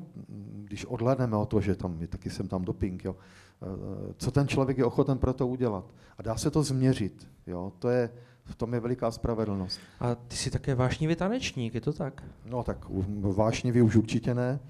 když 0.64 0.84
odhledneme 0.84 1.36
o 1.36 1.46
to, 1.46 1.60
že 1.60 1.74
tam 1.74 2.00
je 2.00 2.06
taky 2.06 2.30
jsem 2.30 2.48
tam 2.48 2.64
doping, 2.64 3.04
jo, 3.04 3.12
uh, 3.12 4.12
co 4.16 4.30
ten 4.30 4.48
člověk 4.48 4.78
je 4.78 4.84
ochoten 4.84 5.18
pro 5.18 5.32
to 5.32 5.48
udělat. 5.48 5.84
A 6.18 6.22
dá 6.22 6.36
se 6.36 6.50
to 6.50 6.62
změřit. 6.62 7.28
Jo. 7.46 7.72
To 7.78 7.88
je, 7.88 8.10
v 8.46 8.54
tom 8.54 8.74
je 8.74 8.80
veliká 8.80 9.10
spravedlnost. 9.10 9.80
A 10.00 10.14
ty 10.14 10.36
jsi 10.36 10.50
také 10.50 10.74
vášnivý 10.74 11.16
tanečník, 11.16 11.74
je 11.74 11.80
to 11.80 11.92
tak? 11.92 12.22
No 12.44 12.62
tak 12.62 12.86
vášnivý 13.20 13.82
už 13.82 13.96
určitě 13.96 14.34
ne. 14.34 14.60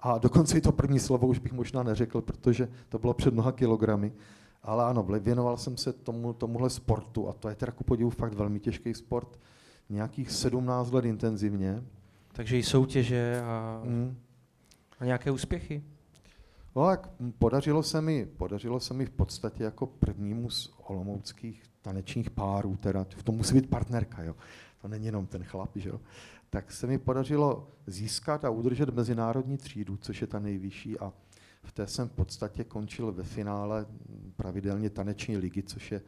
A 0.00 0.18
dokonce 0.18 0.58
i 0.58 0.60
to 0.60 0.72
první 0.72 0.98
slovo 0.98 1.26
už 1.26 1.38
bych 1.38 1.52
možná 1.52 1.82
neřekl, 1.82 2.20
protože 2.20 2.68
to 2.88 2.98
bylo 2.98 3.14
před 3.14 3.34
mnoha 3.34 3.52
kilogramy. 3.52 4.12
Ale 4.62 4.84
ano, 4.84 5.02
věnoval 5.02 5.56
jsem 5.56 5.76
se 5.76 5.92
tomu, 5.92 6.32
tomuhle 6.32 6.70
sportu 6.70 7.28
a 7.28 7.32
to 7.32 7.48
je 7.48 7.54
teda 7.54 7.72
ku 7.72 7.84
podivu 7.84 8.10
fakt 8.10 8.34
velmi 8.34 8.60
těžký 8.60 8.94
sport. 8.94 9.38
Nějakých 9.90 10.30
17 10.30 10.92
let 10.92 11.04
intenzivně. 11.04 11.84
Takže 12.32 12.58
i 12.58 12.62
soutěže 12.62 13.42
a, 13.44 13.80
mm. 13.84 14.16
a 15.00 15.04
nějaké 15.04 15.30
úspěchy? 15.30 15.82
No 16.76 16.86
tak 16.86 17.10
podařilo 17.38 17.82
se 17.82 18.00
mi, 18.00 18.26
podařilo 18.26 18.80
se 18.80 18.94
mi 18.94 19.06
v 19.06 19.10
podstatě 19.10 19.64
jako 19.64 19.86
prvnímu 19.86 20.50
z 20.50 20.72
olomouckých 20.86 21.62
tanečních 21.88 22.30
párů, 22.30 22.76
teda 22.76 23.06
v 23.16 23.22
tom 23.22 23.34
musí 23.34 23.54
být 23.54 23.70
partnerka, 23.70 24.22
jo. 24.22 24.36
To 24.82 24.88
není 24.88 25.06
jenom 25.06 25.26
ten 25.26 25.44
chlap, 25.44 25.70
že 25.74 25.88
jo. 25.88 26.00
Tak 26.50 26.72
se 26.72 26.86
mi 26.86 26.98
podařilo 26.98 27.68
získat 27.86 28.44
a 28.44 28.50
udržet 28.50 28.94
mezinárodní 28.94 29.58
třídu, 29.58 29.96
což 29.96 30.20
je 30.20 30.26
ta 30.26 30.38
nejvyšší 30.38 30.98
a 30.98 31.12
V 31.62 31.72
té 31.72 31.86
jsem 31.86 32.08
v 32.08 32.12
podstatě 32.12 32.64
končil 32.64 33.12
ve 33.12 33.24
finále 33.24 33.86
pravidelně 34.36 34.90
taneční 34.90 35.36
ligy, 35.36 35.62
což 35.62 35.92
je 35.92 36.02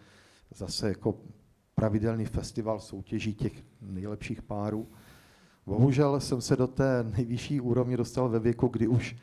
zase 0.54 0.88
jako 0.88 1.14
pravidelný 1.74 2.24
festival 2.24 2.80
soutěží 2.80 3.34
těch 3.34 3.64
nejlepších 3.80 4.42
párů. 4.42 4.88
Bohužel 5.66 6.20
jsem 6.20 6.40
se 6.40 6.56
do 6.56 6.66
té 6.66 7.04
nejvyšší 7.16 7.60
úrovně 7.60 7.96
dostal 7.96 8.28
ve 8.28 8.38
věku, 8.38 8.68
kdy 8.68 8.88
už 8.88 9.16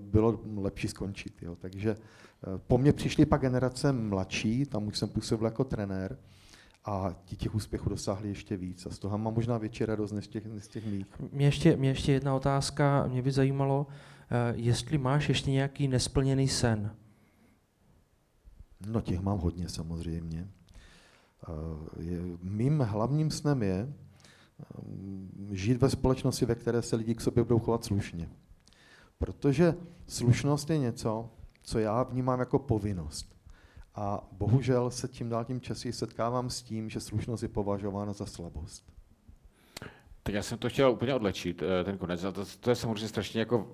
bylo 0.00 0.40
lepší 0.56 0.88
skončit. 0.88 1.42
Jo. 1.42 1.56
Takže 1.56 1.96
uh, 1.96 2.58
po 2.58 2.78
mně 2.78 2.92
přišly 2.92 3.26
pak 3.26 3.40
generace 3.40 3.92
mladší, 3.92 4.64
tam 4.64 4.86
už 4.86 4.98
jsem 4.98 5.08
působil 5.08 5.46
jako 5.46 5.64
trenér, 5.64 6.18
a 6.84 7.14
ti 7.24 7.36
těch 7.36 7.54
úspěchů 7.54 7.88
dosáhli 7.88 8.28
ještě 8.28 8.56
víc. 8.56 8.86
A 8.86 8.90
z 8.90 8.98
toho 8.98 9.18
mám 9.18 9.34
možná 9.34 9.58
větší 9.58 9.84
radost 9.84 10.12
než 10.12 10.28
těch, 10.28 10.46
než 10.46 10.68
těch 10.68 10.86
mých. 10.86 11.06
Mě 11.32 11.46
ještě, 11.46 11.76
mě 11.76 11.88
ještě 11.88 12.12
jedna 12.12 12.34
otázka, 12.34 13.06
mě 13.06 13.22
by 13.22 13.32
zajímalo, 13.32 13.86
uh, 13.86 14.60
jestli 14.60 14.98
máš 14.98 15.28
ještě 15.28 15.50
nějaký 15.50 15.88
nesplněný 15.88 16.48
sen. 16.48 16.96
No 18.86 19.00
těch 19.00 19.20
mám 19.20 19.38
hodně 19.38 19.68
samozřejmě. 19.68 20.48
Je, 21.98 22.20
mým 22.42 22.80
hlavním 22.80 23.30
snem 23.30 23.62
je 23.62 23.92
žít 25.50 25.76
ve 25.80 25.90
společnosti, 25.90 26.44
ve 26.44 26.54
které 26.54 26.82
se 26.82 26.96
lidi 26.96 27.14
k 27.14 27.20
sobě 27.20 27.44
budou 27.44 27.58
chovat 27.58 27.84
slušně. 27.84 28.28
Protože 29.24 29.74
slušnost 30.06 30.70
je 30.70 30.78
něco, 30.78 31.30
co 31.62 31.78
já 31.78 32.02
vnímám 32.02 32.40
jako 32.40 32.58
povinnost. 32.58 33.36
A 33.94 34.28
bohužel 34.32 34.90
se 34.90 35.08
tím 35.08 35.28
dál 35.28 35.44
tím 35.44 35.60
časí 35.60 35.92
setkávám 35.92 36.50
s 36.50 36.62
tím, 36.62 36.90
že 36.90 37.00
slušnost 37.00 37.42
je 37.42 37.48
považována 37.48 38.12
za 38.12 38.26
slabost. 38.26 38.92
Tak 40.22 40.34
já 40.34 40.42
jsem 40.42 40.58
to 40.58 40.68
chtěl 40.68 40.90
úplně 40.90 41.14
odlečit, 41.14 41.62
eh, 41.62 41.84
ten 41.84 41.98
konec. 41.98 42.24
A 42.24 42.32
to, 42.32 42.44
to 42.60 42.70
je 42.70 42.76
samozřejmě 42.76 43.08
strašně 43.08 43.40
jako 43.40 43.68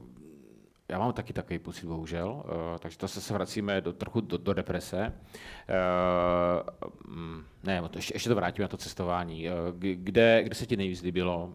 já 0.89 0.99
mám 0.99 1.13
taky 1.13 1.33
takový 1.33 1.59
pocit, 1.59 1.87
bohužel, 1.87 2.29
uh, 2.29 2.79
takže 2.79 2.99
to 2.99 3.09
se 3.09 3.35
vracíme 3.35 3.81
do, 3.81 3.93
trochu 3.93 4.21
do, 4.21 4.39
do 4.39 4.53
deprese. 4.53 5.13
Uh, 5.69 6.71
ne, 7.65 7.83
to 7.89 7.99
ještě, 7.99 8.15
ještě 8.15 8.29
to 8.29 8.35
vrátíme 8.35 8.65
na 8.65 8.69
to 8.69 8.77
cestování. 8.77 9.49
Uh, 9.49 9.55
kde, 9.79 10.43
kde 10.43 10.55
se 10.55 10.67
ti 10.67 10.77
nejvíc 10.77 11.03
líbilo, 11.03 11.53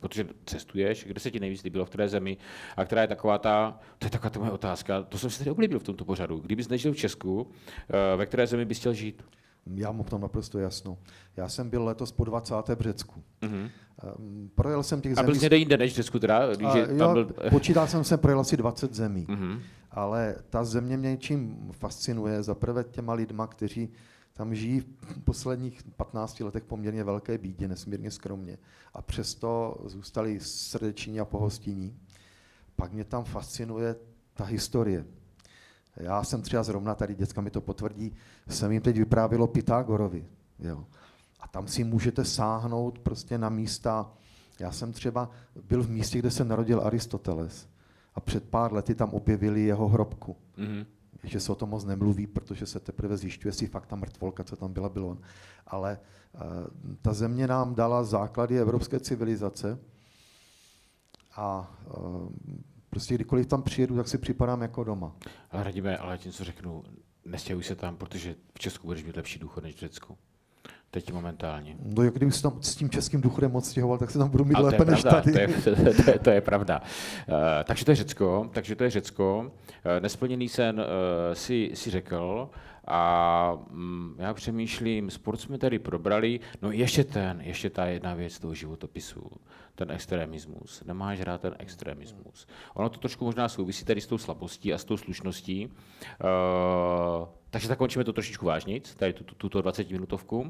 protože 0.00 0.26
cestuješ, 0.44 1.04
kde 1.04 1.20
se 1.20 1.30
ti 1.30 1.40
nejvíc 1.40 1.62
líbilo, 1.62 1.84
v 1.84 1.88
které 1.88 2.08
zemi 2.08 2.36
a 2.76 2.84
která 2.84 3.02
je 3.02 3.08
taková 3.08 3.38
ta, 3.38 3.80
to 3.98 4.06
je 4.06 4.10
taková 4.10 4.30
ta 4.30 4.40
moje 4.40 4.52
otázka, 4.52 5.02
to 5.02 5.18
jsem 5.18 5.30
si 5.30 5.38
tady 5.38 5.50
oblíbil 5.50 5.78
v 5.78 5.84
tomto 5.84 6.04
pořadu. 6.04 6.38
Kdybys 6.38 6.68
nežil 6.68 6.92
v 6.92 6.96
Česku, 6.96 7.50
ve 8.16 8.26
které 8.26 8.46
zemi 8.46 8.64
bys 8.64 8.78
chtěl 8.78 8.94
žít? 8.94 9.22
Já 9.74 9.92
mám 9.92 10.04
tam 10.04 10.20
naprosto 10.20 10.58
jasno. 10.58 10.98
Já 11.36 11.48
jsem 11.48 11.70
byl 11.70 11.84
letos 11.84 12.12
po 12.12 12.24
20. 12.24 12.54
v 12.76 12.80
Řecku. 12.80 13.22
Mm-hmm. 13.42 13.70
Projel 14.54 14.82
jsem 14.82 15.00
těch 15.00 15.14
zemí... 15.14 15.24
A 15.24 15.26
byl 15.26 15.34
jsi 15.34 15.40
někde 15.40 15.56
jinde 15.56 15.76
než 15.76 15.92
v 15.92 15.96
Řecku 15.96 16.18
teda? 16.18 16.54
Když 16.54 16.68
a, 16.68 16.86
tam 16.86 16.96
jo, 16.96 17.12
byl... 17.12 17.34
počítal 17.50 17.86
jsem 17.86 18.04
se, 18.04 18.16
projel 18.16 18.40
asi 18.40 18.56
20 18.56 18.94
zemí. 18.94 19.26
Mm-hmm. 19.26 19.60
Ale 19.90 20.36
ta 20.50 20.64
země 20.64 20.96
mě 20.96 21.10
něčím 21.10 21.70
fascinuje. 21.72 22.42
Za 22.42 22.54
prvé 22.54 22.84
těma 22.84 23.12
lidma, 23.12 23.46
kteří 23.46 23.88
tam 24.32 24.54
žijí 24.54 24.80
v 24.80 25.24
posledních 25.24 25.82
15 25.96 26.40
letech 26.40 26.64
poměrně 26.64 27.04
velké 27.04 27.38
bídě, 27.38 27.68
nesmírně 27.68 28.10
skromně. 28.10 28.58
A 28.94 29.02
přesto 29.02 29.76
zůstali 29.84 30.40
srdeční 30.40 31.20
a 31.20 31.24
pohostinní. 31.24 31.96
Pak 32.76 32.92
mě 32.92 33.04
tam 33.04 33.24
fascinuje 33.24 33.96
ta 34.34 34.44
historie. 34.44 35.04
Já 35.96 36.24
jsem 36.24 36.42
třeba 36.42 36.62
zrovna, 36.62 36.94
tady 36.94 37.14
děcka 37.14 37.40
mi 37.40 37.50
to 37.50 37.60
potvrdí, 37.60 38.12
jsem 38.48 38.72
jim 38.72 38.82
teď 38.82 38.96
vyprávělo 38.96 39.46
Pythagorovi. 39.46 40.26
Jo. 40.58 40.84
A 41.40 41.48
tam 41.48 41.68
si 41.68 41.84
můžete 41.84 42.24
sáhnout 42.24 42.98
prostě 42.98 43.38
na 43.38 43.48
místa. 43.48 44.12
Já 44.58 44.72
jsem 44.72 44.92
třeba 44.92 45.30
byl 45.68 45.82
v 45.82 45.90
místě, 45.90 46.18
kde 46.18 46.30
se 46.30 46.44
narodil 46.44 46.80
Aristoteles. 46.84 47.68
A 48.14 48.20
před 48.20 48.48
pár 48.48 48.72
lety 48.72 48.94
tam 48.94 49.10
objevili 49.10 49.62
jeho 49.62 49.88
hrobku. 49.88 50.36
Mm-hmm. 50.58 50.86
Že 51.22 51.40
se 51.40 51.52
o 51.52 51.54
tom 51.54 51.68
moc 51.70 51.84
nemluví, 51.84 52.26
protože 52.26 52.66
se 52.66 52.80
teprve 52.80 53.16
zjišťuje, 53.16 53.48
jestli 53.48 53.66
fakt 53.66 53.86
ta 53.86 53.96
mrtvolka, 53.96 54.44
co 54.44 54.56
tam 54.56 54.72
byla, 54.72 54.88
bylo 54.88 55.08
on. 55.08 55.18
Ale 55.66 55.98
uh, 56.34 56.40
ta 57.02 57.12
země 57.12 57.46
nám 57.46 57.74
dala 57.74 58.04
základy 58.04 58.58
evropské 58.58 59.00
civilizace 59.00 59.78
a 61.36 61.74
uh, 61.98 62.28
Prostě 62.96 63.14
kdykoliv 63.14 63.46
tam 63.46 63.62
přijedu, 63.62 63.96
tak 63.96 64.08
si 64.08 64.18
připadám 64.18 64.62
jako 64.62 64.84
doma. 64.84 65.12
Ale 65.50 65.64
radíme, 65.64 65.96
ale 65.96 66.18
tím, 66.18 66.32
co 66.32 66.44
řeknu, 66.44 66.82
nestěhuj 67.24 67.64
se 67.64 67.74
tam, 67.74 67.96
protože 67.96 68.34
v 68.54 68.58
Česku 68.58 68.86
budeš 68.86 69.04
mít 69.04 69.16
lepší 69.16 69.38
důchod 69.38 69.64
než 69.64 69.74
v 69.74 69.78
Řecku. 69.78 70.16
Teď 70.90 71.12
momentálně. 71.12 71.76
No, 71.82 72.02
jak 72.02 72.14
kdybych 72.14 72.34
se 72.34 72.42
tam 72.42 72.62
s 72.62 72.76
tím 72.76 72.90
českým 72.90 73.20
důchodem 73.20 73.52
moc 73.52 73.68
stěhoval, 73.68 73.98
tak 73.98 74.10
se 74.10 74.18
tam 74.18 74.28
budu 74.28 74.44
mít 74.44 74.58
lépe 74.58 74.84
než 74.84 75.02
tady. 75.02 75.32
To 75.32 75.38
je, 75.38 75.48
to 76.04 76.10
je, 76.10 76.18
to 76.18 76.30
je 76.30 76.40
pravda. 76.40 76.82
Uh, 77.28 77.34
takže 77.64 77.84
to 77.84 77.90
je 77.90 77.94
Řecko, 77.96 78.50
takže 78.52 78.76
to 78.76 78.84
je 78.84 78.90
Řecko. 78.90 79.38
Uh, 79.40 79.50
nesplněný 80.00 80.48
sen 80.48 80.80
uh, 80.80 80.84
si, 81.32 81.70
si 81.74 81.90
řekl. 81.90 82.50
A 82.86 83.58
mm, 83.70 84.16
já 84.18 84.34
přemýšlím, 84.34 85.10
sport 85.10 85.40
jsme 85.40 85.58
tady 85.58 85.78
probrali, 85.78 86.40
no 86.62 86.70
ještě 86.70 87.04
ten, 87.04 87.40
ještě 87.40 87.70
ta 87.70 87.86
jedna 87.86 88.14
věc 88.14 88.38
toho 88.38 88.54
životopisu, 88.54 89.30
ten 89.74 89.90
extremismus. 89.90 90.84
Nemáš 90.84 91.20
rád 91.20 91.40
ten 91.40 91.54
extremismus. 91.58 92.46
Ono 92.74 92.88
to 92.88 92.98
trošku 92.98 93.24
možná 93.24 93.48
souvisí 93.48 93.84
tady 93.84 94.00
s 94.00 94.06
tou 94.06 94.18
slabostí 94.18 94.74
a 94.74 94.78
s 94.78 94.84
tou 94.84 94.96
slušností. 94.96 95.66
Uh, 95.66 97.28
takže 97.50 97.68
zakončíme 97.68 98.04
to 98.04 98.12
trošičku 98.12 98.46
vážnic, 98.46 98.94
tady 98.94 99.12
tuto, 99.12 99.34
tuto 99.34 99.62
20 99.62 99.90
minutovku. 99.90 100.40
Uh, 100.40 100.46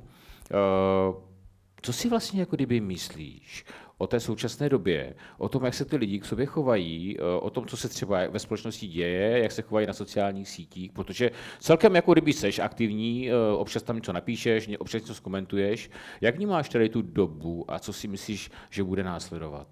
co 1.83 1.93
si 1.93 2.09
vlastně 2.09 2.41
jako 2.41 2.57
kdyby 2.57 2.81
myslíš 2.81 3.65
o 3.99 4.07
té 4.07 4.21
současné 4.21 4.69
době, 4.69 5.15
o 5.39 5.49
tom, 5.49 5.65
jak 5.65 5.75
se 5.75 5.85
ty 5.85 5.97
lidi 5.97 6.19
k 6.19 6.25
sobě 6.25 6.47
chovají, 6.47 7.17
eh, 7.19 7.23
o 7.23 7.51
tom, 7.51 7.67
co 7.67 7.77
se 7.77 7.89
třeba 7.89 8.27
ve 8.27 8.39
společnosti 8.39 8.87
děje, 8.87 9.39
jak 9.39 9.53
se 9.53 9.63
chovají 9.63 9.87
na 9.87 9.93
sociálních 9.93 10.49
sítích, 10.49 10.93
protože 10.93 11.31
celkem 11.59 11.95
jako 11.95 12.13
kdyby 12.13 12.33
seš 12.33 12.59
aktivní, 12.59 13.31
eh, 13.31 13.35
občas 13.57 13.83
tam 13.83 13.97
něco 13.97 14.13
napíšeš, 14.13 14.71
občas 14.79 15.03
něco 15.03 15.15
zkomentuješ. 15.15 15.91
Jak 16.21 16.37
vnímáš 16.37 16.69
tady 16.69 16.89
tu 16.89 17.03
dobu 17.03 17.65
a 17.69 17.79
co 17.79 17.93
si 17.93 18.09
myslíš, 18.09 18.51
že 18.71 18.85
bude 18.85 19.05
následovat? 19.05 19.69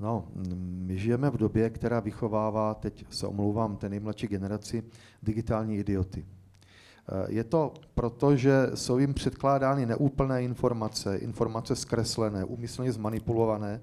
No, 0.00 0.28
my 0.58 0.98
žijeme 0.98 1.30
v 1.30 1.36
době, 1.36 1.70
která 1.70 2.00
vychovává, 2.00 2.74
teď 2.74 3.04
se 3.10 3.26
omlouvám, 3.26 3.76
té 3.76 3.88
nejmladší 3.88 4.26
generaci, 4.26 4.82
digitální 5.22 5.78
idioty. 5.78 6.26
Je 7.28 7.44
to 7.44 7.74
proto, 7.94 8.36
že 8.36 8.70
jsou 8.74 8.98
jim 8.98 9.14
předkládány 9.14 9.86
neúplné 9.86 10.42
informace, 10.42 11.16
informace 11.16 11.76
zkreslené, 11.76 12.44
úmyslně 12.44 12.92
zmanipulované 12.92 13.80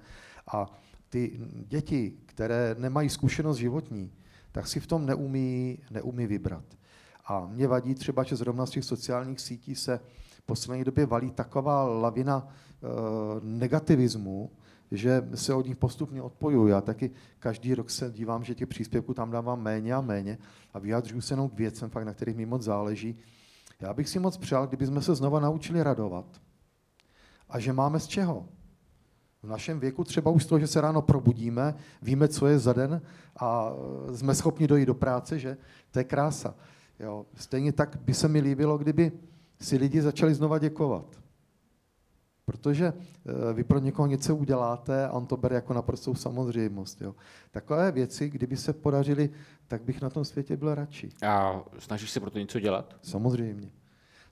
a 0.54 0.74
ty 1.10 1.40
děti, 1.68 2.14
které 2.26 2.76
nemají 2.80 3.10
zkušenost 3.10 3.58
životní, 3.58 4.12
tak 4.52 4.68
si 4.68 4.80
v 4.80 4.88
tom 4.88 5.06
neumí, 5.06 5.80
neumí 5.92 6.28
vybrat. 6.28 6.64
A 7.26 7.46
mě 7.46 7.68
vadí 7.68 7.96
třeba, 7.96 8.24
že 8.24 8.36
zrovna 8.36 8.66
z 8.66 8.70
těch 8.70 8.86
sociálních 8.86 9.40
sítí 9.40 9.76
se 9.76 10.00
v 10.38 10.42
poslední 10.42 10.84
době 10.84 11.06
valí 11.06 11.32
taková 11.32 11.84
lavina 11.84 12.48
e, 12.48 12.88
negativismu, 13.42 14.52
že 14.92 15.30
se 15.36 15.54
od 15.54 15.66
nich 15.66 15.78
postupně 15.78 16.22
odpojuju. 16.22 16.68
Já 16.68 16.82
taky 16.82 17.12
každý 17.40 17.76
rok 17.76 17.90
se 17.90 18.12
dívám, 18.12 18.44
že 18.44 18.56
těch 18.56 18.68
příspěvků 18.68 19.14
tam 19.14 19.32
dávám 19.32 19.62
méně 19.62 19.94
a 19.94 20.02
méně 20.02 20.38
a 20.74 20.80
vyjadřuju 20.80 21.22
se 21.22 21.34
jenom 21.34 21.50
k 21.50 21.54
věcem, 21.54 21.90
fakt, 21.90 22.06
na 22.06 22.14
kterých 22.14 22.36
mi 22.36 22.46
moc 22.46 22.62
záleží. 22.62 23.18
Já 23.80 23.94
bych 23.94 24.10
si 24.10 24.20
moc 24.20 24.38
přál, 24.38 24.68
kdybychom 24.68 25.02
se 25.02 25.16
znova 25.16 25.40
naučili 25.40 25.84
radovat 25.84 26.26
a 27.50 27.60
že 27.60 27.74
máme 27.74 28.00
z 28.00 28.08
čeho. 28.08 28.46
V 29.44 29.48
našem 29.48 29.80
věku 29.80 30.04
třeba 30.04 30.32
už 30.32 30.44
z 30.44 30.48
toho, 30.48 30.60
že 30.60 30.68
se 30.68 30.82
ráno 30.82 31.02
probudíme, 31.02 31.76
víme, 32.02 32.28
co 32.28 32.48
je 32.48 32.60
za 32.60 32.74
den 32.74 33.02
a 33.40 33.72
jsme 34.14 34.36
schopni 34.36 34.68
dojít 34.68 34.86
do 34.86 34.94
práce, 34.94 35.40
že 35.40 35.58
to 35.92 36.00
je 36.00 36.04
krása. 36.04 36.56
Jo. 37.00 37.26
Stejně 37.36 37.74
tak 37.74 37.98
by 38.02 38.14
se 38.14 38.28
mi 38.28 38.40
líbilo, 38.40 38.78
kdyby 38.78 39.12
si 39.62 39.78
lidi 39.78 40.02
začali 40.02 40.34
znova 40.34 40.60
děkovat. 40.60 41.21
Protože 42.52 42.94
eh, 42.94 43.54
vy 43.54 43.64
pro 43.64 43.80
někoho 43.80 44.08
něco 44.08 44.36
uděláte 44.36 45.08
a 45.08 45.12
on 45.12 45.26
to 45.26 45.38
bere 45.38 45.56
jako 45.56 45.74
naprostou 45.74 46.16
samozřejmost. 46.16 47.02
Jo. 47.02 47.16
Takové 47.52 47.92
věci, 47.92 48.30
kdyby 48.30 48.58
se 48.58 48.74
podařily, 48.74 49.30
tak 49.68 49.82
bych 49.84 50.02
na 50.02 50.10
tom 50.10 50.26
světě 50.26 50.58
byl 50.58 50.76
radši. 50.76 51.10
A 51.28 51.64
snažíš 51.80 52.12
se 52.12 52.20
pro 52.20 52.30
to 52.30 52.40
něco 52.40 52.60
dělat? 52.60 52.96
Samozřejmě. 53.02 53.72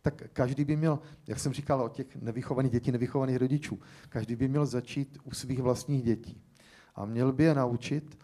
Tak 0.01 0.23
každý 0.33 0.65
by 0.65 0.75
měl, 0.75 0.99
jak 1.27 1.39
jsem 1.39 1.53
říkal 1.53 1.81
o 1.81 1.89
těch 1.89 2.15
nevychovaných 2.15 2.71
dětí, 2.71 2.91
nevychovaných 2.91 3.37
rodičů, 3.37 3.79
každý 4.09 4.35
by 4.35 4.47
měl 4.47 4.65
začít 4.65 5.17
u 5.23 5.31
svých 5.31 5.61
vlastních 5.61 6.03
dětí. 6.03 6.41
A 6.95 7.05
měl 7.05 7.31
by 7.31 7.43
je 7.43 7.55
naučit, 7.55 8.17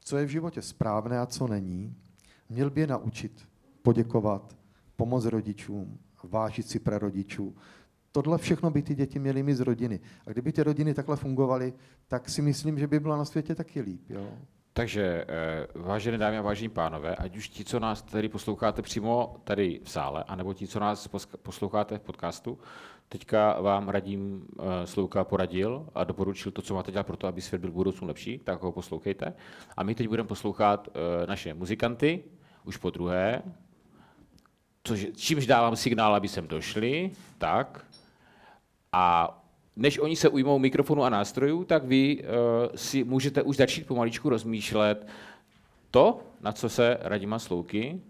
co 0.00 0.16
je 0.16 0.26
v 0.26 0.28
životě 0.28 0.62
správné 0.62 1.18
a 1.18 1.26
co 1.26 1.46
není. 1.46 1.94
Měl 2.48 2.70
by 2.70 2.80
je 2.80 2.86
naučit 2.86 3.48
poděkovat, 3.82 4.56
pomoct 4.96 5.24
rodičům, 5.24 5.98
vážit 6.22 6.68
si 6.68 6.78
prarodičů, 6.78 7.56
tohle 8.12 8.38
všechno 8.38 8.70
by 8.70 8.82
ty 8.82 8.94
děti 8.94 9.18
měly 9.18 9.42
mít 9.42 9.54
z 9.54 9.60
rodiny. 9.60 10.00
A 10.26 10.30
kdyby 10.30 10.52
ty 10.52 10.62
rodiny 10.62 10.94
takhle 10.94 11.16
fungovaly, 11.16 11.72
tak 12.08 12.28
si 12.28 12.42
myslím, 12.42 12.78
že 12.78 12.86
by 12.86 13.00
byla 13.00 13.16
na 13.16 13.24
světě 13.24 13.54
taky 13.54 13.80
líp. 13.80 14.02
Jo? 14.08 14.28
Takže, 14.72 15.24
eh, 15.28 15.66
vážené 15.74 16.18
dámy 16.18 16.38
a 16.38 16.42
vážení 16.42 16.68
pánové, 16.68 17.14
ať 17.16 17.36
už 17.36 17.48
ti, 17.48 17.64
co 17.64 17.80
nás 17.80 18.02
tady 18.02 18.28
posloucháte 18.28 18.82
přímo 18.82 19.36
tady 19.44 19.80
v 19.84 19.90
sále, 19.90 20.24
anebo 20.28 20.54
ti, 20.54 20.66
co 20.66 20.80
nás 20.80 21.08
posloucháte 21.42 21.98
v 21.98 22.02
podcastu, 22.02 22.58
teďka 23.08 23.60
vám 23.60 23.88
radím, 23.88 24.46
eh, 24.58 24.86
Slouka 24.86 25.24
poradil 25.24 25.86
a 25.94 26.04
doporučil 26.04 26.52
to, 26.52 26.62
co 26.62 26.74
máte 26.74 26.92
dělat 26.92 27.06
pro 27.06 27.16
to, 27.16 27.26
aby 27.26 27.40
svět 27.40 27.58
byl 27.58 27.70
v 27.70 27.74
budoucnu 27.74 28.08
lepší, 28.08 28.38
tak 28.38 28.62
ho 28.62 28.72
poslouchejte. 28.72 29.34
A 29.76 29.82
my 29.82 29.94
teď 29.94 30.08
budeme 30.08 30.28
poslouchat 30.28 30.88
eh, 30.88 31.26
naše 31.26 31.54
muzikanty, 31.54 32.24
už 32.64 32.76
po 32.76 32.90
druhé, 32.90 33.42
což, 34.84 35.06
čímž 35.16 35.46
dávám 35.46 35.76
signál, 35.76 36.14
aby 36.14 36.28
sem 36.28 36.48
došli, 36.48 37.10
tak. 37.38 37.84
A 38.92 39.34
než 39.76 39.98
oni 39.98 40.16
se 40.16 40.28
ujmou 40.28 40.58
mikrofonu 40.58 41.02
a 41.02 41.10
nástrojů, 41.10 41.64
tak 41.64 41.84
vy 41.84 42.22
uh, 42.22 42.26
si 42.74 43.04
můžete 43.04 43.42
už 43.42 43.56
začít 43.56 43.86
pomaličku 43.86 44.28
rozmýšlet 44.28 45.06
to, 45.90 46.20
na 46.40 46.52
co 46.52 46.68
se 46.68 46.98
Radima 47.00 47.38
Slouky 47.38 48.00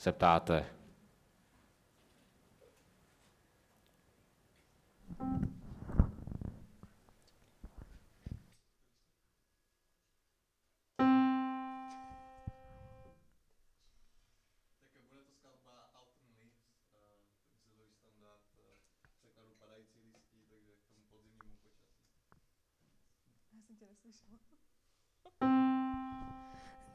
zeptáte. 0.00 0.64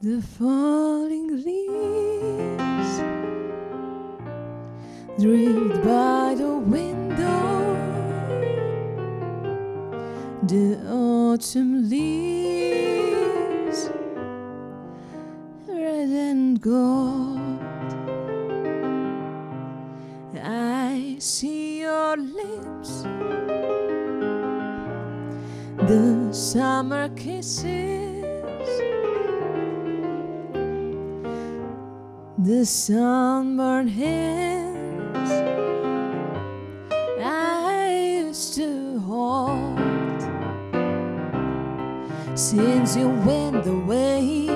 The 0.08 0.22
falling 0.22 1.28
leaves 1.44 2.92
drift 5.20 5.84
by 5.84 6.34
the 6.34 6.56
window. 6.76 7.76
The 10.44 10.78
autumn 10.90 11.90
leaves, 11.90 13.90
red 15.66 16.08
and 16.08 16.58
gold. 16.58 17.60
I 20.42 21.16
see 21.18 21.80
your 21.80 22.16
lips, 22.16 23.02
the 25.86 26.32
summer 26.32 27.10
kisses. 27.10 28.18
The 32.38 32.64
sunburned 32.64 33.90
hands 33.90 35.30
I 37.20 38.20
used 38.22 38.54
to 38.54 39.00
hold 39.00 39.76
since 42.38 42.96
you 42.96 43.08
went 43.08 43.66
away. 43.66 44.46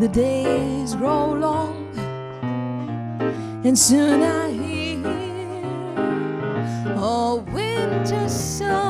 The 0.00 0.08
days 0.08 0.94
grow 0.94 1.32
long, 1.34 1.86
and 3.62 3.78
soon 3.78 4.22
I 4.22 4.50
hear 4.50 5.04
a 6.96 7.44
winter 7.52 8.26
song. 8.26 8.87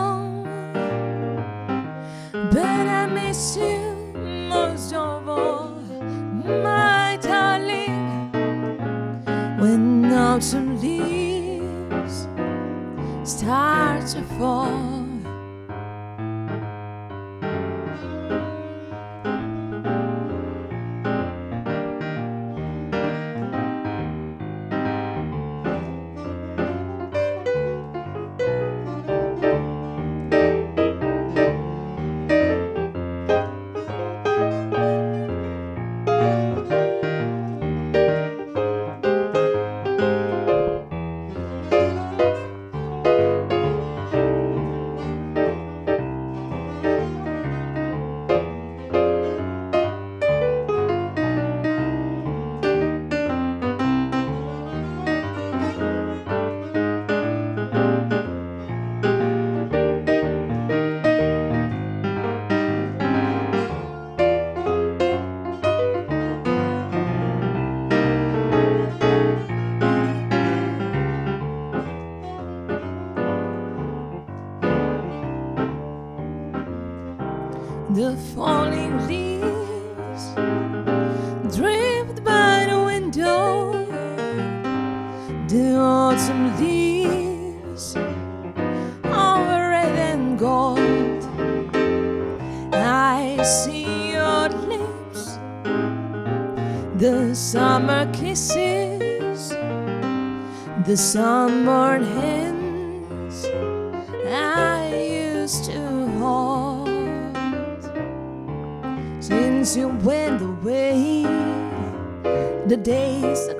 Days 112.89 113.58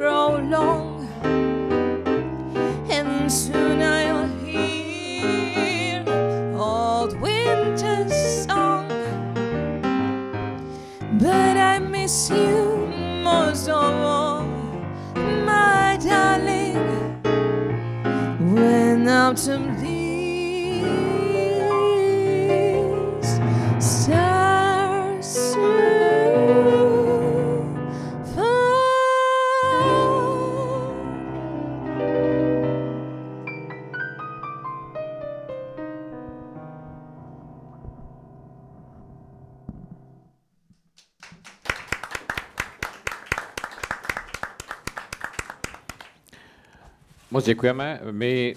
Moc 47.31 47.45
děkujeme. 47.45 48.01
My 48.11 48.57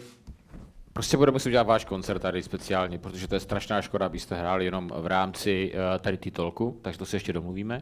Prostě 0.93 1.17
budeme 1.17 1.39
si 1.39 1.49
udělat 1.49 1.67
váš 1.67 1.85
koncert 1.85 2.19
tady 2.19 2.43
speciálně, 2.43 2.97
protože 2.97 3.27
to 3.27 3.35
je 3.35 3.39
strašná 3.39 3.81
škoda, 3.81 4.05
abyste 4.05 4.35
hráli 4.35 4.65
jenom 4.65 4.91
v 4.95 5.07
rámci 5.07 5.73
eh, 5.73 5.99
tady 5.99 6.17
titulku, 6.17 6.79
takže 6.81 6.99
to 6.99 7.05
se 7.05 7.15
ještě 7.15 7.33
domluvíme. 7.33 7.81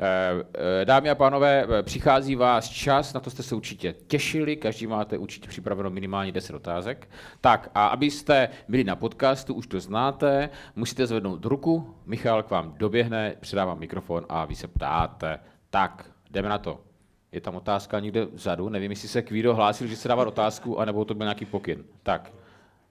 Eh, 0.00 0.44
eh, 0.80 0.84
Dámy 0.84 1.10
a 1.10 1.14
pánové, 1.14 1.66
přichází 1.82 2.34
vás 2.36 2.68
čas, 2.68 3.12
na 3.12 3.20
to 3.20 3.30
jste 3.30 3.42
se 3.42 3.54
určitě 3.54 3.94
těšili, 4.06 4.56
každý 4.56 4.86
máte 4.86 5.18
určitě 5.18 5.48
připraveno 5.48 5.90
minimálně 5.90 6.32
10 6.32 6.56
otázek. 6.56 7.08
Tak 7.40 7.70
a 7.74 7.86
abyste 7.86 8.48
byli 8.68 8.84
na 8.84 8.96
podcastu, 8.96 9.54
už 9.54 9.66
to 9.66 9.80
znáte, 9.80 10.50
musíte 10.76 11.06
zvednout 11.06 11.44
ruku, 11.44 11.94
Michal 12.06 12.42
k 12.42 12.50
vám 12.50 12.74
doběhne, 12.76 13.36
předávám 13.40 13.78
mikrofon 13.78 14.26
a 14.28 14.44
vy 14.44 14.54
se 14.54 14.68
ptáte. 14.68 15.38
Tak, 15.70 16.10
jdeme 16.30 16.48
na 16.48 16.58
to. 16.58 16.93
Je 17.34 17.40
tam 17.40 17.56
otázka 17.56 18.00
někde 18.00 18.24
vzadu, 18.24 18.68
nevím, 18.68 18.90
jestli 18.90 19.08
se 19.08 19.22
Kvído 19.22 19.54
hlásil, 19.54 19.86
že 19.86 19.96
se 19.96 20.08
dává 20.08 20.26
otázku, 20.26 20.80
anebo 20.80 21.04
to 21.04 21.14
byl 21.14 21.24
nějaký 21.24 21.44
pokyn. 21.44 21.84
Tak, 22.02 22.32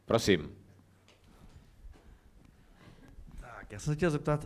prosím. 0.05 0.49
Tak, 3.41 3.71
já 3.71 3.79
jsem 3.79 3.93
se 3.93 3.97
chtěl 3.97 4.11
zeptat, 4.11 4.45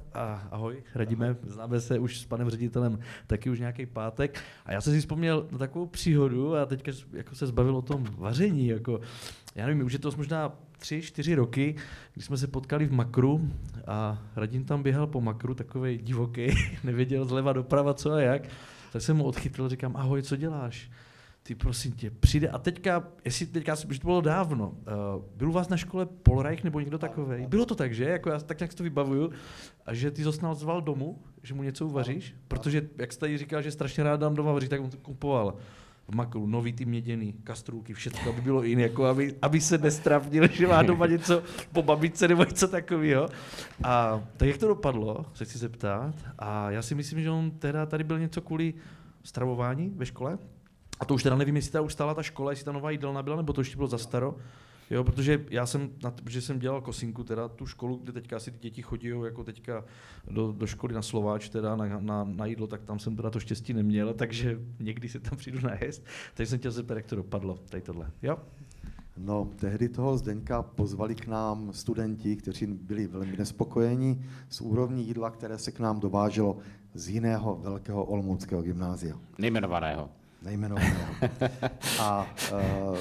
ahoj, 0.52 0.84
Radíme, 0.96 1.36
známe 1.44 1.80
se 1.80 2.00
už 2.00 2.20
s 2.20 2.26
panem 2.26 2.50
ředitelem 2.50 3.00
taky 3.28 3.50
už 3.50 3.60
nějaký 3.60 3.86
pátek 3.86 4.44
a 4.66 4.74
já 4.74 4.82
jsem 4.82 4.94
si 4.94 5.00
vzpomněl 5.00 5.48
na 5.52 5.58
takovou 5.58 5.86
příhodu 5.86 6.56
a 6.56 6.66
teďka 6.66 6.92
jako 7.14 7.36
se 7.36 7.48
zbavil 7.48 7.78
o 7.78 7.82
tom 7.82 8.04
vaření, 8.18 8.68
jako, 8.68 9.00
já 9.56 9.66
nevím, 9.66 9.86
už 9.86 9.94
je 9.94 10.00
to 10.00 10.12
možná 10.18 10.56
tři, 10.80 11.02
čtyři 11.02 11.36
roky, 11.36 11.76
když 12.14 12.26
jsme 12.26 12.38
se 12.38 12.48
potkali 12.48 12.86
v 12.86 12.94
Makru 12.94 13.50
a 13.88 14.22
Radim 14.36 14.66
tam 14.66 14.84
běhal 14.84 15.08
po 15.08 15.22
Makru, 15.22 15.54
takový 15.54 15.98
divoký, 15.98 16.48
nevěděl 16.84 17.26
zleva 17.26 17.54
doprava 17.54 17.94
co 17.94 18.12
a 18.12 18.22
jak, 18.22 18.42
tak 18.92 19.02
jsem 19.02 19.18
mu 19.18 19.24
odchytil, 19.24 19.70
říkám, 19.70 19.96
ahoj, 19.96 20.22
co 20.22 20.36
děláš? 20.36 20.92
Ty 21.44 21.56
prosím 21.56 21.92
tě, 21.92 22.12
přijde. 22.12 22.50
A 22.50 22.58
teďka, 22.58 23.08
jestli 23.26 23.46
teďka, 23.46 23.76
že 23.76 24.00
to 24.00 24.08
bylo 24.08 24.22
dávno, 24.22 24.68
uh, 24.70 25.24
byl 25.36 25.50
u 25.50 25.52
vás 25.52 25.70
na 25.70 25.78
škole 25.78 26.06
Polreich 26.06 26.64
nebo 26.64 26.80
někdo 26.80 26.98
takový? 26.98 27.48
Bylo 27.48 27.66
to 27.66 27.76
tak, 27.76 27.94
že? 27.94 28.04
Jako 28.04 28.30
já 28.30 28.40
tak 28.40 28.60
nějak 28.60 28.72
si 28.72 28.78
to 28.78 28.84
vybavuju. 28.84 29.32
A 29.86 29.94
že 29.94 30.12
ty 30.12 30.24
zosnal 30.24 30.56
zval 30.56 30.82
domů, 30.82 31.22
že 31.44 31.54
mu 31.54 31.64
něco 31.64 31.86
uvaříš? 31.86 32.36
Protože, 32.48 32.90
jak 32.98 33.14
jsi 33.14 33.20
tady 33.20 33.38
říkal, 33.38 33.62
že 33.62 33.72
strašně 33.72 34.04
rád 34.04 34.20
dám 34.20 34.36
doma 34.36 34.52
vařit, 34.52 34.70
tak 34.70 34.82
on 34.82 34.90
to 34.90 34.98
kupoval 34.98 35.58
v 36.08 36.16
makru, 36.16 36.48
nový 36.48 36.74
ty 36.74 36.86
měděný, 36.86 37.34
kastrůlky, 37.44 37.94
všechno, 37.94 38.32
aby 38.32 38.42
bylo 38.42 38.64
jiné, 38.64 38.82
jako 38.82 39.06
aby, 39.06 39.36
aby 39.42 39.62
se 39.62 39.78
nestravnil, 39.78 40.48
že 40.48 40.68
má 40.68 40.84
doma 40.84 41.08
něco 41.08 41.44
po 41.72 41.84
babičce 41.84 42.28
nebo 42.28 42.44
něco 42.44 42.68
takového. 42.68 43.30
A 43.84 44.24
tak 44.38 44.48
jak 44.48 44.58
to 44.58 44.68
dopadlo, 44.68 45.26
se 45.34 45.46
chci 45.46 45.58
zeptat. 45.58 46.16
A 46.40 46.72
já 46.72 46.82
si 46.82 46.96
myslím, 46.96 47.22
že 47.22 47.30
on 47.30 47.52
teda 47.52 47.86
tady 47.86 48.04
byl 48.04 48.20
něco 48.20 48.42
kvůli 48.42 48.74
stravování 49.24 49.94
ve 49.96 50.06
škole, 50.06 50.38
a 51.00 51.06
to 51.06 51.14
už 51.14 51.24
teda 51.24 51.36
nevím, 51.36 51.56
jestli 51.56 51.72
ta 51.72 51.82
už 51.82 51.94
stála 51.94 52.14
ta 52.14 52.24
škola, 52.24 52.52
jestli 52.52 52.66
ta 52.66 52.72
nová 52.72 52.92
jídelna 52.92 53.24
byla, 53.24 53.36
nebo 53.36 53.54
to 53.54 53.62
ještě 53.62 53.76
bylo 53.76 53.88
za 53.88 53.98
staro. 53.98 54.36
Jo, 54.90 55.04
protože 55.04 55.46
já 55.50 55.66
jsem, 55.66 55.90
na 56.04 56.12
to, 56.12 56.24
protože 56.24 56.42
jsem 56.42 56.60
dělal 56.60 56.82
kosinku, 56.82 57.24
teda 57.24 57.48
tu 57.48 57.66
školu, 57.66 57.96
kde 58.04 58.12
teďka 58.12 58.36
asi 58.36 58.52
ty 58.52 58.58
děti 58.60 58.82
chodí 58.82 59.08
jako 59.26 59.44
teďka 59.44 59.86
do, 60.32 60.52
do 60.52 60.68
školy 60.68 60.94
na 60.94 61.02
Slováč, 61.02 61.50
teda 61.50 61.76
na, 61.76 62.00
na, 62.00 62.24
na, 62.24 62.46
jídlo, 62.46 62.68
tak 62.68 62.84
tam 62.84 63.00
jsem 63.00 63.16
teda 63.16 63.30
to 63.30 63.40
štěstí 63.40 63.74
neměl, 63.74 64.14
takže 64.14 64.60
někdy 64.80 65.10
se 65.10 65.20
tam 65.20 65.38
přijdu 65.38 65.60
najest. 65.62 66.06
Takže 66.34 66.50
jsem 66.50 66.60
chtěl 66.60 66.72
zeptat, 66.72 66.96
jak 66.96 67.06
to 67.06 67.16
dopadlo, 67.16 67.60
tady 67.70 67.82
tohle. 67.82 68.12
Jo? 68.22 68.38
No, 69.18 69.50
tehdy 69.56 69.90
toho 69.90 70.18
Zdeňka 70.18 70.64
pozvali 70.64 71.16
k 71.16 71.28
nám 71.28 71.74
studenti, 71.74 72.36
kteří 72.36 72.66
byli 72.66 73.08
velmi 73.08 73.38
nespokojeni 73.38 74.26
s 74.50 74.62
úrovní 74.62 75.08
jídla, 75.08 75.32
které 75.32 75.58
se 75.58 75.72
k 75.72 75.80
nám 75.80 76.00
dováželo 76.00 76.58
z 76.94 77.10
jiného 77.10 77.56
velkého 77.56 78.04
olomouckého 78.06 78.62
gymnázia. 78.62 79.20
Nejmenovaného 79.38 80.10
nejmenovaného. 80.42 81.14
A 82.00 82.28
uh, 82.52 82.98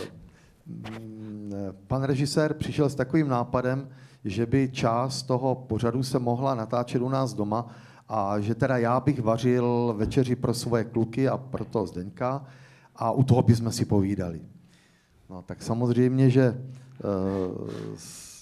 pan 1.87 2.03
režisér 2.03 2.55
přišel 2.55 2.89
s 2.89 2.95
takovým 2.95 3.29
nápadem, 3.29 3.89
že 4.25 4.47
by 4.47 4.69
část 4.73 5.23
toho 5.23 5.55
pořadu 5.55 6.03
se 6.03 6.19
mohla 6.19 6.55
natáčet 6.55 7.03
u 7.03 7.09
nás 7.09 7.35
doma 7.35 7.67
a 8.09 8.41
že 8.41 8.55
teda 8.55 8.79
já 8.79 9.01
bych 9.01 9.23
vařil 9.23 9.95
večeři 9.97 10.37
pro 10.37 10.55
svoje 10.55 10.85
kluky 10.85 11.29
a 11.29 11.37
pro 11.37 11.65
toho 11.65 11.87
Zdeňka 11.87 12.45
a 12.97 13.11
u 13.11 13.23
toho 13.23 13.43
bychom 13.43 13.73
si 13.73 13.85
povídali. 13.85 14.41
No 15.31 15.43
tak 15.43 15.63
samozřejmě, 15.63 16.31
že 16.31 16.51
uh, 16.51 17.69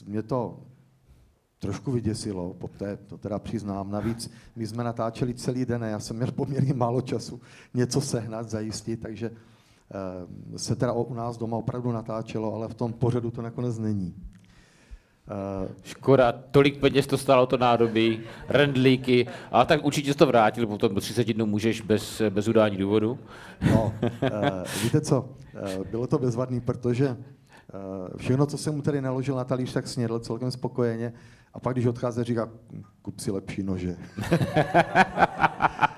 mě 0.07 0.23
to 0.23 0.59
trošku 1.59 1.93
vyděsilo, 1.93 2.55
poté 2.55 2.97
to 2.97 3.19
teda 3.19 3.39
přiznám. 3.39 3.91
Navíc 3.91 4.31
my 4.57 4.67
jsme 4.67 4.85
natáčeli 4.85 5.35
celý 5.35 5.65
den 5.65 5.85
a 5.85 5.87
já 5.87 6.01
jsem 6.01 6.17
měl 6.17 6.33
poměrně 6.33 6.75
málo 6.75 7.01
času 7.01 7.41
něco 7.75 8.01
sehnat, 8.01 8.51
zajistit, 8.51 9.01
takže 9.01 9.31
se 10.57 10.77
teda 10.77 10.93
u 10.93 11.15
nás 11.15 11.37
doma 11.37 11.57
opravdu 11.57 11.93
natáčelo, 11.93 12.55
ale 12.55 12.69
v 12.69 12.75
tom 12.75 12.93
pořadu 12.93 13.31
to 13.31 13.43
nakonec 13.43 13.79
není. 13.79 14.15
Uh, 15.31 15.71
Škoda, 15.83 16.33
tolik 16.33 16.81
peněz 16.81 17.07
to 17.07 17.19
stálo 17.19 17.47
to 17.47 17.57
nádobí, 17.57 18.21
rendlíky, 18.49 19.27
ale 19.51 19.67
tak 19.67 19.85
určitě 19.85 20.15
to 20.15 20.27
vrátil, 20.27 20.67
potom 20.67 20.95
do 20.95 21.01
30 21.01 21.33
dnů 21.33 21.47
můžeš 21.47 21.81
bez, 21.81 22.23
bez 22.31 22.49
udání 22.49 22.77
důvodu. 22.77 23.19
No, 23.71 23.93
uh, 24.03 24.31
víte 24.83 25.01
co, 25.01 25.21
uh, 25.21 25.85
bylo 25.91 26.07
to 26.07 26.19
bezvadný, 26.19 26.61
protože 26.61 27.17
všechno, 28.17 28.47
co 28.47 28.59
jsem 28.59 28.75
mu 28.75 28.83
tady 28.83 29.01
naložil 29.01 29.37
na 29.37 29.45
talíř, 29.45 29.73
tak 29.73 29.89
snědl 29.89 30.19
celkem 30.19 30.51
spokojeně 30.51 31.13
a 31.55 31.61
pak, 31.61 31.75
když 31.75 31.87
odchází, 31.87 32.25
říká, 32.25 32.49
kup 33.03 33.21
si 33.21 33.31
lepší 33.31 33.63
nože. 33.63 33.97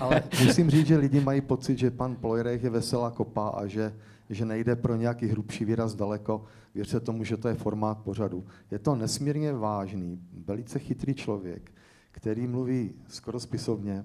Ale 0.00 0.22
musím 0.44 0.70
říct, 0.70 0.86
že 0.86 0.96
lidi 0.96 1.20
mají 1.20 1.40
pocit, 1.40 1.78
že 1.78 1.90
pan 1.90 2.16
Plojrech 2.16 2.62
je 2.62 2.70
veselá 2.70 3.10
kopa 3.10 3.48
a 3.48 3.66
že, 3.66 3.94
že 4.30 4.44
nejde 4.44 4.76
pro 4.76 4.96
nějaký 4.96 5.26
hrubší 5.26 5.64
výraz 5.64 5.94
daleko. 5.94 6.44
Věřte 6.74 7.00
tomu, 7.00 7.24
že 7.24 7.36
to 7.36 7.48
je 7.48 7.54
formát 7.54 7.98
pořadu. 7.98 8.46
Je 8.70 8.78
to 8.78 8.94
nesmírně 8.94 9.52
vážný, 9.52 10.20
velice 10.46 10.78
chytrý 10.78 11.14
člověk, 11.14 11.72
který 12.10 12.46
mluví 12.46 12.94
skoro 13.08 13.40
spisovně 13.40 14.04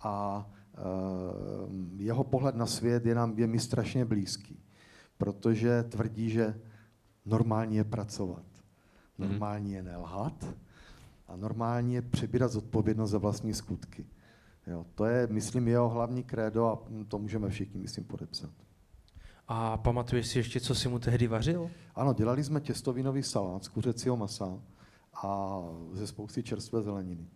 a 0.00 0.46
uh, 1.66 2.00
jeho 2.00 2.24
pohled 2.24 2.54
na 2.54 2.66
svět 2.66 3.06
je, 3.06 3.14
nám, 3.14 3.34
je 3.36 3.46
mi 3.46 3.58
strašně 3.58 4.04
blízký, 4.04 4.58
protože 5.18 5.82
tvrdí, 5.82 6.30
že 6.30 6.60
normální 7.26 7.76
je 7.76 7.84
pracovat. 7.84 8.44
Mhm. 9.18 9.30
Normální 9.30 9.72
je 9.72 9.82
nelhat 9.82 10.46
a 11.28 11.36
normální 11.36 11.94
je 11.94 12.02
přebírat 12.02 12.52
zodpovědnost 12.52 13.10
za 13.10 13.18
vlastní 13.18 13.54
skutky. 13.54 14.06
Jo, 14.66 14.86
to 14.94 15.04
je, 15.04 15.26
myslím, 15.30 15.68
jeho 15.68 15.88
hlavní 15.88 16.22
krédo 16.22 16.66
a 16.66 16.78
to 17.08 17.18
můžeme 17.18 17.48
všichni, 17.48 17.80
myslím, 17.80 18.04
podepsat. 18.04 18.50
A 19.48 19.76
pamatuješ 19.76 20.26
si 20.26 20.38
ještě, 20.38 20.60
co 20.60 20.74
si 20.74 20.88
mu 20.88 20.98
tehdy 20.98 21.26
vařil? 21.26 21.70
Ano, 21.94 22.14
dělali 22.14 22.44
jsme 22.44 22.60
těstovinový 22.60 23.22
salát 23.22 23.64
z 23.64 23.68
kuřecího 23.68 24.16
masa 24.16 24.58
a 25.22 25.60
ze 25.92 26.06
spousty 26.06 26.42
čerstvé 26.42 26.82
zeleniny. 26.82 27.26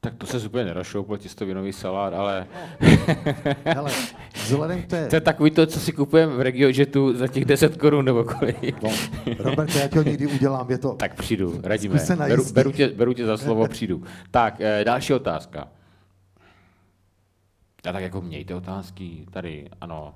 Tak 0.00 0.14
to 0.14 0.26
se 0.26 0.46
úplně 0.46 0.64
nerašoupil, 0.64 1.16
těstovinový 1.16 1.72
salát, 1.72 2.14
ale... 2.14 2.46
Ale 3.76 3.92
vzhledem 4.34 4.82
k 4.82 4.86
té... 4.86 5.08
To 5.08 5.16
je 5.16 5.20
takový 5.20 5.50
to, 5.50 5.66
co 5.66 5.80
si 5.80 5.92
kupujeme 5.92 6.36
v 6.36 6.40
RegioJetu 6.40 7.16
za 7.16 7.28
těch 7.28 7.44
10 7.44 7.76
korun 7.76 8.04
nebo 8.04 8.24
kolik. 8.24 8.82
No, 8.82 8.90
Robert, 9.38 9.74
já 9.74 9.88
to 9.88 10.02
někdy 10.02 10.26
udělám, 10.26 10.70
je 10.70 10.78
to... 10.78 10.94
Tak 10.94 11.14
přijdu, 11.14 11.60
radíme. 11.62 12.00
Beru, 12.16 12.44
beru, 12.52 12.72
tě, 12.72 12.88
beru 12.88 13.12
tě 13.12 13.26
za 13.26 13.36
slovo, 13.36 13.68
přijdu. 13.68 14.02
Tak, 14.30 14.60
eh, 14.60 14.84
další 14.84 15.14
otázka. 15.14 15.68
A 17.88 17.92
tak 17.92 18.02
jako 18.02 18.20
mějte 18.20 18.54
otázky, 18.54 19.26
tady, 19.30 19.70
ano. 19.80 20.14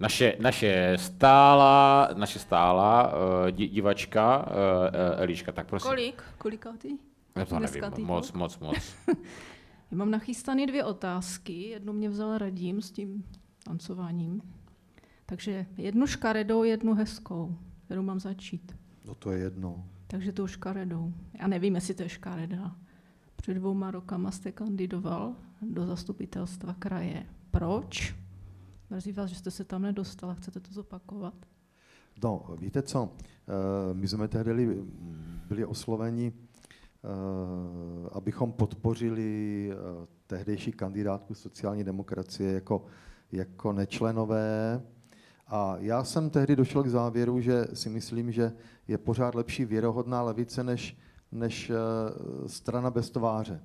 Naše, 0.00 0.36
naše 0.40 0.96
stála, 0.96 2.08
naše 2.14 2.38
stála 2.38 3.12
uh, 3.12 3.50
divačka 3.50 4.38
uh, 4.38 4.44
uh, 4.46 5.22
Eliška, 5.22 5.52
tak 5.52 5.66
prosím. 5.66 5.88
Kolik? 5.88 6.22
Kolikátý? 6.38 6.98
Já 7.36 7.44
to 7.44 7.58
nevím, 7.58 7.82
moc, 8.06 8.32
moc, 8.32 8.58
moc. 8.58 8.76
Já 9.90 9.96
mám 9.96 10.10
nachystané 10.10 10.66
dvě 10.66 10.84
otázky. 10.84 11.62
Jednu 11.62 11.92
mě 11.92 12.08
vzal 12.08 12.38
Radím 12.38 12.82
s 12.82 12.90
tím 12.90 13.24
tancováním. 13.64 14.42
Takže 15.26 15.66
jednu 15.76 16.06
škaredou, 16.06 16.64
jednu 16.64 16.94
hezkou. 16.94 17.58
Kterou 17.84 18.02
mám 18.02 18.20
začít? 18.20 18.76
No 19.04 19.14
to 19.14 19.30
je 19.30 19.38
jedno. 19.38 19.84
Takže 20.06 20.32
tou 20.32 20.46
škaredou. 20.46 21.12
Já 21.40 21.46
nevím, 21.46 21.74
jestli 21.74 21.94
to 21.94 22.02
je 22.02 22.08
škareda. 22.08 22.76
Před 23.36 23.54
dvouma 23.54 23.90
rokama 23.90 24.30
jste 24.30 24.52
kandidoval 24.52 25.34
do 25.62 25.86
zastupitelstva 25.86 26.74
kraje. 26.74 27.26
Proč? 27.50 28.16
Mrzí 28.90 29.12
vás, 29.12 29.30
že 29.30 29.36
jste 29.36 29.50
se 29.50 29.64
tam 29.64 29.82
nedostala. 29.82 30.34
Chcete 30.34 30.60
to 30.60 30.72
zopakovat? 30.72 31.34
No, 32.22 32.44
víte 32.58 32.82
co? 32.82 33.12
Eh, 33.12 33.94
my 33.94 34.08
jsme 34.08 34.28
tehdy 34.28 34.82
byli 35.48 35.64
osloveni 35.64 36.32
Eh, 37.04 38.08
abychom 38.12 38.52
podpořili 38.52 39.70
eh, 39.72 40.06
tehdejší 40.26 40.72
kandidátku 40.72 41.34
sociální 41.34 41.84
demokracie 41.84 42.52
jako, 42.52 42.84
jako 43.32 43.72
nečlenové. 43.72 44.82
A 45.46 45.76
já 45.78 46.04
jsem 46.04 46.30
tehdy 46.30 46.56
došel 46.56 46.82
k 46.82 46.88
závěru, 46.88 47.40
že 47.40 47.66
si 47.72 47.88
myslím, 47.88 48.32
že 48.32 48.52
je 48.88 48.98
pořád 48.98 49.34
lepší 49.34 49.64
věrohodná 49.64 50.22
levice 50.22 50.64
než, 50.64 50.96
než 51.32 51.72
strana 52.46 52.90
bez 52.90 53.10
tváře. 53.10 53.60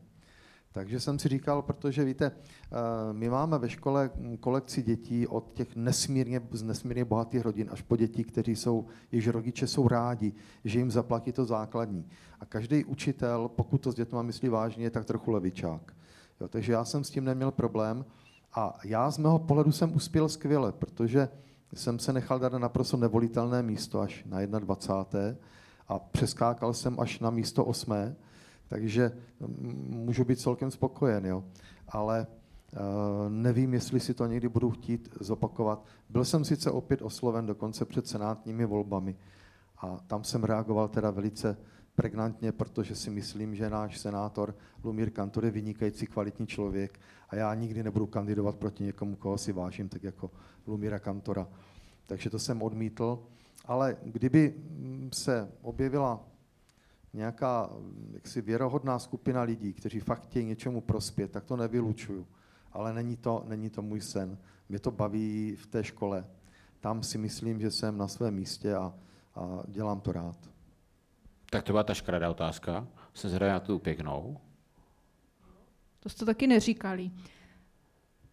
Takže 0.73 0.99
jsem 0.99 1.19
si 1.19 1.29
říkal, 1.29 1.61
protože 1.61 2.03
víte, 2.03 2.25
eh, 2.31 2.75
my 3.13 3.29
máme 3.29 3.57
ve 3.57 3.69
škole 3.69 4.09
kolekci 4.39 4.81
dětí 4.81 5.27
od 5.27 5.53
těch 5.53 5.75
nesmírně, 5.75 6.41
z 6.51 6.63
nesmírně 6.63 7.05
bohatých 7.05 7.41
rodin 7.41 7.69
až 7.71 7.81
po 7.81 7.95
děti, 7.95 8.23
kteří 8.23 8.55
jsou, 8.55 8.85
jejichž 9.11 9.27
rodiče 9.27 9.67
jsou 9.67 9.87
rádi, 9.87 10.33
že 10.63 10.79
jim 10.79 10.91
zaplatí 10.91 11.31
to 11.31 11.45
základní. 11.45 12.05
A 12.39 12.45
každý 12.45 12.85
učitel, 12.85 13.49
pokud 13.55 13.77
to 13.77 13.91
s 13.91 13.95
dětmi 13.95 14.19
myslí 14.21 14.49
vážně, 14.49 14.83
je 14.83 14.89
tak 14.89 15.05
trochu 15.05 15.31
levičák. 15.31 15.93
Jo, 16.41 16.47
takže 16.47 16.73
já 16.73 16.85
jsem 16.85 17.03
s 17.03 17.09
tím 17.09 17.25
neměl 17.25 17.51
problém 17.51 18.05
a 18.53 18.79
já 18.83 19.11
z 19.11 19.17
mého 19.17 19.39
pohledu 19.39 19.71
jsem 19.71 19.95
uspěl 19.95 20.29
skvěle, 20.29 20.71
protože 20.71 21.29
jsem 21.73 21.99
se 21.99 22.13
nechal 22.13 22.39
dát 22.39 22.53
na 22.53 22.59
naprosto 22.59 22.97
nevolitelné 22.97 23.63
místo 23.63 24.01
až 24.01 24.25
na 24.25 24.59
21. 24.59 25.39
a 25.87 25.99
přeskákal 25.99 26.73
jsem 26.73 26.99
až 26.99 27.19
na 27.19 27.29
místo 27.29 27.65
8 27.65 28.15
takže 28.73 29.11
mm, 29.39 30.03
můžu 30.05 30.25
být 30.25 30.39
celkem 30.39 30.71
spokojen, 30.71 31.25
jo. 31.25 31.43
Ale 31.87 32.27
uh, 32.27 32.79
nevím, 33.29 33.73
jestli 33.73 33.99
si 33.99 34.13
to 34.13 34.25
někdy 34.25 34.49
budu 34.49 34.71
chtít 34.71 35.09
zopakovat. 35.19 35.85
Byl 36.09 36.25
jsem 36.25 36.45
sice 36.45 36.71
opět 36.71 37.01
osloven 37.01 37.45
dokonce 37.45 37.85
před 37.85 38.07
senátními 38.07 38.65
volbami 38.65 39.15
a 39.77 39.97
tam 40.07 40.23
jsem 40.23 40.43
reagoval 40.43 40.87
teda 40.87 41.11
velice 41.11 41.57
pregnantně, 41.95 42.51
protože 42.51 42.95
si 42.95 43.09
myslím, 43.09 43.55
že 43.55 43.69
náš 43.69 43.99
senátor 43.99 44.55
Lumír 44.83 45.09
Kantor 45.09 45.45
je 45.45 45.51
vynikající 45.51 46.07
kvalitní 46.07 46.47
člověk 46.47 46.99
a 47.29 47.35
já 47.35 47.53
nikdy 47.53 47.83
nebudu 47.83 48.07
kandidovat 48.07 48.55
proti 48.55 48.83
někomu, 48.83 49.15
koho 49.15 49.37
si 49.37 49.51
vážím, 49.51 49.89
tak 49.89 50.03
jako 50.03 50.31
Lumíra 50.67 50.99
Kantora. 50.99 51.47
Takže 52.05 52.29
to 52.29 52.39
jsem 52.39 52.61
odmítl. 52.61 53.19
Ale 53.65 53.97
kdyby 54.03 54.53
se 55.13 55.51
objevila 55.61 56.32
nějaká 57.13 57.69
jaksi 58.13 58.41
věrohodná 58.41 58.99
skupina 58.99 59.41
lidí, 59.41 59.73
kteří 59.73 59.99
fakt 59.99 60.23
chtějí 60.23 60.45
něčemu 60.45 60.81
prospět, 60.81 61.31
tak 61.31 61.43
to 61.43 61.55
nevylučuju. 61.55 62.27
Ale 62.71 62.93
není 62.93 63.17
to, 63.17 63.43
není 63.47 63.69
to 63.69 63.81
můj 63.81 64.01
sen. 64.01 64.37
Mě 64.69 64.79
to 64.79 64.91
baví 64.91 65.55
v 65.55 65.65
té 65.67 65.83
škole. 65.83 66.25
Tam 66.79 67.03
si 67.03 67.17
myslím, 67.17 67.59
že 67.59 67.71
jsem 67.71 67.97
na 67.97 68.07
svém 68.07 68.33
místě 68.33 68.75
a, 68.75 68.93
a 69.35 69.63
dělám 69.67 70.01
to 70.01 70.11
rád. 70.11 70.37
Tak 71.49 71.63
to 71.63 71.73
byla 71.73 71.83
ta 71.83 71.93
škaredá 71.93 72.29
otázka. 72.29 72.87
Jsem 73.13 73.29
zhraje 73.29 73.53
na 73.53 73.59
tu 73.59 73.79
pěknou. 73.79 74.37
To 75.99 76.09
jste 76.09 76.25
taky 76.25 76.47
neříkali. 76.47 77.11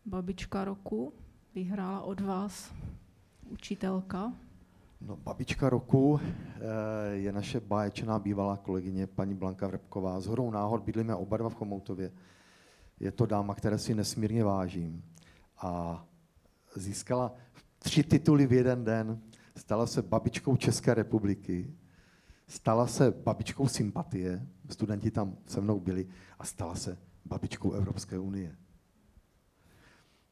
Babička 0.07 0.65
roku 0.65 1.13
vyhrála 1.55 2.03
od 2.03 2.21
vás 2.21 2.75
učitelka. 3.51 4.33
No, 5.01 5.17
babička 5.17 5.69
roku 5.71 6.21
eh, 6.21 6.61
je 7.13 7.33
naše 7.33 7.61
báječná 7.61 8.19
bývalá 8.19 8.57
kolegyně 8.57 9.07
paní 9.07 9.35
Blanka 9.35 9.67
Vrbková. 9.67 10.21
Z 10.21 10.27
horou 10.27 10.51
náhod 10.51 10.83
bydlíme 10.83 11.15
oba 11.15 11.37
dva 11.37 11.49
v 11.49 11.55
Chomoutově. 11.55 12.13
Je 13.01 13.13
to 13.13 13.27
dáma, 13.27 13.55
které 13.55 13.79
si 13.79 13.95
nesmírně 13.95 14.45
vážím. 14.45 15.05
A 15.59 16.05
získala 16.77 17.35
tři 17.79 18.03
tituly 18.03 18.47
v 18.47 18.53
jeden 18.53 18.85
den. 18.85 19.21
Stala 19.57 19.87
se 19.87 20.03
babičkou 20.03 20.57
České 20.57 20.95
republiky, 20.95 21.75
stala 22.49 22.87
se 22.87 23.11
babičkou 23.11 23.69
sympatie, 23.69 24.47
studenti 24.71 25.11
tam 25.11 25.37
se 25.47 25.61
mnou 25.61 25.81
byli, 25.81 26.09
a 26.39 26.45
stala 26.45 26.75
se 26.75 26.99
babičkou 27.25 27.73
Evropské 27.73 28.19
unie 28.19 28.57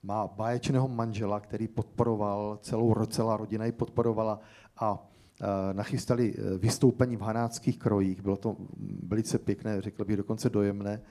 má 0.02 0.26
báječného 0.26 0.88
manžela, 0.88 1.40
který 1.40 1.68
podporoval, 1.68 2.58
celou 2.62 3.06
celá 3.06 3.36
rodina 3.36 3.64
ji 3.64 3.72
podporovala 3.72 4.40
a 4.76 5.08
e, 5.40 5.74
nachystali 5.74 6.34
e, 6.34 6.58
vystoupení 6.58 7.16
v 7.16 7.20
hanáckých 7.20 7.78
krojích. 7.78 8.22
Bylo 8.22 8.36
to 8.36 8.56
velice 9.02 9.38
pěkné, 9.38 9.80
řekl 9.80 10.04
bych 10.04 10.16
dokonce 10.16 10.50
dojemné. 10.50 11.02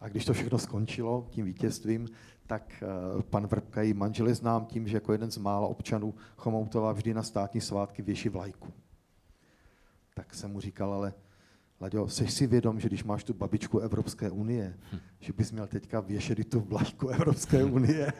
A 0.00 0.08
když 0.08 0.24
to 0.24 0.32
všechno 0.32 0.58
skončilo 0.58 1.26
tím 1.30 1.44
vítězstvím, 1.44 2.08
tak 2.46 2.82
e, 2.82 3.22
pan 3.22 3.46
Vrbka, 3.46 3.82
její 3.82 3.94
manžel 3.94 4.28
je 4.28 4.34
znám 4.34 4.66
tím, 4.66 4.88
že 4.88 4.96
jako 4.96 5.12
jeden 5.12 5.30
z 5.30 5.38
mála 5.38 5.66
občanů 5.66 6.14
Chomoutova 6.36 6.92
vždy 6.92 7.14
na 7.14 7.22
státní 7.22 7.60
svátky 7.60 8.02
věší 8.02 8.28
vlajku. 8.28 8.68
Tak 10.14 10.34
jsem 10.34 10.52
mu 10.52 10.60
říkal, 10.60 10.92
ale 10.92 11.14
Laďo, 11.80 12.08
jsi 12.08 12.26
si 12.26 12.46
vědom, 12.46 12.80
že 12.80 12.88
když 12.88 13.04
máš 13.04 13.24
tu 13.24 13.34
babičku 13.34 13.78
Evropské 13.78 14.30
unie, 14.30 14.74
hm. 14.92 14.98
že 15.20 15.32
bys 15.32 15.52
měl 15.52 15.66
teďka 15.66 16.00
věšet 16.00 16.50
tu 16.50 16.60
vlajku 16.60 17.08
Evropské 17.08 17.64
unie? 17.64 18.12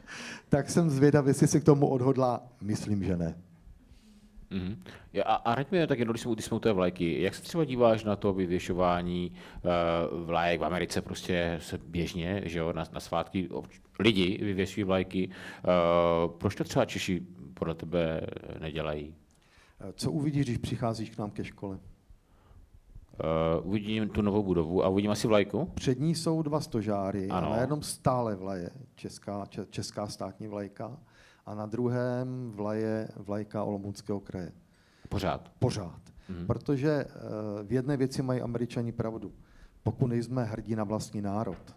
tak 0.48 0.70
jsem 0.70 0.90
zvědav, 0.90 1.26
jestli 1.26 1.46
se 1.46 1.60
k 1.60 1.64
tomu 1.64 1.88
odhodlá. 1.88 2.42
Myslím, 2.60 3.04
že 3.04 3.16
ne. 3.16 3.34
Mm-hmm. 4.50 4.76
A, 5.24 5.34
a 5.34 5.54
raď 5.54 5.70
mi 5.70 5.86
tak 5.86 5.98
jenom, 5.98 6.12
když 6.12 6.22
jsme, 6.22 6.32
když 6.32 6.44
jsme 6.44 6.56
u 6.56 6.60
té 6.60 6.72
vlajky, 6.72 7.22
jak 7.22 7.34
se 7.34 7.42
třeba 7.42 7.64
díváš 7.64 8.04
na 8.04 8.16
to 8.16 8.32
vyvěšování 8.32 9.32
uh, 9.32 10.24
vlajek 10.24 10.60
v 10.60 10.64
Americe 10.64 11.02
prostě 11.02 11.58
se 11.62 11.78
běžně, 11.78 12.42
že 12.44 12.58
jo, 12.58 12.72
na, 12.72 12.84
na 12.92 13.00
svátky 13.00 13.48
lidi 13.98 14.38
vyvěšují 14.42 14.84
vlajky. 14.84 15.28
Uh, 15.28 16.32
proč 16.32 16.54
to 16.54 16.64
třeba 16.64 16.84
Češi 16.84 17.22
podle 17.54 17.74
tebe 17.74 18.20
nedělají? 18.60 19.14
Co 19.94 20.12
uvidíš, 20.12 20.44
když 20.44 20.58
přicházíš 20.58 21.10
k 21.10 21.18
nám 21.18 21.30
ke 21.30 21.44
škole? 21.44 21.78
Uh, 23.24 23.66
uvidím 23.66 24.08
tu 24.08 24.22
novou 24.22 24.42
budovu 24.42 24.84
a 24.84 24.88
uvidím 24.88 25.10
asi 25.10 25.28
vlajku? 25.28 25.70
Před 25.74 26.00
ní 26.00 26.14
jsou 26.14 26.42
dva 26.42 26.60
stožáry 26.60 27.28
ano. 27.28 27.46
a 27.46 27.50
na 27.50 27.60
jednom 27.60 27.82
stále 27.82 28.36
vlaje 28.36 28.70
česká, 28.94 29.46
česká 29.70 30.06
státní 30.06 30.48
vlajka 30.48 30.98
a 31.46 31.54
na 31.54 31.66
druhém 31.66 32.50
vlaje 32.50 33.08
vlajka 33.16 33.64
Olomouckého 33.64 34.20
kraje. 34.20 34.52
Pořád? 35.08 35.52
Pořád. 35.58 36.00
Mm-hmm. 36.30 36.46
Protože 36.46 37.04
uh, 37.04 37.66
v 37.66 37.72
jedné 37.72 37.96
věci 37.96 38.22
mají 38.22 38.40
američani 38.40 38.92
pravdu. 38.92 39.32
Pokud 39.82 40.06
nejsme 40.06 40.44
hrdí 40.44 40.76
na 40.76 40.84
vlastní 40.84 41.22
národ, 41.22 41.76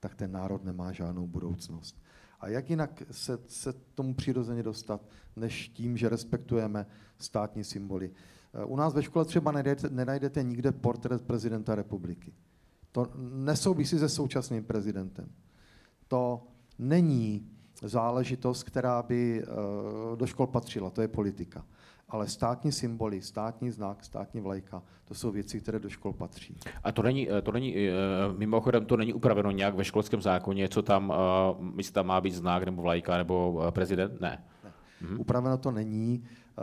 tak 0.00 0.14
ten 0.14 0.32
národ 0.32 0.64
nemá 0.64 0.92
žádnou 0.92 1.26
budoucnost. 1.26 2.02
A 2.40 2.48
jak 2.48 2.70
jinak 2.70 3.02
se, 3.10 3.38
se 3.46 3.72
tomu 3.72 4.14
přirozeně 4.14 4.62
dostat, 4.62 5.00
než 5.36 5.68
tím, 5.68 5.96
že 5.96 6.08
respektujeme 6.08 6.86
státní 7.18 7.64
symboly. 7.64 8.10
U 8.66 8.76
nás 8.76 8.94
ve 8.94 9.02
škole 9.02 9.24
třeba 9.24 9.52
nenajdete, 9.52 9.90
nenajdete 9.90 10.42
nikde 10.42 10.72
portrét 10.72 11.22
prezidenta 11.22 11.74
republiky. 11.74 12.32
To 12.92 13.06
nesouvisí 13.16 13.98
se 13.98 14.08
současným 14.08 14.64
prezidentem. 14.64 15.28
To 16.08 16.42
není 16.78 17.46
záležitost, 17.82 18.62
která 18.62 19.02
by 19.02 19.42
eh, 19.42 19.46
do 20.16 20.26
škol 20.26 20.46
patřila, 20.46 20.90
to 20.90 21.02
je 21.02 21.08
politika. 21.08 21.64
Ale 22.08 22.28
státní 22.28 22.72
symboly, 22.72 23.22
státní 23.22 23.70
znak, 23.70 24.04
státní 24.04 24.40
vlajka, 24.40 24.82
to 25.04 25.14
jsou 25.14 25.30
věci, 25.30 25.60
které 25.60 25.78
do 25.78 25.88
škol 25.88 26.12
patří. 26.12 26.56
A 26.84 26.92
to 26.92 27.02
není, 27.02 27.30
eh, 27.30 27.42
to 27.42 27.52
není 27.52 27.76
eh, 27.76 27.92
mimochodem, 28.36 28.84
to 28.84 28.96
není 28.96 29.12
upraveno 29.12 29.50
nějak 29.50 29.74
ve 29.74 29.84
školském 29.84 30.22
zákoně, 30.22 30.68
co 30.68 30.82
tam, 30.82 31.12
jestli 31.76 31.92
tam 31.92 32.06
má 32.06 32.20
být 32.20 32.34
znak 32.34 32.62
nebo 32.62 32.82
vlajka 32.82 33.16
nebo 33.16 33.64
prezident? 33.70 34.20
Ne. 34.20 34.44
Mhm. 35.02 35.20
Upraveno 35.20 35.58
to 35.58 35.70
není. 35.70 36.22
Eh, 36.22 36.62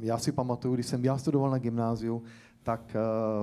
já 0.00 0.18
si 0.18 0.32
pamatuju, 0.32 0.74
když 0.74 0.86
jsem 0.86 1.04
já 1.04 1.18
studoval 1.18 1.50
na 1.50 1.58
gymnáziu, 1.58 2.22
tak 2.64 2.96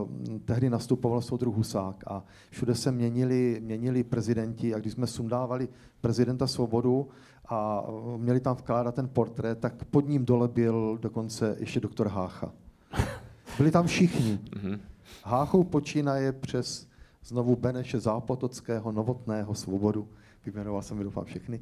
uh, 0.04 0.40
tehdy 0.46 0.70
nastupoval 0.70 1.22
soudruh 1.22 1.56
Husák 1.56 2.04
a 2.08 2.24
všude 2.50 2.76
se 2.76 2.92
měnili, 2.92 3.62
měnili 3.64 4.04
prezidenti 4.04 4.74
a 4.74 4.80
když 4.80 4.94
jsme 4.94 5.08
sundávali 5.08 5.70
prezidenta 6.02 6.48
Svobodu 6.48 7.10
a 7.50 7.84
měli 8.18 8.40
tam 8.40 8.56
vkládat 8.56 8.96
ten 8.96 9.10
portrét, 9.10 9.60
tak 9.60 9.86
pod 9.86 10.08
ním 10.08 10.26
dole 10.26 10.48
byl 10.48 10.98
dokonce 11.02 11.56
ještě 11.60 11.80
doktor 11.80 12.08
Hácha. 12.08 12.54
Byli 13.58 13.72
tam 13.72 13.88
všichni. 13.88 14.40
Mhm. 14.56 14.80
Háchou 15.24 15.64
počínaje 15.64 16.32
přes 16.32 16.88
znovu 17.24 17.56
Beneše 17.56 18.00
Zápotockého, 18.00 18.92
Novotného, 18.92 19.56
Svobodu, 19.56 20.08
vyjmenoval 20.46 20.82
jsem 20.82 21.04
doufám 21.04 21.26
všechny, 21.26 21.62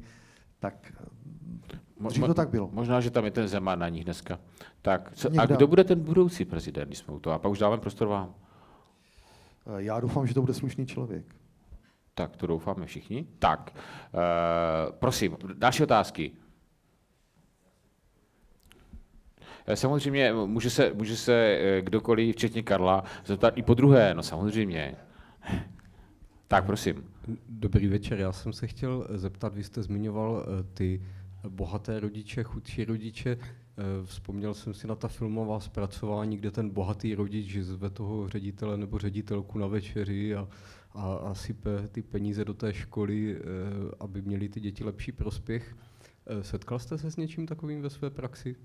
tak 0.58 0.92
Dřív 2.08 2.26
to 2.26 2.34
tak 2.34 2.48
bylo. 2.48 2.70
Možná, 2.72 3.00
že 3.00 3.10
tam 3.10 3.24
je 3.24 3.30
ten 3.30 3.48
Zeman 3.48 3.78
na 3.78 3.88
nich 3.88 4.04
dneska. 4.04 4.38
Tak, 4.82 5.12
co, 5.14 5.28
a 5.38 5.46
kdo 5.46 5.66
bude 5.66 5.84
ten 5.84 6.00
budoucí 6.00 6.44
prezident, 6.44 6.86
když 6.86 6.98
jsme 6.98 7.14
u 7.14 7.20
toho? 7.20 7.34
A 7.34 7.38
pak 7.38 7.50
už 7.50 7.58
dáme 7.58 7.78
prostor 7.78 8.08
vám. 8.08 8.34
Eh, 9.66 9.82
já 9.82 10.00
doufám, 10.00 10.26
že 10.26 10.34
to 10.34 10.40
bude 10.40 10.54
slušný 10.54 10.86
člověk. 10.86 11.24
Tak 12.14 12.36
to 12.36 12.46
doufáme 12.46 12.86
všichni. 12.86 13.26
Tak, 13.38 13.72
uh, 13.74 14.92
prosím, 14.92 15.36
další 15.54 15.82
otázky. 15.82 16.32
Eh, 19.66 19.76
samozřejmě 19.76 20.32
může 20.32 20.70
se, 20.70 20.92
může 20.94 21.16
se 21.16 21.58
kdokoliv, 21.80 22.36
včetně 22.36 22.62
Karla, 22.62 23.04
zeptat 23.24 23.58
i 23.58 23.62
po 23.62 23.74
druhé, 23.74 24.14
no 24.14 24.22
samozřejmě. 24.22 24.96
Tak, 26.48 26.64
prosím. 26.64 27.04
Dobrý 27.48 27.88
večer, 27.88 28.18
já 28.18 28.32
jsem 28.32 28.52
se 28.52 28.66
chtěl 28.66 29.06
zeptat, 29.10 29.54
vy 29.54 29.64
jste 29.64 29.82
zmiňoval 29.82 30.46
ty 30.74 31.02
bohaté 31.48 32.00
rodiče, 32.00 32.42
chudší 32.42 32.84
rodiče. 32.84 33.38
Eh, 33.40 34.06
vzpomněl 34.06 34.54
jsem 34.54 34.74
si 34.74 34.86
na 34.86 34.94
ta 34.94 35.08
filmová 35.08 35.60
zpracování, 35.60 36.36
kde 36.36 36.50
ten 36.50 36.70
bohatý 36.70 37.14
rodič 37.14 37.56
zve 37.56 37.90
toho 37.90 38.28
ředitele 38.28 38.76
nebo 38.76 38.98
ředitelku 38.98 39.58
na 39.58 39.66
večeři 39.66 40.34
a, 40.34 40.48
a, 40.92 41.14
a 41.14 41.34
sype 41.34 41.88
ty 41.88 42.02
peníze 42.02 42.44
do 42.44 42.54
té 42.54 42.74
školy, 42.74 43.36
eh, 43.36 43.40
aby 44.00 44.22
měli 44.22 44.48
ty 44.48 44.60
děti 44.60 44.84
lepší 44.84 45.12
prospěch. 45.12 45.76
Eh, 46.26 46.44
setkal 46.44 46.78
jste 46.78 46.98
se 46.98 47.10
s 47.10 47.16
něčím 47.16 47.46
takovým 47.46 47.82
ve 47.82 47.90
své 47.90 48.10
praxi? 48.10 48.56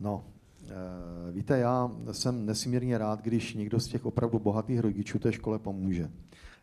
No, 0.00 0.24
víte, 1.32 1.58
já 1.58 1.90
jsem 2.12 2.46
nesmírně 2.46 2.98
rád, 2.98 3.22
když 3.22 3.54
někdo 3.54 3.80
z 3.80 3.88
těch 3.88 4.06
opravdu 4.06 4.38
bohatých 4.38 4.80
rodičů 4.80 5.18
té 5.18 5.32
škole 5.32 5.58
pomůže. 5.58 6.10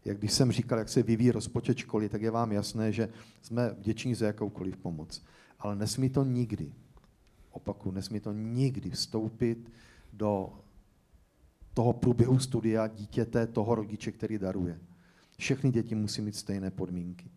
Jak 0.06 0.18
když 0.18 0.34
jsem 0.34 0.52
říkal, 0.52 0.80
jak 0.80 0.90
se 0.90 1.04
vyvíjí 1.04 1.32
rozpočet 1.32 1.78
školy, 1.78 2.10
tak 2.10 2.22
je 2.22 2.32
vám 2.32 2.52
jasné, 2.52 2.92
že 2.92 3.10
jsme 3.42 3.70
vděční 3.70 4.16
za 4.16 4.26
jakoukoliv 4.26 4.78
pomoc. 4.78 5.24
Ale 5.60 5.76
nesmí 5.76 6.10
to 6.10 6.24
nikdy, 6.24 6.74
opaku, 7.52 7.92
nesmí 7.92 8.20
to 8.20 8.34
nikdy 8.34 8.90
vstoupit 8.90 9.72
do 10.14 10.54
toho 11.74 11.94
průběhu 11.94 12.40
studia 12.40 12.88
dítěte, 12.88 13.48
toho 13.48 13.76
rodiče, 13.76 14.12
který 14.12 14.38
daruje. 14.38 14.80
Všechny 15.38 15.72
děti 15.72 15.96
musí 15.96 16.22
mít 16.22 16.36
stejné 16.36 16.72
podmínky. 16.72 17.32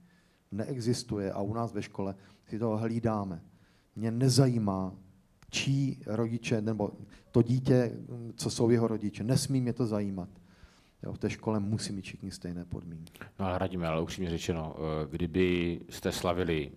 Neexistuje 0.52 1.32
a 1.32 1.42
u 1.42 1.54
nás 1.54 1.72
ve 1.72 1.82
škole 1.82 2.14
si 2.48 2.58
to 2.58 2.76
hlídáme. 2.76 3.42
Mě 3.96 4.10
nezajímá, 4.10 4.94
čí 5.50 6.02
rodiče, 6.06 6.60
nebo 6.60 6.92
to 7.30 7.42
dítě, 7.42 7.92
co 8.36 8.50
jsou 8.50 8.70
jeho 8.70 8.88
rodiče. 8.88 9.24
Nesmí 9.24 9.60
mě 9.60 9.72
to 9.72 9.86
zajímat. 9.86 10.28
Jo, 11.06 11.12
v 11.12 11.18
té 11.18 11.30
škole 11.30 11.60
musí 11.60 11.92
mít 11.92 12.04
všichni 12.04 12.30
stejné 12.30 12.64
podmínky. 12.64 13.20
No 13.38 13.46
ale 13.46 13.58
radíme, 13.58 13.88
ale 13.88 14.00
upřímně 14.00 14.30
řečeno, 14.30 14.76
eh, 14.76 15.06
kdyby 15.10 15.80
jste 15.88 16.12
slavili 16.12 16.72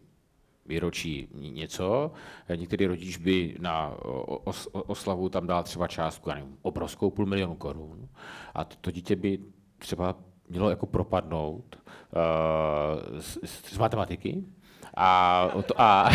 výročí 0.66 1.28
něco, 1.34 2.12
eh, 2.48 2.58
některý 2.58 2.86
rodič 2.86 3.18
by 3.18 3.58
na 3.60 3.94
os, 4.44 4.68
oslavu 4.72 5.30
tam 5.30 5.48
dal 5.48 5.64
třeba 5.64 5.88
částku, 5.88 6.30
já 6.30 6.36
nevím, 6.36 6.58
obrovskou 6.62 7.10
půl 7.10 7.26
milionu 7.26 7.56
korun 7.56 8.10
a 8.54 8.64
to, 8.64 8.76
to 8.82 8.92
dítě 8.92 9.16
by 9.16 9.40
třeba 9.78 10.16
mělo 10.50 10.70
jako 10.70 10.86
propadnout 10.86 11.76
uh, 11.76 13.20
z, 13.20 13.38
z 13.46 13.78
matematiky, 13.78 14.44
a, 14.98 15.42
a, 15.78 16.10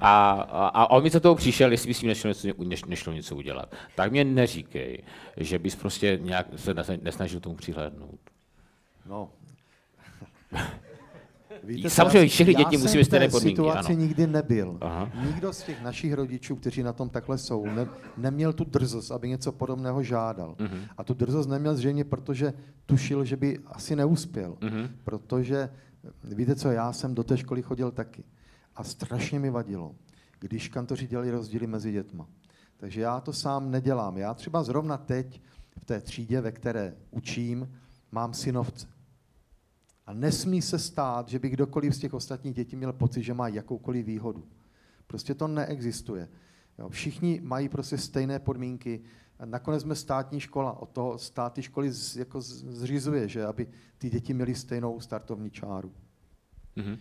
a, 0.00 0.30
a, 0.40 0.68
a 0.68 0.90
on 0.90 1.02
mi 1.02 1.10
za 1.10 1.20
toho 1.20 1.34
přišel, 1.34 1.72
jestli 1.72 1.88
by 1.88 1.94
s 1.94 1.98
tím 1.98 2.08
nešlo 2.08 2.28
něco, 2.28 2.48
neš, 2.64 2.84
nešlo 2.84 3.12
něco 3.12 3.36
udělat. 3.36 3.74
Tak 3.94 4.10
mě 4.10 4.24
neříkej, 4.24 5.02
že 5.36 5.58
bys 5.58 5.76
prostě 5.76 6.18
nějak 6.22 6.46
se 6.56 6.74
nesnažil 7.02 7.40
tomu 7.40 7.54
přihlédnout. 7.56 8.20
No. 9.06 9.28
Víte, 11.64 11.90
Samozřejmě 11.90 12.28
všechny 12.28 12.54
děti 12.54 12.76
musí 12.76 12.98
mít 12.98 13.04
stejné 13.04 13.28
podmínky. 13.28 13.56
situaci 13.56 13.92
ano. 13.92 14.00
nikdy 14.00 14.26
nebyl. 14.26 14.78
Aha. 14.80 15.10
Nikdo 15.26 15.52
z 15.52 15.62
těch 15.62 15.82
našich 15.82 16.12
rodičů, 16.12 16.56
kteří 16.56 16.82
na 16.82 16.92
tom 16.92 17.08
takhle 17.08 17.38
jsou, 17.38 17.66
ne, 17.66 17.86
neměl 18.16 18.52
tu 18.52 18.64
drzost, 18.64 19.10
aby 19.10 19.28
něco 19.28 19.52
podobného 19.52 20.02
žádal. 20.02 20.54
Uh-huh. 20.58 20.80
A 20.98 21.04
tu 21.04 21.14
drzost 21.14 21.48
neměl 21.48 21.74
zřejmě, 21.74 22.04
protože 22.04 22.52
tušil, 22.86 23.24
že 23.24 23.36
by 23.36 23.58
asi 23.66 23.96
neuspěl. 23.96 24.56
Uh-huh. 24.60 24.88
Protože 25.04 25.68
Víte 26.24 26.56
co, 26.56 26.70
já 26.70 26.92
jsem 26.92 27.14
do 27.14 27.24
té 27.24 27.36
školy 27.36 27.62
chodil 27.62 27.90
taky. 27.90 28.24
A 28.76 28.84
strašně 28.84 29.40
mi 29.40 29.50
vadilo, 29.50 29.94
když 30.38 30.68
kantoři 30.68 31.06
dělali 31.06 31.30
rozdíly 31.30 31.66
mezi 31.66 31.92
dětma. 31.92 32.28
Takže 32.76 33.00
já 33.00 33.20
to 33.20 33.32
sám 33.32 33.70
nedělám. 33.70 34.18
Já 34.18 34.34
třeba 34.34 34.62
zrovna 34.62 34.96
teď 34.96 35.42
v 35.78 35.84
té 35.84 36.00
třídě, 36.00 36.40
ve 36.40 36.52
které 36.52 36.96
učím, 37.10 37.76
mám 38.12 38.34
synovce. 38.34 38.86
A 40.06 40.12
nesmí 40.12 40.62
se 40.62 40.78
stát, 40.78 41.28
že 41.28 41.38
by 41.38 41.48
kdokoliv 41.48 41.94
z 41.94 41.98
těch 41.98 42.14
ostatních 42.14 42.54
dětí 42.54 42.76
měl 42.76 42.92
pocit, 42.92 43.22
že 43.22 43.34
má 43.34 43.48
jakoukoliv 43.48 44.06
výhodu. 44.06 44.44
Prostě 45.06 45.34
to 45.34 45.48
neexistuje. 45.48 46.28
Jo, 46.78 46.88
všichni 46.88 47.40
mají 47.44 47.68
prostě 47.68 47.98
stejné 47.98 48.38
podmínky. 48.38 49.00
Nakonec 49.44 49.82
jsme 49.82 49.94
státní 49.94 50.40
škola, 50.40 50.72
od 50.82 50.90
toho 50.90 51.18
státy 51.18 51.62
školy 51.62 51.92
z, 51.92 52.16
jako 52.16 52.40
zřizuje, 52.40 53.28
že 53.28 53.46
aby 53.46 53.66
ty 53.98 54.10
děti 54.10 54.34
měly 54.34 54.54
stejnou 54.54 55.00
startovní 55.00 55.50
čáru. 55.50 55.92
Mm-hmm. 56.76 56.98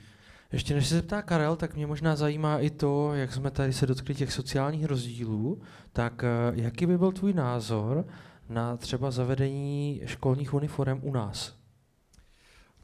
Ještě 0.51 0.73
než 0.73 0.87
se 0.87 0.95
zeptá 0.95 1.21
Karel, 1.21 1.55
tak 1.55 1.75
mě 1.75 1.87
možná 1.87 2.15
zajímá 2.15 2.59
i 2.59 2.69
to, 2.69 3.13
jak 3.13 3.33
jsme 3.33 3.51
tady 3.51 3.73
se 3.73 3.85
dotkli 3.85 4.15
těch 4.15 4.33
sociálních 4.33 4.85
rozdílů, 4.85 5.61
tak 5.93 6.23
eh, 6.23 6.27
jaký 6.53 6.85
by 6.85 6.97
byl 6.97 7.11
tvůj 7.11 7.33
názor 7.33 8.07
na 8.49 8.77
třeba 8.77 9.11
zavedení 9.11 10.01
školních 10.05 10.53
uniform 10.53 10.99
u 11.03 11.13
nás? 11.13 11.59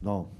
No, 0.02 0.30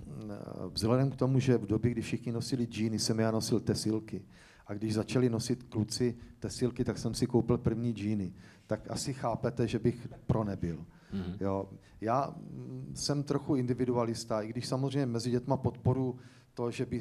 vzhledem 0.72 1.10
k 1.10 1.16
tomu, 1.16 1.38
že 1.38 1.58
v 1.58 1.66
době, 1.66 1.90
kdy 1.90 2.02
všichni 2.02 2.32
nosili 2.32 2.64
džíny, 2.64 2.98
jsem 2.98 3.18
já 3.20 3.30
nosil 3.30 3.60
tesilky. 3.60 4.22
A 4.66 4.74
když 4.74 4.94
začali 4.94 5.30
nosit 5.30 5.62
kluci 5.62 6.16
tesilky, 6.38 6.84
tak 6.84 6.98
jsem 6.98 7.14
si 7.14 7.26
koupil 7.26 7.58
první 7.58 7.92
džíny. 7.92 8.32
Tak 8.66 8.90
asi 8.90 9.14
chápete, 9.14 9.66
že 9.66 9.78
bych 9.78 10.08
pro 10.26 10.44
nebyl. 10.44 10.86
Mm-hmm. 11.12 11.36
Jo. 11.40 11.68
Já 12.00 12.34
mm, 12.36 12.92
jsem 12.94 13.22
trochu 13.22 13.56
individualista, 13.56 14.42
i 14.42 14.48
když 14.48 14.66
samozřejmě 14.66 15.06
mezi 15.06 15.30
dětma 15.30 15.56
podporu 15.56 16.18
to, 16.54 16.70
že 16.70 16.86
by 16.86 17.00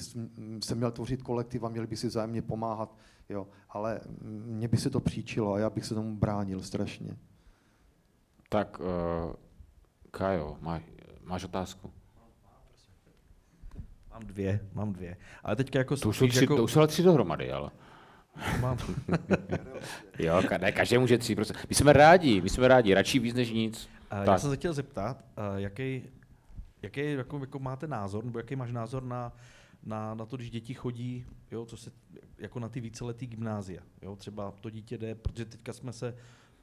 se 0.63 0.75
měl 0.75 0.91
tvořit 0.91 1.23
kolektiv 1.23 1.63
a 1.63 1.69
měli 1.69 1.87
by 1.87 1.97
si 1.97 2.09
zájemně 2.09 2.41
pomáhat, 2.41 2.95
jo. 3.29 3.47
ale 3.69 4.01
mně 4.45 4.67
by 4.67 4.77
se 4.77 4.89
to 4.89 4.99
příčilo 4.99 5.53
a 5.53 5.59
já 5.59 5.69
bych 5.69 5.85
se 5.85 5.95
tomu 5.95 6.15
bránil 6.15 6.61
strašně. 6.61 7.17
Tak, 8.49 8.79
uh, 8.79 9.33
Kajo, 10.11 10.57
máš, 10.61 10.83
máš 11.23 11.43
otázku? 11.43 11.91
Mám 14.15 14.23
dvě, 14.27 14.59
mám 14.73 14.93
dvě. 14.93 15.17
Ale 15.43 15.55
teďka 15.55 15.79
jako... 15.79 15.95
To 15.95 16.13
jsou, 16.13 16.27
tři, 16.27 16.43
jako... 16.43 16.55
to 16.55 16.63
už 16.63 16.71
jsou 16.71 16.79
ale 16.79 16.87
tři 16.87 17.03
dohromady, 17.03 17.51
ale... 17.51 17.71
Mám. 18.59 18.77
jo, 20.19 20.41
ne, 20.61 20.71
každý 20.71 20.97
může 20.97 21.17
tři. 21.17 21.35
Prostě. 21.35 21.53
My 21.69 21.75
jsme 21.75 21.93
rádi, 21.93 22.41
my 22.41 22.49
jsme 22.49 22.67
rádi, 22.67 22.93
radši 22.93 23.19
víc 23.19 23.35
než 23.35 23.51
nic. 23.51 23.89
Uh, 24.19 24.25
já 24.25 24.37
jsem 24.37 24.49
se 24.49 24.55
chtěl 24.55 24.73
zeptat, 24.73 25.17
uh, 25.37 25.59
jaký, 25.59 26.03
jaký 26.81 27.11
jako, 27.11 27.39
jako 27.39 27.59
máte 27.59 27.87
názor, 27.87 28.25
nebo 28.25 28.39
jaký 28.39 28.55
máš 28.55 28.71
názor 28.71 29.03
na, 29.03 29.33
na, 29.83 30.13
na 30.13 30.25
to, 30.25 30.35
když 30.35 30.49
děti 30.49 30.73
chodí, 30.73 31.25
jo, 31.51 31.65
co 31.65 31.77
se, 31.77 31.91
jako 32.37 32.59
na 32.59 32.69
ty 32.69 32.79
víceletý 32.79 33.27
gymnázia. 33.27 33.81
Jo, 34.01 34.15
třeba 34.15 34.53
to 34.61 34.69
dítě 34.69 34.97
jde, 34.97 35.15
protože 35.15 35.45
teďka 35.45 35.73
jsme 35.73 35.93
se 35.93 36.15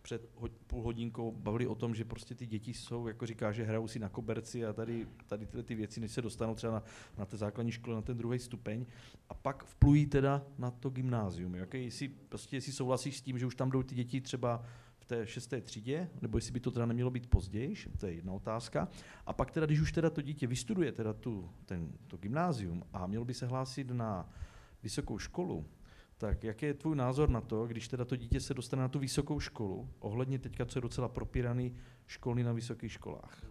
před 0.02 0.30
půl 0.66 0.82
hodinkou 0.82 1.32
bavili 1.32 1.66
o 1.66 1.74
tom, 1.74 1.94
že 1.94 2.04
prostě 2.04 2.34
ty 2.34 2.46
děti 2.46 2.74
jsou, 2.74 3.06
jako 3.06 3.26
říká, 3.26 3.52
že 3.52 3.64
hrajou 3.64 3.88
si 3.88 3.98
na 3.98 4.08
koberci 4.08 4.66
a 4.66 4.72
tady, 4.72 5.06
tady 5.26 5.46
tyhle 5.46 5.62
ty 5.62 5.74
věci, 5.74 6.00
než 6.00 6.12
se 6.12 6.22
dostanou 6.22 6.54
třeba 6.54 6.72
na, 6.72 6.82
na 7.18 7.24
té 7.24 7.36
základní 7.36 7.72
škole, 7.72 7.96
na 7.96 8.02
ten 8.02 8.16
druhý 8.16 8.38
stupeň 8.38 8.86
a 9.28 9.34
pak 9.34 9.64
vplují 9.64 10.06
teda 10.06 10.42
na 10.58 10.70
to 10.70 10.90
gymnázium. 10.90 11.54
Jaký, 11.54 11.84
jestli, 11.84 12.08
prostě, 12.08 12.56
jestli 12.56 12.72
souhlasíš 12.72 13.18
s 13.18 13.22
tím, 13.22 13.38
že 13.38 13.46
už 13.46 13.54
tam 13.54 13.70
jdou 13.70 13.82
ty 13.82 13.94
děti 13.94 14.20
třeba 14.20 14.64
v 14.98 15.04
té 15.04 15.26
šesté 15.26 15.60
třídě, 15.60 16.10
nebo 16.22 16.38
jestli 16.38 16.52
by 16.52 16.60
to 16.60 16.70
teda 16.70 16.86
nemělo 16.86 17.10
být 17.10 17.26
později, 17.26 17.74
to 17.98 18.06
je 18.06 18.12
jedna 18.12 18.32
otázka. 18.32 18.88
A 19.26 19.32
pak 19.32 19.50
teda, 19.50 19.66
když 19.66 19.80
už 19.80 19.92
teda 19.92 20.10
to 20.10 20.22
dítě 20.22 20.46
vystuduje 20.46 20.92
teda 20.92 21.12
tu, 21.12 21.50
ten, 21.66 21.92
to 22.06 22.16
gymnázium 22.16 22.82
a 22.92 23.06
mělo 23.06 23.24
by 23.24 23.34
se 23.34 23.46
hlásit 23.46 23.90
na 23.90 24.32
vysokou 24.82 25.18
školu, 25.18 25.66
tak 26.22 26.44
jaký 26.44 26.66
je 26.66 26.74
tvůj 26.74 26.96
názor 26.96 27.30
na 27.30 27.40
to, 27.40 27.66
když 27.66 27.88
teda 27.88 28.04
to 28.04 28.16
dítě 28.16 28.40
se 28.40 28.54
dostane 28.54 28.82
na 28.82 28.88
tu 28.88 28.98
vysokou 28.98 29.40
školu, 29.40 29.88
ohledně 30.00 30.38
teďka, 30.38 30.66
co 30.66 30.78
je 30.78 30.80
docela 30.82 31.08
propíraný 31.08 31.74
školy 32.06 32.44
na 32.44 32.52
vysokých 32.52 32.92
školách? 32.92 33.42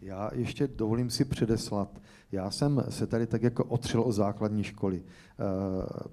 Já 0.00 0.30
ještě 0.34 0.68
dovolím 0.68 1.10
si 1.10 1.24
předeslat. 1.24 2.02
Já 2.32 2.50
jsem 2.50 2.84
se 2.88 3.06
tady 3.06 3.26
tak 3.26 3.42
jako 3.42 3.64
otřel 3.64 4.02
o 4.02 4.12
základní 4.12 4.64
školy. 4.64 4.96
E, 4.96 5.02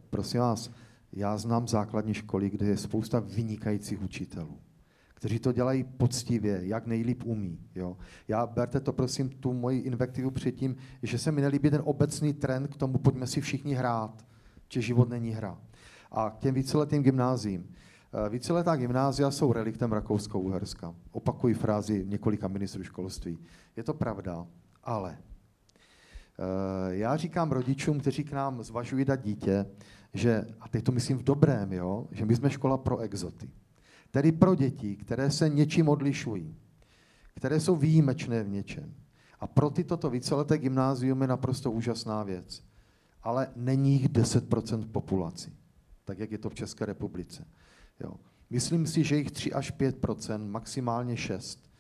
prosím 0.10 0.40
vás, 0.40 0.72
já 1.14 1.38
znám 1.38 1.68
základní 1.68 2.14
školy, 2.14 2.50
kde 2.50 2.66
je 2.66 2.78
spousta 2.78 3.20
vynikajících 3.20 4.02
učitelů, 4.02 4.58
kteří 5.14 5.40
to 5.40 5.52
dělají 5.52 5.84
poctivě, 5.84 6.60
jak 6.64 6.88
nejlíp 6.88 7.24
umí. 7.26 7.60
Jo. 7.76 7.98
Já 8.28 8.48
berte 8.48 8.80
to 8.80 8.94
prosím 8.94 9.30
tu 9.30 9.54
moji 9.54 9.80
invektivu 9.80 10.32
předtím, 10.32 10.76
že 11.04 11.18
se 11.18 11.32
mi 11.32 11.42
nelíbí 11.42 11.70
ten 11.70 11.82
obecný 11.86 12.34
trend 12.34 12.68
k 12.68 12.78
tomu, 12.78 12.98
pojďme 12.98 13.28
si 13.28 13.42
všichni 13.42 13.74
hrát 13.74 14.31
že 14.72 14.82
život 14.82 15.10
není 15.10 15.32
hra. 15.32 15.58
A 16.12 16.30
k 16.30 16.38
těm 16.38 16.56
víceletým 16.56 17.04
gymnázím. 17.04 17.76
Eh, 18.26 18.30
víceletá 18.30 18.76
gymnázia 18.76 19.32
jsou 19.32 19.54
reliktem 19.54 19.92
Rakousko-Uherska. 19.92 20.96
Opakuji 21.12 21.54
frázi 21.54 22.06
několika 22.08 22.48
ministrů 22.48 22.84
školství. 22.84 23.40
Je 23.76 23.84
to 23.84 23.94
pravda, 23.94 24.48
ale 24.84 25.18
eh, 25.18 26.96
já 26.96 27.18
říkám 27.18 27.52
rodičům, 27.52 28.00
kteří 28.00 28.24
k 28.24 28.32
nám 28.32 28.64
zvažují 28.64 29.06
dát 29.06 29.22
dítě, 29.22 29.66
že, 30.14 30.48
a 30.60 30.68
teď 30.68 30.84
to 30.84 30.92
myslím 30.92 31.18
v 31.18 31.24
dobrém, 31.24 31.74
jo, 31.74 32.08
že 32.12 32.26
my 32.26 32.36
jsme 32.36 32.50
škola 32.50 32.78
pro 32.78 32.98
exoty. 32.98 33.50
Tedy 34.12 34.32
pro 34.32 34.56
děti, 34.56 34.96
které 34.96 35.32
se 35.32 35.50
něčím 35.50 35.90
odlišují, 35.90 36.56
které 37.36 37.60
jsou 37.60 37.76
výjimečné 37.76 38.44
v 38.44 38.50
něčem. 38.50 38.94
A 39.40 39.48
pro 39.48 39.70
tyto 39.70 39.98
to 39.98 40.10
víceleté 40.10 40.58
gymnázium 40.58 41.22
je 41.22 41.28
naprosto 41.28 41.72
úžasná 41.72 42.24
věc 42.24 42.71
ale 43.24 43.48
není 43.56 43.94
jich 43.94 44.10
10% 44.10 44.88
populaci, 44.92 45.54
tak 46.06 46.20
jak 46.20 46.32
je 46.32 46.38
to 46.38 46.50
v 46.50 46.56
České 46.56 46.86
republice. 46.86 47.48
Jo. 48.00 48.14
Myslím 48.50 48.88
si, 48.88 49.04
že 49.04 49.18
jich 49.18 49.32
3 49.32 49.54
až 49.54 49.74
5% 49.74 50.50
maximálně 50.50 51.18
6. 51.18 51.72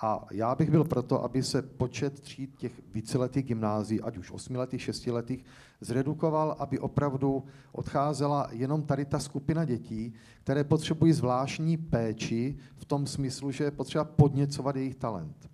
A 0.00 0.26
já 0.30 0.54
bych 0.54 0.70
byl 0.70 0.84
proto, 0.84 1.24
aby 1.24 1.42
se 1.42 1.62
počet 1.62 2.20
tříd 2.20 2.56
těch 2.58 2.72
víceletých 2.92 3.44
gymnází, 3.44 4.00
ať 4.00 4.16
už 4.16 4.30
osmiletých, 4.30 4.82
šestiletých, 4.82 5.44
zredukoval, 5.80 6.56
aby 6.58 6.78
opravdu 6.78 7.44
odcházela 7.72 8.48
jenom 8.50 8.82
tady 8.82 9.04
ta 9.04 9.18
skupina 9.18 9.64
dětí, 9.64 10.14
které 10.40 10.64
potřebují 10.64 11.12
zvláštní 11.12 11.76
péči 11.76 12.56
v 12.76 12.84
tom 12.84 13.06
smyslu, 13.06 13.50
že 13.50 13.64
je 13.64 13.70
potřeba 13.70 14.04
podněcovat 14.04 14.76
jejich 14.76 14.94
talent. 14.94 15.50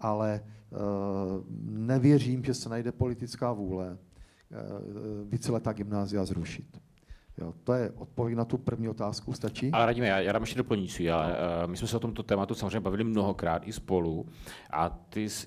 Ale 0.00 0.34
e, 0.34 0.40
nevěřím, 1.60 2.44
že 2.44 2.54
se 2.54 2.68
najde 2.68 2.92
politická 2.92 3.52
vůle 3.52 3.98
víceletá 5.24 5.72
gymnázia 5.72 6.24
zrušit. 6.24 6.66
Jo, 7.38 7.54
to 7.64 7.72
je 7.72 7.90
odpověď 7.90 8.36
na 8.36 8.44
tu 8.44 8.58
první 8.58 8.88
otázku, 8.88 9.32
stačí? 9.32 9.70
Ale 9.72 9.86
radíme, 9.86 10.06
já, 10.06 10.20
já 10.20 10.32
dám 10.32 10.42
ještě 10.42 10.58
doplňující, 10.58 11.10
ale 11.10 11.32
uh, 11.32 11.70
my 11.70 11.76
jsme 11.76 11.88
se 11.88 11.96
o 11.96 12.00
tomto 12.00 12.22
tématu 12.22 12.54
samozřejmě 12.54 12.80
bavili 12.80 13.04
mnohokrát 13.04 13.68
i 13.68 13.72
spolu 13.72 14.26
a 14.70 14.88
ty 14.88 15.28
jsi, 15.28 15.46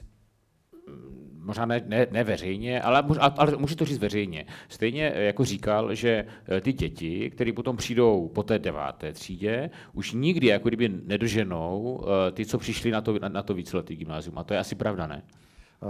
mm, 0.88 1.42
možná 1.46 1.66
ne, 1.66 1.82
ne, 1.86 2.08
ne 2.12 2.24
veřejně, 2.24 2.82
ale, 2.82 3.04
ale 3.20 3.58
můžu 3.58 3.76
to 3.76 3.86
říct 3.86 3.98
veřejně. 3.98 4.46
Stejně 4.70 5.12
eh, 5.16 5.24
jako 5.24 5.46
říkal, 5.46 5.96
že 5.96 6.26
eh, 6.50 6.62
ty 6.62 6.74
děti, 6.74 7.30
které 7.30 7.54
potom 7.54 7.78
přijdou 7.78 8.28
po 8.28 8.44
té 8.44 8.60
deváté 8.60 9.14
třídě, 9.14 9.70
už 9.94 10.14
nikdy 10.14 10.48
jako 10.48 10.68
kdyby 10.68 10.90
nedoženou 10.90 12.06
ty, 12.34 12.46
co 12.46 12.58
přišli 12.58 12.92
na 12.92 13.02
to, 13.02 13.20
na, 13.20 13.30
na 13.30 13.44
to 13.44 13.54
víceletý 13.54 13.96
gymnázium. 13.96 14.38
A 14.38 14.44
to 14.44 14.54
je 14.54 14.60
asi 14.60 14.76
pravda, 14.76 15.08
ne? 15.08 15.24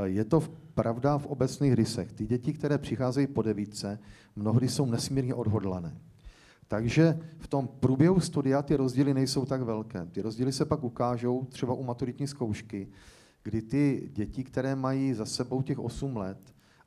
Je 0.03 0.25
to 0.25 0.43
pravda 0.73 1.17
v 1.17 1.25
obecných 1.25 1.73
rysech. 1.73 2.13
Ty 2.13 2.25
děti, 2.25 2.53
které 2.53 2.77
přicházejí 2.77 3.27
po 3.27 3.41
devítce, 3.41 3.99
mnohdy 4.35 4.69
jsou 4.69 4.85
nesmírně 4.85 5.33
odhodlané. 5.33 5.97
Takže 6.67 7.19
v 7.39 7.47
tom 7.47 7.67
průběhu 7.67 8.19
studia 8.19 8.61
ty 8.61 8.75
rozdíly 8.75 9.13
nejsou 9.13 9.45
tak 9.45 9.61
velké. 9.61 10.05
Ty 10.05 10.21
rozdíly 10.21 10.51
se 10.51 10.65
pak 10.65 10.83
ukážou 10.83 11.45
třeba 11.45 11.73
u 11.73 11.83
maturitní 11.83 12.27
zkoušky, 12.27 12.87
kdy 13.43 13.61
ty 13.61 14.09
děti, 14.13 14.43
které 14.43 14.75
mají 14.75 15.13
za 15.13 15.25
sebou 15.25 15.61
těch 15.61 15.79
8 15.79 16.17
let, 16.17 16.37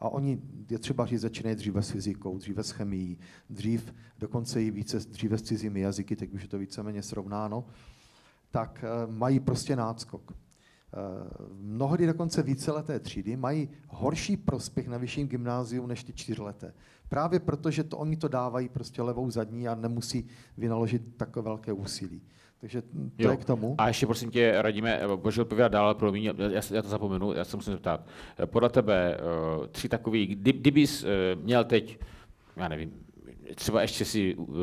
a 0.00 0.08
oni, 0.08 0.38
je 0.70 0.78
třeba 0.78 1.06
říct, 1.06 1.20
začínají 1.20 1.56
dříve 1.56 1.82
s 1.82 1.90
fyzikou, 1.90 2.38
dříve 2.38 2.64
s 2.64 2.70
chemií, 2.70 3.18
dřív 3.50 3.94
dokonce 4.18 4.62
i 4.62 4.70
více 4.70 4.98
dříve 4.98 5.38
s 5.38 5.42
cizími 5.42 5.80
jazyky, 5.80 6.16
teď 6.16 6.32
už 6.32 6.42
je 6.42 6.48
to 6.48 6.58
víceméně 6.58 7.02
srovnáno, 7.02 7.64
tak 8.50 8.84
eh, 8.84 9.12
mají 9.12 9.40
prostě 9.40 9.76
náskok. 9.76 10.32
Eh, 10.92 10.98
mnohdy 11.60 12.06
dokonce 12.06 12.42
víceleté 12.42 13.00
třídy 13.00 13.36
mají 13.36 13.68
horší 13.88 14.36
prospěch 14.36 14.88
na 14.88 14.98
vyšším 14.98 15.28
gymnáziu 15.28 15.86
než 15.86 16.04
ty 16.04 16.12
čtyřleté. 16.12 16.74
Právě 17.08 17.40
proto, 17.40 17.70
že 17.70 17.84
to 17.84 17.98
oni 17.98 18.16
to 18.16 18.28
dávají 18.28 18.68
prostě 18.68 19.02
levou 19.02 19.30
zadní 19.30 19.68
a 19.68 19.74
nemusí 19.74 20.26
vynaložit 20.58 21.02
takové 21.16 21.44
velké 21.44 21.72
úsilí. 21.72 22.22
Takže 22.60 22.82
to 22.82 22.88
jo. 23.18 23.30
je 23.30 23.36
k 23.36 23.44
tomu. 23.44 23.74
A 23.78 23.88
ještě 23.88 24.06
prosím 24.06 24.30
tě, 24.30 24.62
radíme, 24.62 25.00
bože 25.16 25.42
odpovědat 25.42 25.72
dál, 25.72 25.94
promiň, 25.94 26.24
já, 26.24 26.62
já 26.70 26.82
to 26.82 26.88
zapomenu, 26.88 27.32
já 27.32 27.44
se 27.44 27.56
musím 27.56 27.72
zeptat. 27.72 28.06
Podle 28.46 28.68
tebe 28.70 29.16
eh, 29.16 29.66
tři 29.66 29.88
takový, 29.88 30.26
kdy, 30.26 30.52
kdybys 30.52 31.04
eh, 31.04 31.36
měl 31.36 31.64
teď, 31.64 31.98
já 32.56 32.68
nevím, 32.68 32.92
třeba 33.54 33.82
ještě 33.82 34.04
si 34.04 34.34
uh, 34.34 34.56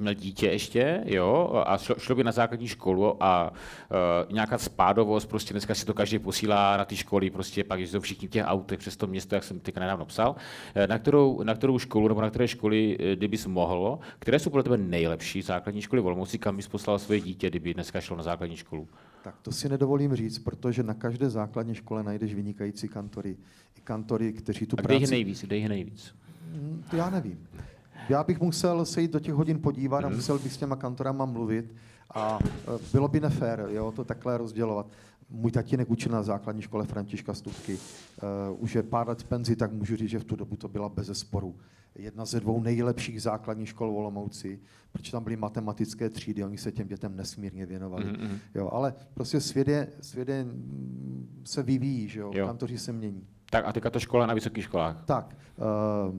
měl 0.00 0.14
dítě 0.14 0.46
ještě, 0.46 1.02
jo, 1.04 1.62
a 1.66 1.78
šlo, 1.78 1.94
šlo 1.98 2.14
by 2.14 2.24
na 2.24 2.32
základní 2.32 2.68
školu 2.68 3.22
a 3.22 3.50
uh, 3.50 4.32
nějaká 4.32 4.58
spádovost, 4.58 5.28
prostě 5.28 5.54
dneska 5.54 5.74
si 5.74 5.86
to 5.86 5.94
každý 5.94 6.18
posílá 6.18 6.76
na 6.76 6.84
ty 6.84 6.96
školy, 6.96 7.30
prostě 7.30 7.64
pak 7.64 7.80
jezdou 7.80 8.00
všichni 8.00 8.28
v 8.28 8.30
těch 8.30 8.44
autech 8.46 8.78
přes 8.78 8.96
to 8.96 9.06
město, 9.06 9.34
jak 9.34 9.44
jsem 9.44 9.60
teď 9.60 9.76
nedávno 9.76 10.04
psal, 10.04 10.36
eh, 10.74 10.86
na 10.86 10.98
kterou, 10.98 11.42
na 11.42 11.54
kterou 11.54 11.78
školu 11.78 12.08
nebo 12.08 12.20
na 12.20 12.30
které 12.30 12.48
školy, 12.48 12.98
kdybys 13.14 13.46
mohl, 13.46 13.98
které 14.18 14.38
jsou 14.38 14.50
podle 14.50 14.62
tebe 14.62 14.76
nejlepší 14.76 15.42
základní 15.42 15.82
školy 15.82 16.02
Olomouci, 16.02 16.38
kam 16.38 16.56
bys 16.56 16.68
poslal 16.68 16.98
svoje 16.98 17.20
dítě, 17.20 17.50
kdyby 17.50 17.74
dneska 17.74 18.00
šlo 18.00 18.16
na 18.16 18.22
základní 18.22 18.56
školu? 18.56 18.88
Tak 19.22 19.34
to 19.42 19.52
si 19.52 19.68
nedovolím 19.68 20.14
říct, 20.16 20.38
protože 20.38 20.82
na 20.82 20.94
každé 20.94 21.30
základní 21.30 21.74
škole 21.74 22.02
najdeš 22.02 22.34
vynikající 22.34 22.88
kantory. 22.88 23.36
I 23.78 23.80
kantory, 23.84 24.32
kteří 24.32 24.66
tu 24.66 24.76
a 24.78 24.82
práci... 24.82 24.96
kde 24.96 25.06
je 25.06 25.10
nejvíc? 25.10 25.44
Kde 25.44 25.56
je 25.56 25.68
nejvíc? 25.68 26.14
Mm, 26.52 26.84
to 26.90 26.96
já 26.96 27.10
nevím. 27.10 27.48
Já 28.08 28.24
bych 28.24 28.40
musel 28.40 28.84
se 28.84 29.02
jít 29.02 29.10
do 29.10 29.20
těch 29.20 29.34
hodin 29.34 29.60
podívat 29.60 30.04
a 30.04 30.08
mhm. 30.08 30.16
musel 30.16 30.38
bych 30.38 30.52
s 30.52 30.56
těma 30.56 30.76
kantorama 30.76 31.24
mluvit 31.26 31.74
a 32.14 32.38
e, 32.42 32.78
bylo 32.92 33.08
by 33.08 33.20
nefér 33.20 33.66
jo, 33.68 33.92
to 33.92 34.04
takhle 34.04 34.38
rozdělovat. 34.38 34.86
Můj 35.30 35.50
tatínek 35.50 35.90
učil 35.90 36.12
na 36.12 36.22
základní 36.22 36.62
škole 36.62 36.86
Františka 36.86 37.34
Stupky. 37.34 37.74
Uh, 37.74 38.62
už 38.62 38.74
je 38.74 38.82
pár 38.82 39.08
let 39.08 39.22
v 39.22 39.24
penzi, 39.24 39.56
tak 39.56 39.72
můžu 39.72 39.96
říct, 39.96 40.08
že 40.08 40.18
v 40.18 40.24
tu 40.24 40.36
dobu 40.36 40.56
to 40.56 40.68
byla 40.68 40.88
bez 40.88 41.18
sporu. 41.18 41.56
Jedna 41.94 42.24
ze 42.24 42.40
dvou 42.40 42.60
nejlepších 42.60 43.22
základních 43.22 43.68
škol 43.68 43.92
v 43.92 43.96
Olomouci, 43.96 44.60
protože 44.92 45.12
tam 45.12 45.24
byly 45.24 45.36
matematické 45.36 46.10
třídy, 46.10 46.44
oni 46.44 46.58
se 46.58 46.72
těm 46.72 46.88
dětem 46.88 47.16
nesmírně 47.16 47.66
věnovali. 47.66 48.04
Mm-hmm. 48.04 48.38
Jo, 48.54 48.68
ale 48.72 48.94
prostě 49.14 49.40
svět, 49.40 49.68
je, 49.68 49.88
svět 50.00 50.28
je, 50.28 50.44
mm, 50.44 51.42
se 51.44 51.62
vyvíjí, 51.62 52.08
že 52.08 52.20
jo? 52.20 52.30
jo. 52.34 52.46
kantoři 52.46 52.78
se 52.78 52.92
mění. 52.92 53.26
Tak 53.52 53.68
a 53.68 53.72
teďka 53.72 53.90
to 53.90 54.00
škola 54.00 54.26
na 54.26 54.34
vysokých 54.34 54.64
školách. 54.64 55.04
Tak, 55.04 55.36
uh, 55.56 55.66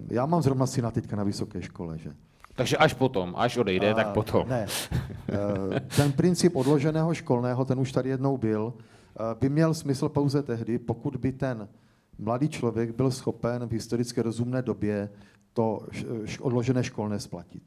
já 0.09 0.25
mám 0.25 0.41
zrovna 0.41 0.65
syna 0.65 0.91
teďka 0.91 1.15
na 1.15 1.23
vysoké 1.23 1.61
škole, 1.61 1.97
že? 1.97 2.13
Takže 2.55 2.77
až 2.77 2.93
potom, 2.93 3.33
až 3.37 3.57
odejde, 3.57 3.89
uh, 3.89 3.95
tak 3.95 4.13
potom. 4.13 4.45
Ne. 4.49 4.65
Uh, 4.69 5.79
ten 5.97 6.11
princip 6.13 6.55
odloženého 6.55 7.13
školného, 7.13 7.65
ten 7.65 7.79
už 7.79 7.91
tady 7.91 8.09
jednou 8.09 8.37
byl, 8.37 8.73
uh, 8.73 9.39
by 9.39 9.49
měl 9.49 9.73
smysl 9.73 10.09
pouze 10.09 10.43
tehdy, 10.43 10.77
pokud 10.79 11.15
by 11.15 11.31
ten 11.31 11.67
mladý 12.17 12.49
člověk 12.49 12.95
byl 12.95 13.11
schopen 13.11 13.65
v 13.65 13.71
historicky 13.71 14.21
rozumné 14.21 14.61
době 14.61 15.09
to 15.53 15.79
odložené 16.39 16.83
školné 16.83 17.19
splatit. 17.19 17.63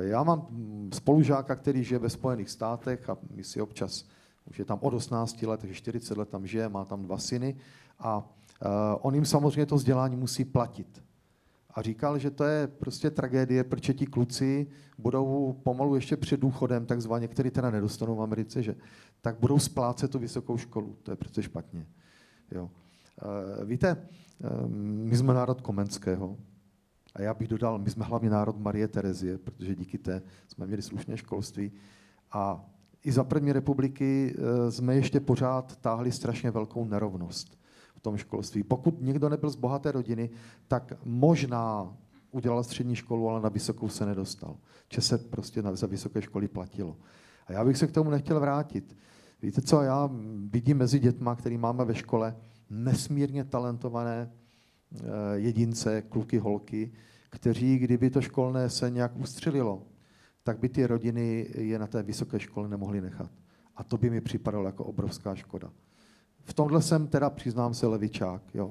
Já 0.00 0.22
mám 0.22 0.46
spolužáka, 0.94 1.54
který 1.54 1.84
žije 1.84 1.98
ve 1.98 2.10
Spojených 2.10 2.50
státech 2.50 3.10
a 3.10 3.16
my 3.34 3.44
si 3.44 3.60
občas, 3.60 4.04
už 4.50 4.58
je 4.58 4.64
tam 4.64 4.78
od 4.82 4.94
18 4.94 5.42
let, 5.42 5.60
takže 5.60 5.74
40 5.74 6.18
let 6.18 6.28
tam 6.28 6.46
žije, 6.46 6.68
má 6.68 6.84
tam 6.84 7.02
dva 7.02 7.18
syny 7.18 7.56
a 7.98 8.18
uh, 8.18 8.72
on 9.00 9.14
jim 9.14 9.24
samozřejmě 9.24 9.66
to 9.66 9.76
vzdělání 9.76 10.16
musí 10.16 10.44
platit. 10.44 11.02
A 11.70 11.82
říkal, 11.82 12.18
že 12.18 12.30
to 12.30 12.44
je 12.44 12.66
prostě 12.66 13.10
tragédie, 13.10 13.64
protože 13.64 13.94
ti 13.94 14.06
kluci 14.06 14.66
budou 14.98 15.52
pomalu 15.62 15.94
ještě 15.94 16.16
před 16.16 16.40
důchodem, 16.40 16.86
takzvaně, 16.86 17.28
který 17.28 17.50
teda 17.50 17.70
nedostanou 17.70 18.16
v 18.16 18.22
Americe, 18.22 18.62
že 18.62 18.74
tak 19.20 19.40
budou 19.40 19.58
splácet 19.58 20.10
tu 20.10 20.18
vysokou 20.18 20.56
školu. 20.56 20.96
To 21.02 21.10
je 21.10 21.16
přece 21.16 21.42
špatně. 21.42 21.86
Jo. 22.52 22.70
Uh, 23.62 23.64
víte, 23.64 23.96
uh, 24.38 24.70
my 24.70 25.16
jsme 25.16 25.34
národ 25.34 25.60
Komenského, 25.60 26.36
a 27.14 27.22
já 27.22 27.34
bych 27.34 27.48
dodal, 27.48 27.78
my 27.78 27.90
jsme 27.90 28.04
hlavně 28.04 28.30
národ 28.30 28.58
Marie 28.58 28.88
Terezie, 28.88 29.38
protože 29.38 29.74
díky 29.74 29.98
té 29.98 30.22
jsme 30.48 30.66
měli 30.66 30.82
slušné 30.82 31.16
školství. 31.16 31.72
A 32.32 32.64
i 33.04 33.12
za 33.12 33.24
první 33.24 33.52
republiky 33.52 34.36
jsme 34.70 34.94
ještě 34.94 35.20
pořád 35.20 35.76
táhli 35.76 36.12
strašně 36.12 36.50
velkou 36.50 36.84
nerovnost 36.84 37.57
v 37.98 38.00
tom 38.00 38.16
školství. 38.16 38.62
Pokud 38.62 39.00
někdo 39.00 39.28
nebyl 39.28 39.50
z 39.50 39.56
bohaté 39.56 39.92
rodiny, 39.92 40.30
tak 40.68 40.92
možná 41.04 41.96
udělal 42.30 42.64
střední 42.64 42.96
školu, 42.96 43.28
ale 43.28 43.40
na 43.40 43.48
vysokou 43.48 43.88
se 43.88 44.06
nedostal. 44.06 44.56
Če 44.88 45.00
se 45.00 45.18
prostě 45.18 45.62
za 45.72 45.86
vysoké 45.86 46.22
školy 46.22 46.48
platilo. 46.48 46.96
A 47.46 47.52
já 47.52 47.64
bych 47.64 47.76
se 47.76 47.86
k 47.86 47.92
tomu 47.92 48.10
nechtěl 48.10 48.40
vrátit. 48.40 48.96
Víte 49.42 49.62
co, 49.62 49.82
já 49.82 50.10
vidím 50.50 50.76
mezi 50.76 50.98
dětma, 50.98 51.36
který 51.36 51.58
máme 51.58 51.84
ve 51.84 51.94
škole, 51.94 52.36
nesmírně 52.70 53.44
talentované 53.44 54.30
eh, 54.30 54.98
jedince, 55.34 56.02
kluky, 56.02 56.38
holky, 56.38 56.92
kteří, 57.30 57.78
kdyby 57.78 58.10
to 58.10 58.20
školné 58.20 58.70
se 58.70 58.90
nějak 58.90 59.16
ustřelilo, 59.16 59.82
tak 60.42 60.58
by 60.58 60.68
ty 60.68 60.86
rodiny 60.86 61.46
je 61.54 61.78
na 61.78 61.86
té 61.86 62.02
vysoké 62.02 62.40
škole 62.40 62.68
nemohly 62.68 63.00
nechat. 63.00 63.30
A 63.76 63.84
to 63.84 63.98
by 63.98 64.10
mi 64.10 64.20
připadalo 64.20 64.66
jako 64.66 64.84
obrovská 64.84 65.34
škoda. 65.34 65.70
V 66.48 66.54
tomhle 66.54 66.82
jsem 66.82 67.06
teda, 67.06 67.30
přiznám 67.30 67.74
se, 67.74 67.86
levičák. 67.86 68.42
Jo. 68.54 68.70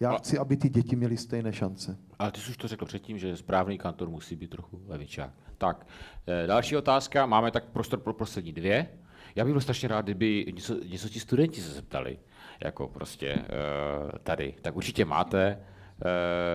Já 0.00 0.16
chci, 0.16 0.38
aby 0.38 0.56
ty 0.56 0.68
děti 0.68 0.96
měly 0.96 1.16
stejné 1.16 1.52
šance. 1.52 1.96
Ale 2.18 2.32
ty 2.32 2.40
jsi 2.40 2.50
už 2.50 2.56
to 2.56 2.68
řekl 2.68 2.84
předtím, 2.86 3.18
že 3.18 3.36
správný 3.36 3.78
kantor 3.78 4.08
musí 4.08 4.36
být 4.36 4.50
trochu 4.50 4.80
levičák. 4.86 5.30
Tak, 5.58 5.86
eh, 6.26 6.46
další 6.46 6.76
otázka. 6.76 7.26
Máme 7.26 7.50
tak 7.50 7.64
prostor 7.64 8.00
pro 8.00 8.14
poslední 8.14 8.52
dvě. 8.52 8.88
Já 9.36 9.44
bych 9.44 9.52
byl 9.52 9.60
strašně 9.60 9.88
rád, 9.88 10.04
kdyby 10.04 10.52
něco, 10.54 10.74
něco 10.84 11.08
ti 11.08 11.20
studenti 11.20 11.60
se 11.60 11.72
zeptali, 11.72 12.18
jako 12.64 12.88
prostě 12.88 13.34
uh, 13.34 14.10
tady. 14.22 14.54
Tak 14.62 14.76
určitě 14.76 15.04
máte. 15.04 15.58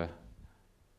Uh, 0.04 0.10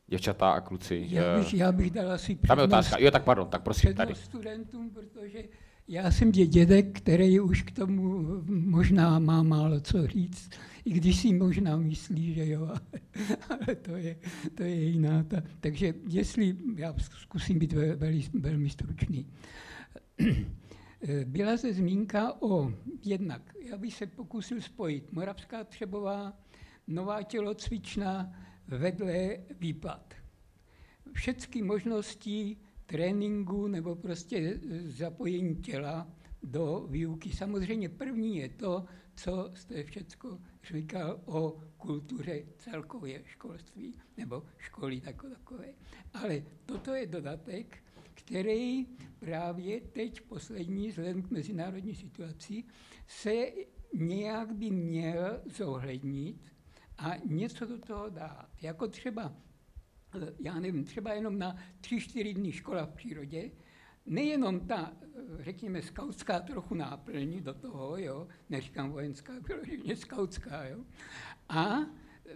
děvčata 0.07 0.51
a 0.51 0.61
kluci. 0.61 1.07
Já 1.09 1.39
bych, 1.39 1.55
já 1.55 1.73
bych 1.73 1.91
dal 1.91 2.13
asi 2.13 2.35
přednost, 2.35 2.49
Tam 2.49 2.59
je 2.59 2.65
otázka. 2.65 2.97
Jo, 2.99 3.11
tak 3.11 3.25
pardon, 3.25 3.49
tak 3.49 3.63
prosím, 3.63 3.95
tady. 3.95 4.15
studentům, 4.15 4.91
protože 4.91 5.43
já 5.89 6.11
jsem 6.11 6.33
dědek, 6.33 7.01
který 7.01 7.41
už 7.41 7.63
k 7.63 7.71
tomu 7.71 8.25
možná 8.49 9.19
má 9.19 9.43
málo 9.43 9.81
co 9.81 10.07
říct, 10.07 10.51
i 10.85 10.93
když 10.93 11.21
si 11.21 11.33
možná 11.33 11.77
myslí, 11.77 12.35
že 12.35 12.49
jo, 12.49 12.69
ale 13.49 13.75
to 13.75 13.97
je, 13.97 14.17
to 14.55 14.63
je 14.63 14.75
jiná. 14.75 15.23
Ta. 15.23 15.43
Takže 15.61 15.95
jestli, 16.09 16.57
já 16.77 16.95
zkusím 16.99 17.59
být 17.59 17.73
velmi, 17.73 18.25
velmi 18.35 18.71
stručný. 18.71 19.27
Byla 21.25 21.57
se 21.57 21.73
zmínka 21.73 22.43
o, 22.43 22.73
jednak, 23.05 23.55
já 23.65 23.77
bych 23.77 23.95
se 23.95 24.07
pokusil 24.07 24.61
spojit 24.61 25.13
Moravská 25.13 25.65
Třebová, 25.65 26.33
Nová 26.87 27.23
tělocvična, 27.23 28.33
vedle 28.69 29.37
výpad. 29.61 30.15
Všechny 31.13 31.63
možnosti 31.63 32.57
tréninku 32.89 33.67
nebo 33.69 33.97
prostě 33.97 34.61
zapojení 34.87 35.57
těla 35.57 36.09
do 36.43 36.87
výuky. 36.91 37.31
Samozřejmě 37.31 37.89
první 37.89 38.37
je 38.37 38.49
to, 38.49 38.85
co 39.15 39.51
jste 39.55 39.85
všechno 39.85 40.41
říkal 40.63 41.21
o 41.25 41.61
kultuře 41.77 42.43
celkově 42.59 43.23
školství 43.25 43.95
nebo 44.17 44.43
školy 44.59 45.03
jako 45.05 45.29
takové. 45.29 45.69
Ale 46.15 46.43
toto 46.67 46.95
je 46.95 47.07
dodatek, 47.07 47.79
který 48.15 48.87
právě 49.19 49.81
teď 49.81 50.21
poslední, 50.21 50.89
vzhledem 50.89 51.23
k 51.23 51.31
mezinárodní 51.31 51.95
situaci, 51.95 52.65
se 53.07 53.47
nějak 53.95 54.55
by 54.55 54.71
měl 54.71 55.41
zohlednit 55.57 56.55
a 56.99 57.17
něco 57.25 57.67
do 57.67 57.79
toho 57.79 58.09
dát. 58.09 58.49
Jako 58.63 58.89
třeba 58.89 59.37
já 60.39 60.61
nevím, 60.61 60.85
třeba 60.85 61.13
jenom 61.13 61.39
na 61.39 61.57
tři, 61.81 62.01
čtyři 62.01 62.35
dny 62.35 62.53
škola 62.53 62.87
v 62.87 62.95
přírodě, 62.95 63.51
nejenom 64.07 64.61
ta, 64.61 64.93
eh, 65.03 65.45
řekněme, 65.45 65.83
skautská 65.83 66.41
trochu 66.41 66.75
náplň 66.75 67.43
do 67.43 67.55
toho, 67.55 67.97
jo, 67.97 68.29
neříkám 68.51 68.91
vojenská, 68.91 69.33
vyloženě 69.49 69.97
skautská, 69.97 70.65
jo, 70.65 70.79
a 71.49 71.79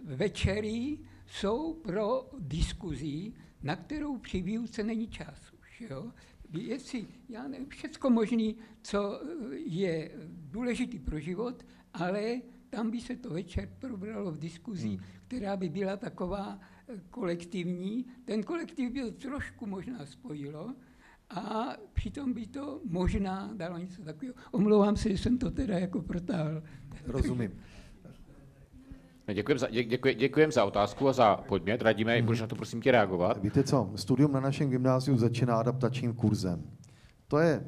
večery 0.03 0.99
jsou 1.27 1.73
pro 1.73 2.29
diskuzí, 2.39 3.35
na 3.63 3.75
kterou 3.75 4.17
při 4.17 4.41
výuce 4.41 4.83
není 4.83 5.07
čas 5.07 5.53
už, 5.61 5.81
jo. 5.81 6.11
Věci, 6.49 7.07
já 7.29 7.47
nevím, 7.47 7.69
všecko 7.69 8.09
možné, 8.09 8.53
co 8.81 9.21
eh, 9.21 9.55
je 9.55 10.11
důležitý 10.27 10.99
pro 10.99 11.19
život, 11.19 11.65
ale 11.93 12.41
tam 12.69 12.91
by 12.91 13.01
se 13.01 13.15
to 13.15 13.29
večer 13.29 13.69
probralo 13.79 14.31
v 14.31 14.39
diskuzi, 14.39 14.87
hmm. 14.87 14.99
která 15.27 15.57
by 15.57 15.69
byla 15.69 15.97
taková 15.97 16.59
eh, 16.61 16.72
kolektivní. 17.09 18.05
Ten 18.25 18.43
kolektiv 18.43 18.91
by 18.91 19.01
to 19.01 19.11
trošku 19.11 19.65
možná 19.65 20.05
spojilo 20.05 20.75
a 21.29 21.75
přitom 21.93 22.33
by 22.33 22.47
to 22.47 22.81
možná 22.83 23.51
dalo 23.53 23.77
něco 23.77 24.01
takového. 24.01 24.35
Omlouvám 24.51 24.95
se, 24.95 25.09
že 25.09 25.17
jsem 25.17 25.37
to 25.37 25.51
teda 25.51 25.79
jako 25.79 26.01
protáhl. 26.01 26.63
Rozumím. 27.05 27.51
Děkujem 29.33 29.59
za, 29.59 29.67
děkuji, 29.69 30.15
děkujem 30.15 30.51
za 30.51 30.65
otázku 30.65 31.07
a 31.07 31.13
za 31.13 31.35
podmět. 31.35 31.81
Radíme, 31.81 32.19
mm. 32.19 32.25
budeš 32.25 32.41
na 32.41 32.47
to 32.47 32.55
prosím 32.55 32.81
tě 32.81 32.91
reagovat. 32.91 33.43
Víte 33.43 33.63
co, 33.63 33.91
studium 33.95 34.31
na 34.31 34.39
našem 34.39 34.69
gymnáziu 34.69 35.17
začíná 35.17 35.55
adaptačním 35.55 36.13
kurzem. 36.13 36.63
To 37.27 37.39
je 37.39 37.65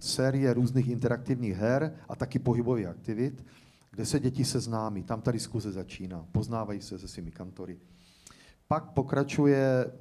série 0.00 0.54
různých 0.54 0.88
interaktivních 0.88 1.56
her 1.56 1.94
a 2.08 2.16
taky 2.16 2.38
pohybových 2.38 2.86
aktivit, 2.86 3.44
kde 3.90 4.06
se 4.06 4.20
děti 4.20 4.44
seznámí. 4.44 5.02
Tam 5.02 5.22
ta 5.22 5.32
diskuze 5.32 5.72
začíná, 5.72 6.26
poznávají 6.32 6.80
se 6.80 6.98
se 6.98 7.08
svými 7.08 7.30
kantory. 7.30 7.78
Pak 8.72 8.84
pokračuje 8.84 9.92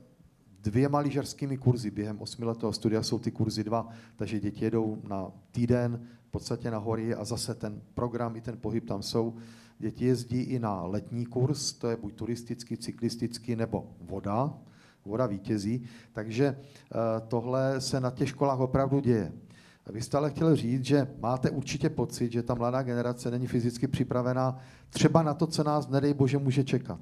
dvěma 0.62 1.00
lyžařskými 1.00 1.58
kurzy. 1.58 1.92
Během 1.92 2.22
osmiletého 2.22 2.74
studia 2.74 3.04
jsou 3.04 3.20
ty 3.20 3.32
kurzy 3.32 3.64
dva, 3.64 3.90
takže 4.16 4.40
děti 4.40 4.66
jedou 4.66 5.02
na 5.08 5.32
týden 5.52 6.08
v 6.28 6.32
podstatě 6.32 6.72
na 6.72 6.78
hory 6.78 7.16
a 7.16 7.24
zase 7.24 7.56
ten 7.56 7.82
program 7.94 8.36
i 8.36 8.42
ten 8.42 8.58
pohyb 8.58 8.86
tam 8.86 9.02
jsou. 9.02 9.36
Děti 9.80 10.06
jezdí 10.06 10.42
i 10.42 10.60
na 10.60 10.84
letní 10.84 11.26
kurz, 11.26 11.74
to 11.74 11.90
je 11.90 11.98
buď 11.98 12.14
turistický, 12.14 12.78
cyklistický 12.78 13.56
nebo 13.56 13.88
voda. 14.02 14.54
Voda 15.06 15.26
vítězí. 15.26 15.84
Takže 16.14 16.46
eh, 16.46 16.98
tohle 17.28 17.82
se 17.82 18.00
na 18.00 18.12
těch 18.12 18.30
školách 18.30 18.60
opravdu 18.60 19.00
děje. 19.00 19.32
Vy 19.90 20.02
jste 20.02 20.18
ale 20.18 20.30
chtěl 20.30 20.56
říct, 20.56 20.86
že 20.86 21.08
máte 21.20 21.50
určitě 21.50 21.90
pocit, 21.90 22.32
že 22.32 22.44
ta 22.44 22.54
mladá 22.54 22.82
generace 22.82 23.32
není 23.32 23.48
fyzicky 23.48 23.88
připravená 23.88 24.58
třeba 24.90 25.24
na 25.24 25.34
to, 25.34 25.48
co 25.48 25.64
nás, 25.64 25.88
nedej 25.88 26.14
bože, 26.14 26.38
může 26.38 26.64
čekat. 26.64 27.00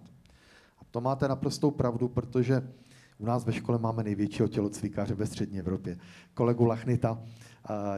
To 0.91 1.01
máte 1.01 1.27
naprostou 1.27 1.71
pravdu, 1.71 2.07
protože 2.07 2.71
u 3.17 3.25
nás 3.25 3.45
ve 3.45 3.53
škole 3.53 3.77
máme 3.77 4.03
největšího 4.03 4.47
tělocvikáře 4.47 5.13
ve 5.13 5.25
střední 5.25 5.59
Evropě. 5.59 5.97
Kolegu 6.33 6.65
Lachnita, 6.65 7.23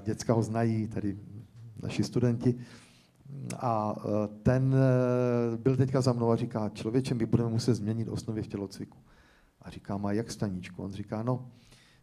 děcka 0.01 0.33
ho 0.33 0.43
znají, 0.43 0.87
tady 0.87 1.17
naši 1.83 2.03
studenti, 2.03 2.55
a 3.59 3.95
e, 3.97 4.27
ten 4.43 4.75
e, 4.75 5.57
byl 5.57 5.77
teďka 5.77 6.01
za 6.01 6.13
mnou 6.13 6.31
a 6.31 6.35
říká, 6.35 6.69
člověče, 6.69 7.15
my 7.15 7.25
budeme 7.25 7.49
muset 7.49 7.75
změnit 7.75 8.07
osnovy 8.07 8.43
v 8.43 8.47
tělocviku. 8.47 8.97
A 9.61 9.69
říkám, 9.69 10.05
a 10.05 10.11
jak 10.11 10.31
staničku? 10.31 10.83
On 10.83 10.91
říká, 10.91 11.23
no, 11.23 11.49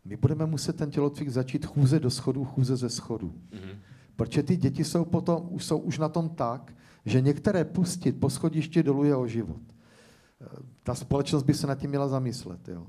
my 0.04 0.16
budeme 0.16 0.46
muset 0.46 0.76
ten 0.76 0.90
tělocvik 0.90 1.28
začít 1.28 1.66
chůze 1.66 2.00
do 2.00 2.10
schodu, 2.10 2.44
chůze 2.44 2.76
ze 2.76 2.88
schodu. 2.88 3.28
Mm-hmm. 3.28 3.78
Protože 4.16 4.42
ty 4.42 4.56
děti 4.56 4.84
jsou, 4.84 5.04
potom, 5.04 5.48
už 5.50 5.64
jsou 5.64 5.78
už 5.78 5.98
na 5.98 6.08
tom 6.08 6.28
tak, 6.28 6.74
že 7.04 7.20
některé 7.20 7.64
pustit 7.64 8.20
po 8.20 8.30
schodišti 8.30 8.82
dolů 8.82 9.04
je 9.04 9.16
o 9.16 9.26
život. 9.26 9.60
E, 10.40 10.46
ta 10.82 10.94
společnost 10.94 11.42
by 11.42 11.54
se 11.54 11.66
nad 11.66 11.74
tím 11.74 11.90
měla 11.90 12.08
zamyslet. 12.08 12.68
Jo. 12.68 12.86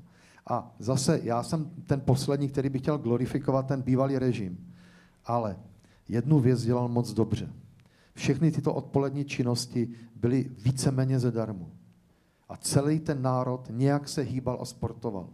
A 0.49 0.75
zase, 0.79 1.19
já 1.23 1.43
jsem 1.43 1.69
ten 1.85 2.01
poslední, 2.01 2.49
který 2.49 2.69
by 2.69 2.79
chtěl 2.79 2.97
glorifikovat 2.97 3.67
ten 3.67 3.81
bývalý 3.81 4.17
režim. 4.17 4.73
Ale 5.25 5.57
jednu 6.07 6.39
věc 6.39 6.61
dělal 6.63 6.87
moc 6.87 7.13
dobře. 7.13 7.49
Všechny 8.13 8.51
tyto 8.51 8.73
odpolední 8.73 9.25
činnosti 9.25 9.89
byly 10.15 10.51
víceméně 10.63 11.19
zadarmo. 11.19 11.71
A 12.49 12.57
celý 12.57 12.99
ten 12.99 13.21
národ 13.21 13.67
nějak 13.69 14.09
se 14.09 14.21
hýbal 14.21 14.57
a 14.61 14.65
sportoval. 14.65 15.29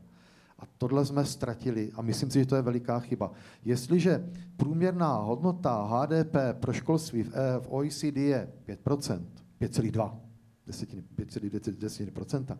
A 0.59 0.63
tohle 0.77 1.05
jsme 1.05 1.25
ztratili 1.25 1.91
a 1.95 2.01
myslím 2.01 2.31
si, 2.31 2.39
že 2.39 2.45
to 2.45 2.55
je 2.55 2.61
veliká 2.61 2.99
chyba. 2.99 3.31
Jestliže 3.65 4.29
průměrná 4.57 5.17
hodnota 5.17 5.83
HDP 5.83 6.35
pro 6.59 6.73
školství 6.73 7.23
v, 7.23 7.33
e, 7.33 7.59
v 7.59 7.67
OECD 7.69 8.17
je 8.17 8.49
5%, 8.67 9.21
5,2%, 9.61 10.24
5,2%, 10.67 12.57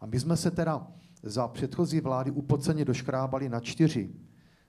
a 0.00 0.06
my 0.06 0.20
jsme 0.20 0.36
se 0.36 0.50
teda 0.50 0.86
za 1.22 1.48
předchozí 1.48 2.00
vlády 2.00 2.30
upoceně 2.30 2.84
doškrábali 2.84 3.48
na 3.48 3.60
4, 3.60 4.10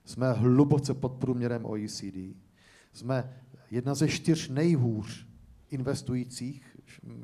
jsme 0.04 0.32
hluboce 0.32 0.94
pod 0.94 1.12
průměrem 1.12 1.64
OECD, 1.64 2.36
jsme 2.92 3.30
jedna 3.70 3.94
ze 3.94 4.08
čtyř 4.08 4.48
nejhůř 4.48 5.26
investujících 5.70 6.76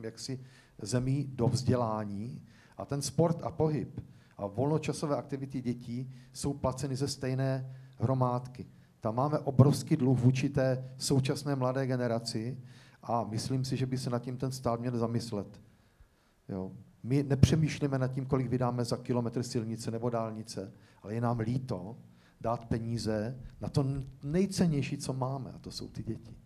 jaksi, 0.02 0.40
zemí 0.82 1.30
do 1.34 1.48
vzdělání. 1.48 2.42
A 2.76 2.84
ten 2.84 3.02
sport 3.02 3.42
a 3.42 3.50
pohyb 3.50 4.00
a 4.36 4.46
volnočasové 4.46 5.16
aktivity 5.16 5.62
dětí 5.62 6.14
jsou 6.32 6.52
placeny 6.52 6.96
ze 6.96 7.08
stejné 7.08 7.76
hromádky. 7.98 8.66
Tam 9.00 9.14
máme 9.14 9.38
obrovský 9.38 9.96
dluh 9.96 10.18
vůči 10.18 10.48
té 10.48 10.90
současné 10.98 11.56
mladé 11.56 11.86
generaci 11.86 12.58
a 13.06 13.24
myslím 13.24 13.64
si, 13.64 13.76
že 13.76 13.86
by 13.86 13.98
se 13.98 14.10
nad 14.10 14.22
tím 14.22 14.36
ten 14.36 14.52
stát 14.52 14.80
měl 14.80 14.98
zamyslet. 14.98 15.60
Jo. 16.48 16.72
My 17.02 17.22
nepřemýšlíme 17.22 17.98
nad 17.98 18.08
tím, 18.08 18.26
kolik 18.26 18.48
vydáme 18.48 18.84
za 18.84 18.96
kilometr 18.96 19.42
silnice 19.42 19.90
nebo 19.90 20.10
dálnice, 20.10 20.72
ale 21.02 21.14
je 21.14 21.20
nám 21.20 21.38
líto, 21.38 21.96
dát 22.40 22.64
peníze 22.64 23.40
na 23.60 23.68
to 23.68 23.84
nejcennější, 24.22 24.98
co 24.98 25.12
máme, 25.12 25.52
a 25.52 25.58
to 25.58 25.70
jsou 25.70 25.88
ty 25.88 26.02
děti. 26.02 26.36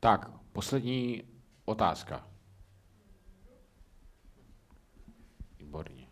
Tak, 0.00 0.30
poslední 0.52 1.22
otázka. 1.64 2.28
Výborně. 5.58 6.08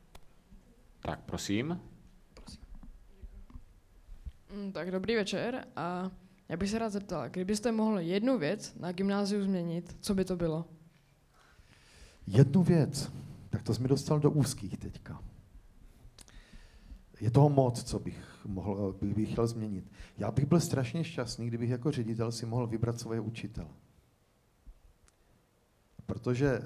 Tak, 1.00 1.20
prosím. 1.20 1.80
Mm, 4.54 4.72
tak 4.72 4.90
dobrý 4.90 5.16
večer 5.16 5.66
a 5.76 6.10
já 6.52 6.56
bych 6.56 6.70
se 6.70 6.78
rád 6.78 6.90
zeptal, 6.90 7.28
kdybyste 7.28 7.72
mohl 7.72 7.98
jednu 7.98 8.38
věc 8.38 8.74
na 8.80 8.92
gymnáziu 8.92 9.42
změnit, 9.42 9.96
co 10.00 10.14
by 10.14 10.24
to 10.24 10.36
bylo? 10.36 10.64
Jednu 12.26 12.62
věc, 12.62 13.12
tak 13.50 13.62
to 13.62 13.74
jsi 13.74 13.82
mi 13.82 13.88
dostal 13.88 14.20
do 14.20 14.30
úzkých 14.30 14.78
teďka 14.78 15.22
je 17.22 17.30
toho 17.30 17.48
moc, 17.48 17.82
co 17.82 17.98
bych, 17.98 18.46
mohl, 18.46 18.96
bych, 19.00 19.14
bych 19.14 19.32
chtěl 19.32 19.46
změnit. 19.46 19.90
Já 20.18 20.30
bych 20.30 20.46
byl 20.46 20.60
strašně 20.60 21.04
šťastný, 21.04 21.46
kdybych 21.46 21.70
jako 21.70 21.90
ředitel 21.90 22.32
si 22.32 22.46
mohl 22.46 22.66
vybrat 22.66 23.00
svoje 23.00 23.20
učitele. 23.20 23.70
Protože 26.06 26.60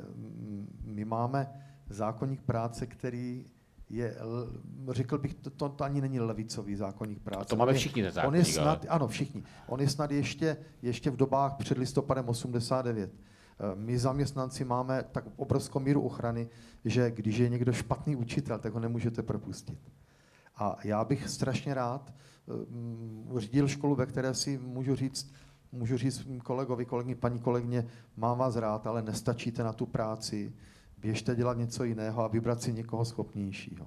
my 0.84 1.04
máme 1.04 1.62
zákonník 1.90 2.42
práce, 2.42 2.86
který 2.86 3.44
je, 3.90 4.16
řekl 4.88 5.18
bych, 5.18 5.34
to, 5.34 5.50
to, 5.50 5.68
to 5.68 5.84
ani 5.84 6.00
není 6.00 6.20
levicový 6.20 6.76
zákonník 6.76 7.22
práce. 7.22 7.42
A 7.42 7.44
to 7.44 7.56
máme 7.56 7.72
všichni 7.72 8.02
ten 8.02 8.12
zákonník, 8.12 8.32
on 8.32 8.38
je 8.38 8.44
snad, 8.44 8.78
ale... 8.80 8.88
Ano, 8.88 9.08
všichni. 9.08 9.42
On 9.66 9.80
je 9.80 9.88
snad 9.88 10.10
ještě, 10.10 10.56
ještě 10.82 11.10
v 11.10 11.16
dobách 11.16 11.54
před 11.54 11.78
listopadem 11.78 12.28
89. 12.28 13.10
Eh, 13.58 13.74
my 13.74 13.98
zaměstnanci 13.98 14.64
máme 14.64 15.04
tak 15.12 15.24
obrovskou 15.36 15.80
míru 15.80 16.02
ochrany, 16.02 16.48
že 16.84 17.10
když 17.10 17.38
je 17.38 17.48
někdo 17.48 17.72
špatný 17.72 18.16
učitel, 18.16 18.58
tak 18.58 18.72
ho 18.72 18.80
nemůžete 18.80 19.22
propustit. 19.22 19.78
A 20.56 20.76
já 20.84 21.04
bych 21.04 21.28
strašně 21.28 21.74
rád 21.74 22.14
uh, 23.30 23.38
řídil 23.40 23.68
školu, 23.68 23.94
ve 23.94 24.06
které 24.06 24.34
si 24.34 24.58
můžu 24.58 24.94
říct, 24.94 25.32
můžu 25.72 25.96
říct 25.96 26.26
kolegovi, 26.44 26.84
kolegy, 26.84 27.14
paní 27.14 27.38
kolegyně, 27.38 27.86
mám 28.16 28.38
vás 28.38 28.56
rád, 28.56 28.86
ale 28.86 29.02
nestačíte 29.02 29.64
na 29.64 29.72
tu 29.72 29.86
práci, 29.86 30.52
běžte 31.06 31.36
dělat 31.36 31.58
něco 31.58 31.84
jiného 31.84 32.24
a 32.24 32.28
vybrat 32.28 32.62
si 32.62 32.72
někoho 32.72 33.04
schopnějšího. 33.04 33.86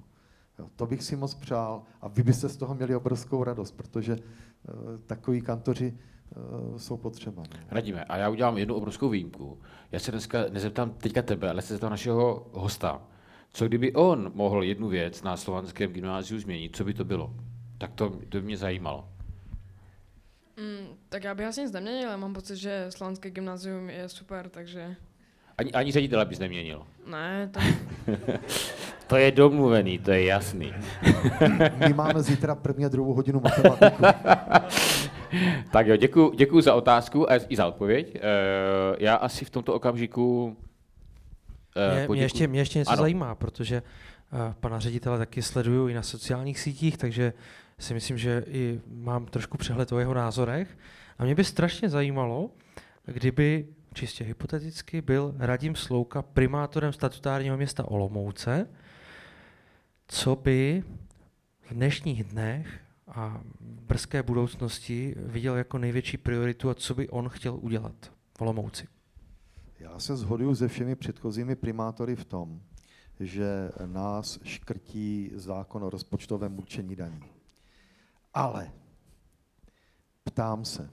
Jo, 0.58 0.68
to 0.76 0.86
bych 0.86 1.02
si 1.02 1.16
moc 1.16 1.34
přál 1.34 1.82
a 2.00 2.08
vy 2.08 2.22
byste 2.22 2.48
z 2.48 2.56
toho 2.56 2.74
měli 2.74 2.96
obrovskou 2.96 3.44
radost, 3.44 3.72
protože 3.72 4.16
uh, 4.16 4.22
takový 5.06 5.40
kantoři 5.40 5.92
uh, 5.92 6.76
jsou 6.76 6.96
potřeba. 6.96 7.42
Ne? 7.42 7.66
Radíme, 7.70 8.04
a 8.04 8.16
já 8.16 8.28
udělám 8.28 8.58
jednu 8.58 8.74
obrovskou 8.74 9.08
výjimku. 9.08 9.58
Já 9.92 9.98
se 9.98 10.10
dneska 10.10 10.38
nezeptám 10.50 10.90
teďka 10.90 11.22
tebe, 11.22 11.50
ale 11.50 11.62
se 11.62 11.74
zeptám 11.74 11.90
našeho 11.90 12.46
hosta. 12.52 13.02
Co 13.52 13.68
kdyby 13.68 13.92
on 13.92 14.32
mohl 14.34 14.62
jednu 14.62 14.88
věc 14.88 15.22
na 15.22 15.36
slovanském 15.36 15.92
gymnáziu 15.92 16.40
změnit, 16.40 16.76
co 16.76 16.84
by 16.84 16.94
to 16.94 17.04
bylo? 17.04 17.34
Tak 17.78 17.92
to, 17.92 18.08
to 18.08 18.38
by 18.38 18.42
mě 18.42 18.56
zajímalo. 18.56 19.08
Mm, 20.56 20.86
tak 21.08 21.24
já 21.24 21.34
bych 21.34 21.46
asi 21.46 21.62
nic 21.62 21.72
neměnil, 21.72 22.08
ale 22.08 22.16
mám 22.16 22.34
pocit, 22.34 22.56
že 22.56 22.86
slovanské 22.88 23.30
gymnázium 23.30 23.90
je 23.90 24.08
super, 24.08 24.48
takže... 24.48 24.96
Ani, 25.60 25.72
ani 25.72 25.92
ředitele 25.92 26.24
bys 26.24 26.38
neměnil? 26.38 26.82
Ne, 27.06 27.50
to... 27.52 27.60
to 29.06 29.16
je 29.16 29.30
domluvený, 29.30 29.98
to 29.98 30.10
je 30.10 30.24
jasný. 30.24 30.72
My 31.76 31.94
máme 31.94 32.22
zítra 32.22 32.54
první 32.54 32.84
a 32.84 32.88
druhou 32.88 33.14
hodinu 33.14 33.40
matematiku. 33.40 34.02
tak 35.72 35.86
jo, 35.86 35.96
děkuji 35.96 36.30
děkuji 36.36 36.60
za 36.60 36.74
otázku 36.74 37.30
a 37.30 37.34
i 37.48 37.56
za 37.56 37.66
odpověď. 37.66 38.14
Uh, 38.14 38.20
já 38.98 39.14
asi 39.14 39.44
v 39.44 39.50
tomto 39.50 39.74
okamžiku 39.74 40.56
eh, 41.76 41.98
Mě, 41.98 42.08
mě, 42.08 42.22
ještě, 42.22 42.48
mě 42.48 42.60
ještě 42.60 42.78
něco 42.78 42.92
Ano. 42.92 43.02
zajímá, 43.02 43.34
protože 43.34 43.82
uh, 44.32 44.54
pana 44.60 44.78
ředitele 44.78 45.18
taky 45.18 45.42
sleduju 45.42 45.88
i 45.88 45.94
na 45.94 46.02
sociálních 46.02 46.60
sítích, 46.60 46.98
takže 46.98 47.32
si 47.78 47.94
myslím, 47.94 48.18
že 48.18 48.44
i 48.46 48.80
mám 48.86 49.26
trošku 49.26 49.58
přehled 49.58 49.92
o 49.92 49.98
jeho 49.98 50.14
názorech. 50.14 50.78
A 51.18 51.24
mě 51.24 51.34
by 51.34 51.44
strašně 51.44 51.88
zajímalo, 51.88 52.50
kdyby 53.06 53.66
čistě 53.94 54.24
hypoteticky 54.24 55.02
byl 55.02 55.34
Radim 55.38 55.74
Slouka 55.74 56.22
primátorem 56.22 56.92
statutárního 56.92 57.56
města 57.56 57.84
Olomouce, 57.88 58.66
co 60.08 60.36
by 60.36 60.84
v 61.60 61.74
dnešních 61.74 62.24
dnech 62.24 62.80
a 63.06 63.40
brzké 63.60 64.22
budoucnosti 64.22 65.14
viděl 65.16 65.56
jako 65.56 65.78
největší 65.78 66.16
prioritu 66.16 66.70
a 66.70 66.74
co 66.74 66.94
by 66.94 67.08
on 67.08 67.28
chtěl 67.28 67.58
udělat 67.60 68.12
v 68.38 68.42
Olomouci. 68.42 68.86
Já 69.78 69.98
se 69.98 70.16
shoduju 70.16 70.54
se 70.54 70.68
všemi 70.68 70.96
předchozími 70.96 71.56
primátory 71.56 72.16
v 72.16 72.24
tom, 72.24 72.60
že 73.20 73.70
nás 73.86 74.38
škrtí 74.44 75.30
zákon 75.34 75.84
o 75.84 75.90
rozpočtovém 75.90 76.58
určení 76.58 76.96
daní. 76.96 77.22
Ale 78.34 78.72
ptám 80.24 80.64
se, 80.64 80.90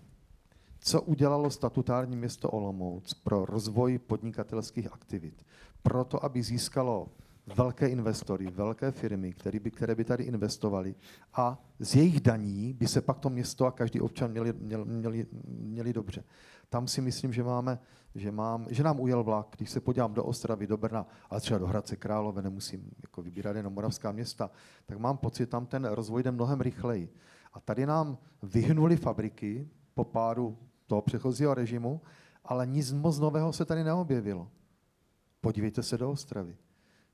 co 0.88 1.02
udělalo 1.02 1.50
statutární 1.50 2.18
město 2.18 2.50
Olomouc 2.50 3.14
pro 3.14 3.46
rozvoj 3.46 3.98
podnikatelských 3.98 4.94
aktivit? 4.94 5.46
Proto, 5.84 6.26
aby 6.26 6.44
získalo 6.44 7.08
velké 7.56 7.88
investory, 7.88 8.48
velké 8.48 8.92
firmy, 8.92 9.34
které 9.34 9.60
by, 9.60 9.72
které 9.72 9.96
by 9.96 10.04
tady 10.04 10.24
investovali 10.24 10.96
a 11.34 11.64
z 11.80 11.96
jejich 11.96 12.20
daní 12.20 12.74
by 12.74 12.88
se 12.88 13.02
pak 13.02 13.20
to 13.20 13.30
město 13.30 13.66
a 13.66 13.72
každý 13.72 14.02
občan 14.02 14.32
měli, 14.32 14.54
měl, 14.54 14.86
měli, 14.86 15.26
měli 15.48 15.94
dobře. 15.94 16.24
Tam 16.70 16.88
si 16.88 17.02
myslím, 17.02 17.34
že, 17.34 17.44
máme, 17.44 17.80
že, 18.16 18.32
mám, 18.32 18.66
že 18.70 18.84
nám 18.84 19.00
ujel 19.00 19.24
vlak, 19.24 19.48
když 19.58 19.70
se 19.70 19.80
podívám 19.80 20.14
do 20.14 20.24
Ostravy, 20.24 20.68
do 20.68 20.78
Brna, 20.78 21.08
ale 21.30 21.42
třeba 21.42 21.58
do 21.58 21.68
Hradce 21.68 21.96
Králové, 21.96 22.42
nemusím 22.42 22.92
jako 23.02 23.22
vybírat 23.22 23.56
jenom 23.56 23.74
moravská 23.74 24.12
města, 24.12 24.52
tak 24.86 24.98
mám 24.98 25.18
pocit, 25.18 25.50
tam 25.50 25.66
ten 25.66 25.86
rozvoj 25.86 26.24
jde 26.24 26.32
mnohem 26.32 26.62
rychleji. 26.62 27.14
A 27.54 27.60
tady 27.60 27.86
nám 27.86 28.18
vyhnuli 28.44 28.98
fabriky 28.98 29.68
po 29.94 30.04
pádu 30.04 30.58
toho 30.88 31.02
předchozího 31.02 31.54
režimu, 31.54 32.02
ale 32.46 32.68
nic 32.68 32.92
moc 32.92 33.20
nového 33.20 33.54
se 33.54 33.66
tady 33.66 33.84
neobjevilo. 33.84 34.50
Podívejte 35.42 35.84
se 35.84 35.98
do 35.98 36.12
Ostravy. 36.12 36.58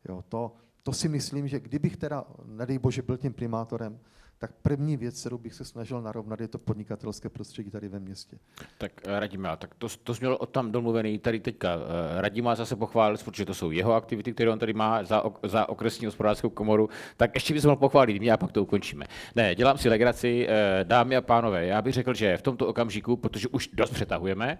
Jo, 0.09 0.23
to, 0.29 0.55
to 0.83 0.93
si 0.93 1.09
myslím, 1.09 1.47
že 1.47 1.59
kdybych 1.59 1.97
teda, 1.97 2.25
nedej 2.45 2.79
bože, 2.79 3.01
byl 3.01 3.17
tím 3.17 3.33
primátorem, 3.33 3.99
tak 4.43 4.51
první 4.61 4.97
věc, 4.97 5.19
kterou 5.19 5.37
bych 5.37 5.53
se 5.53 5.65
snažil 5.65 6.01
narovnat, 6.01 6.41
je 6.41 6.47
to 6.47 6.57
podnikatelské 6.57 7.29
prostředí 7.29 7.69
tady 7.69 7.87
ve 7.87 7.99
městě. 7.99 8.37
Tak 8.77 8.91
eh, 9.07 9.19
Radima, 9.19 9.55
tak 9.55 9.75
to, 9.75 9.87
to 10.03 10.13
měl 10.19 10.37
o 10.39 10.45
tam 10.45 10.71
domluvený 10.71 11.19
tady 11.19 11.39
teďka. 11.39 11.69
Eh, 11.75 12.21
Radima 12.21 12.55
zase 12.55 12.75
pochválil, 12.75 13.17
protože 13.25 13.45
to 13.45 13.53
jsou 13.53 13.71
jeho 13.71 13.93
aktivity, 13.93 14.33
které 14.33 14.51
on 14.51 14.59
tady 14.59 14.73
má 14.73 15.03
za, 15.03 15.23
za 15.43 15.69
okresní 15.69 16.05
hospodářskou 16.05 16.49
komoru, 16.49 16.89
tak 17.17 17.35
ještě 17.35 17.53
bys 17.53 17.65
mohl 17.65 17.75
pochválit 17.75 18.19
mě 18.19 18.31
a 18.31 18.37
pak 18.37 18.51
to 18.51 18.63
ukončíme. 18.63 19.05
Ne, 19.35 19.55
dělám 19.55 19.77
si 19.77 19.89
legraci, 19.89 20.47
eh, 20.49 20.83
dámy 20.83 21.15
a 21.15 21.21
pánové, 21.21 21.65
já 21.65 21.81
bych 21.81 21.93
řekl, 21.93 22.13
že 22.13 22.37
v 22.37 22.41
tomto 22.41 22.67
okamžiku, 22.67 23.17
protože 23.17 23.47
už 23.47 23.69
dost 23.73 23.89
přetahujeme, 23.89 24.57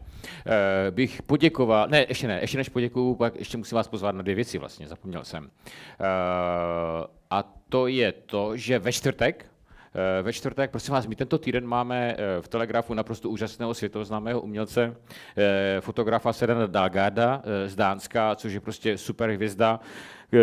bych 0.91 1.21
poděkoval, 1.21 1.87
ne, 1.87 2.05
ještě 2.09 2.27
ne, 2.27 2.41
ještě 2.41 2.57
než 2.57 2.69
poděkuju, 2.69 3.15
pak 3.15 3.35
ještě 3.35 3.57
musím 3.57 3.75
vás 3.75 3.87
pozvat 3.87 4.15
na 4.15 4.21
dvě 4.21 4.35
věci 4.35 4.57
vlastně, 4.57 4.87
zapomněl 4.87 5.23
jsem. 5.23 5.49
A 7.29 7.43
to 7.69 7.87
je 7.87 8.11
to, 8.11 8.57
že 8.57 8.79
ve 8.79 8.91
čtvrtek, 8.91 9.52
Ve 10.21 10.33
čtvrtek, 10.33 10.71
prosím 10.71 10.93
vás, 10.93 11.07
my 11.07 11.15
tento 11.15 11.37
týden 11.37 11.65
máme 11.67 12.15
eh, 12.17 12.41
v 12.41 12.47
Telegrafu 12.47 12.93
naprosto 12.93 13.29
úžasného 13.29 13.73
světoznámého 13.73 14.41
umělce, 14.41 14.95
eh, 15.37 15.81
fotografa 15.81 16.33
Serena 16.33 16.67
Dalgarda 16.67 17.41
eh, 17.43 17.69
z 17.69 17.75
Dánska, 17.75 18.35
což 18.35 18.53
je 18.53 18.59
prostě 18.59 18.97
super 18.97 19.29
hvězda, 19.29 19.79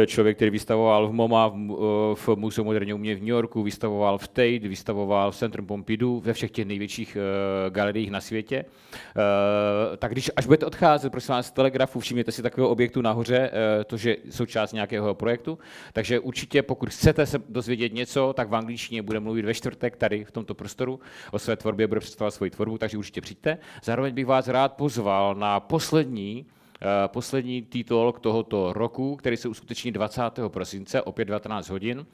člověk, 0.07 0.37
který 0.37 0.51
vystavoval 0.51 1.09
v 1.09 1.13
MoMA, 1.13 1.49
v, 1.49 1.55
eh, 1.55 2.15
v 2.15 2.29
Museu 2.37 2.65
moderního 2.65 2.97
umění 2.97 3.15
v 3.15 3.23
New 3.23 3.29
Yorku, 3.29 3.63
vystavoval 3.63 4.19
v 4.19 4.29
Tate, 4.29 4.69
vystavoval 4.69 5.31
v 5.31 5.37
Centrum 5.37 5.67
Pompidou, 5.67 6.21
ve 6.21 6.33
všech 6.33 6.51
těch 6.51 6.67
největších 6.67 7.17
eh, 7.17 7.71
galeriích 7.71 8.11
na 8.11 8.21
světě. 8.21 8.65
Eh, 8.65 9.97
Tak 9.97 10.13
když 10.13 10.31
až 10.37 10.47
budete 10.47 10.67
odcházet, 10.67 11.11
prosím 11.11 11.35
vás, 11.35 11.47
z 11.47 11.51
Telegrafu, 11.51 12.01
všimněte 12.01 12.33
si 12.33 12.43
takového 12.43 12.71
objektu 12.71 13.03
nahoře, 13.03 13.51
eh, 13.53 13.85
to, 13.85 13.97
že 13.97 14.17
součást 14.31 14.73
nějakého 14.73 15.15
projektu. 15.15 15.59
Takže 15.93 16.19
určitě, 16.19 16.63
pokud 16.63 16.89
chcete 16.89 17.27
se 17.27 17.39
dozvědět 17.49 17.95
něco, 17.95 18.33
tak 18.33 18.49
v 18.49 18.55
angličtině 18.55 19.03
bude 19.03 19.21
mluvit 19.21 19.45
ve 19.45 19.55
čtvrtek 19.55 19.97
tady 19.97 20.25
v 20.25 20.31
tomto 20.31 20.55
prostoru 20.55 21.01
o 21.31 21.39
své 21.39 21.57
tvorbě, 21.57 21.87
bude 21.87 22.01
představovat 22.01 22.35
svoji 22.35 22.51
tvorbu, 22.51 22.79
takže 22.79 22.99
určitě 22.99 23.21
přijďte. 23.21 23.59
Zároveň 23.85 24.15
bych 24.15 24.27
vás 24.27 24.49
rád 24.49 24.73
pozval 24.73 25.35
na 25.35 25.61
poslední 25.61 26.47
eh, 26.49 26.60
poslední 27.07 27.63
titulk 27.63 28.21
tohoto 28.21 28.73
roku, 28.73 29.17
který 29.17 29.37
se 29.37 29.49
uskuteční 29.49 29.93
20. 29.93 30.23
prosince, 30.49 31.03
opět 31.03 31.25
19 31.25 31.69
hodin. 31.69 32.07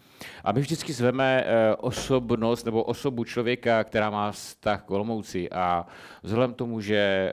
A 0.44 0.52
my 0.52 0.60
vždycky 0.60 0.92
zveme 0.92 1.44
eh, 1.46 1.76
osobnost 1.76 2.64
nebo 2.64 2.82
osobu 2.82 3.24
člověka, 3.24 3.84
která 3.84 4.10
má 4.10 4.32
vztah 4.32 4.82
k 4.82 4.90
Olomouci. 4.90 5.50
A 5.50 5.86
vzhledem 6.22 6.54
tomu, 6.54 6.80
že 6.80 6.96
eh, 6.96 7.32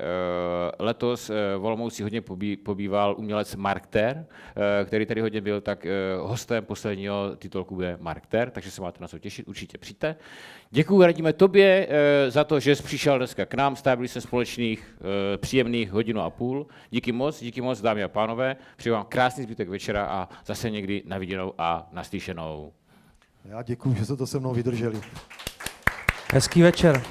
letos 0.80 1.30
eh, 1.30 1.34
v 1.58 1.66
Olomouci 1.66 2.04
hodně 2.04 2.22
pobýval 2.64 3.16
umělec 3.18 3.56
Mark 3.56 3.88
Ter, 3.88 4.26
eh, 4.26 4.86
který 4.86 5.06
tady 5.06 5.22
hodně 5.22 5.42
byl, 5.42 5.62
tak 5.62 5.86
eh, 5.86 5.92
hostem 6.20 6.66
posledního 6.66 7.36
titulku 7.36 7.76
bude 7.76 7.98
Mark 8.02 8.26
Ter, 8.26 8.50
takže 8.50 8.72
se 8.72 8.82
máte 8.82 8.98
na 9.02 9.08
co 9.08 9.20
těšit, 9.20 9.48
určitě 9.48 9.78
přijďte. 9.78 10.16
Děkuji, 10.76 11.02
radíme 11.02 11.34
tobě 11.34 11.88
eh, 11.90 12.32
za 12.32 12.44
to, 12.44 12.60
že 12.60 12.76
jsi 12.76 12.84
přišel 12.84 13.18
dneska 13.18 13.46
k 13.46 13.54
nám, 13.54 13.76
strávili 13.76 14.08
jsme 14.08 14.22
společných 14.22 14.98
eh, 14.98 15.38
příjemných 15.38 15.92
hodinu 15.92 16.22
a 16.22 16.30
půl. 16.30 16.68
Díky 16.90 17.12
moc, 17.12 17.40
díky 17.40 17.62
moc, 17.62 17.82
dámy 17.82 18.04
a 18.04 18.08
pánové. 18.08 18.56
Přeji 18.76 18.94
vám 18.94 19.06
krásný 19.10 19.44
zbytek 19.44 19.70
večera 19.70 20.06
a 20.06 20.30
zase 20.46 20.70
někdy 20.70 21.04
na 21.06 21.18
viděnou 21.18 21.54
a 21.58 21.90
naslyšenou. 21.92 22.74
Já 23.46 23.64
děkuji, 23.64 23.96
že 23.96 24.06
jste 24.06 24.16
to 24.16 24.28
se 24.28 24.40
mnou 24.40 24.54
vydrželi. 24.54 25.02
Hezký 26.34 26.62
večer. 26.62 27.04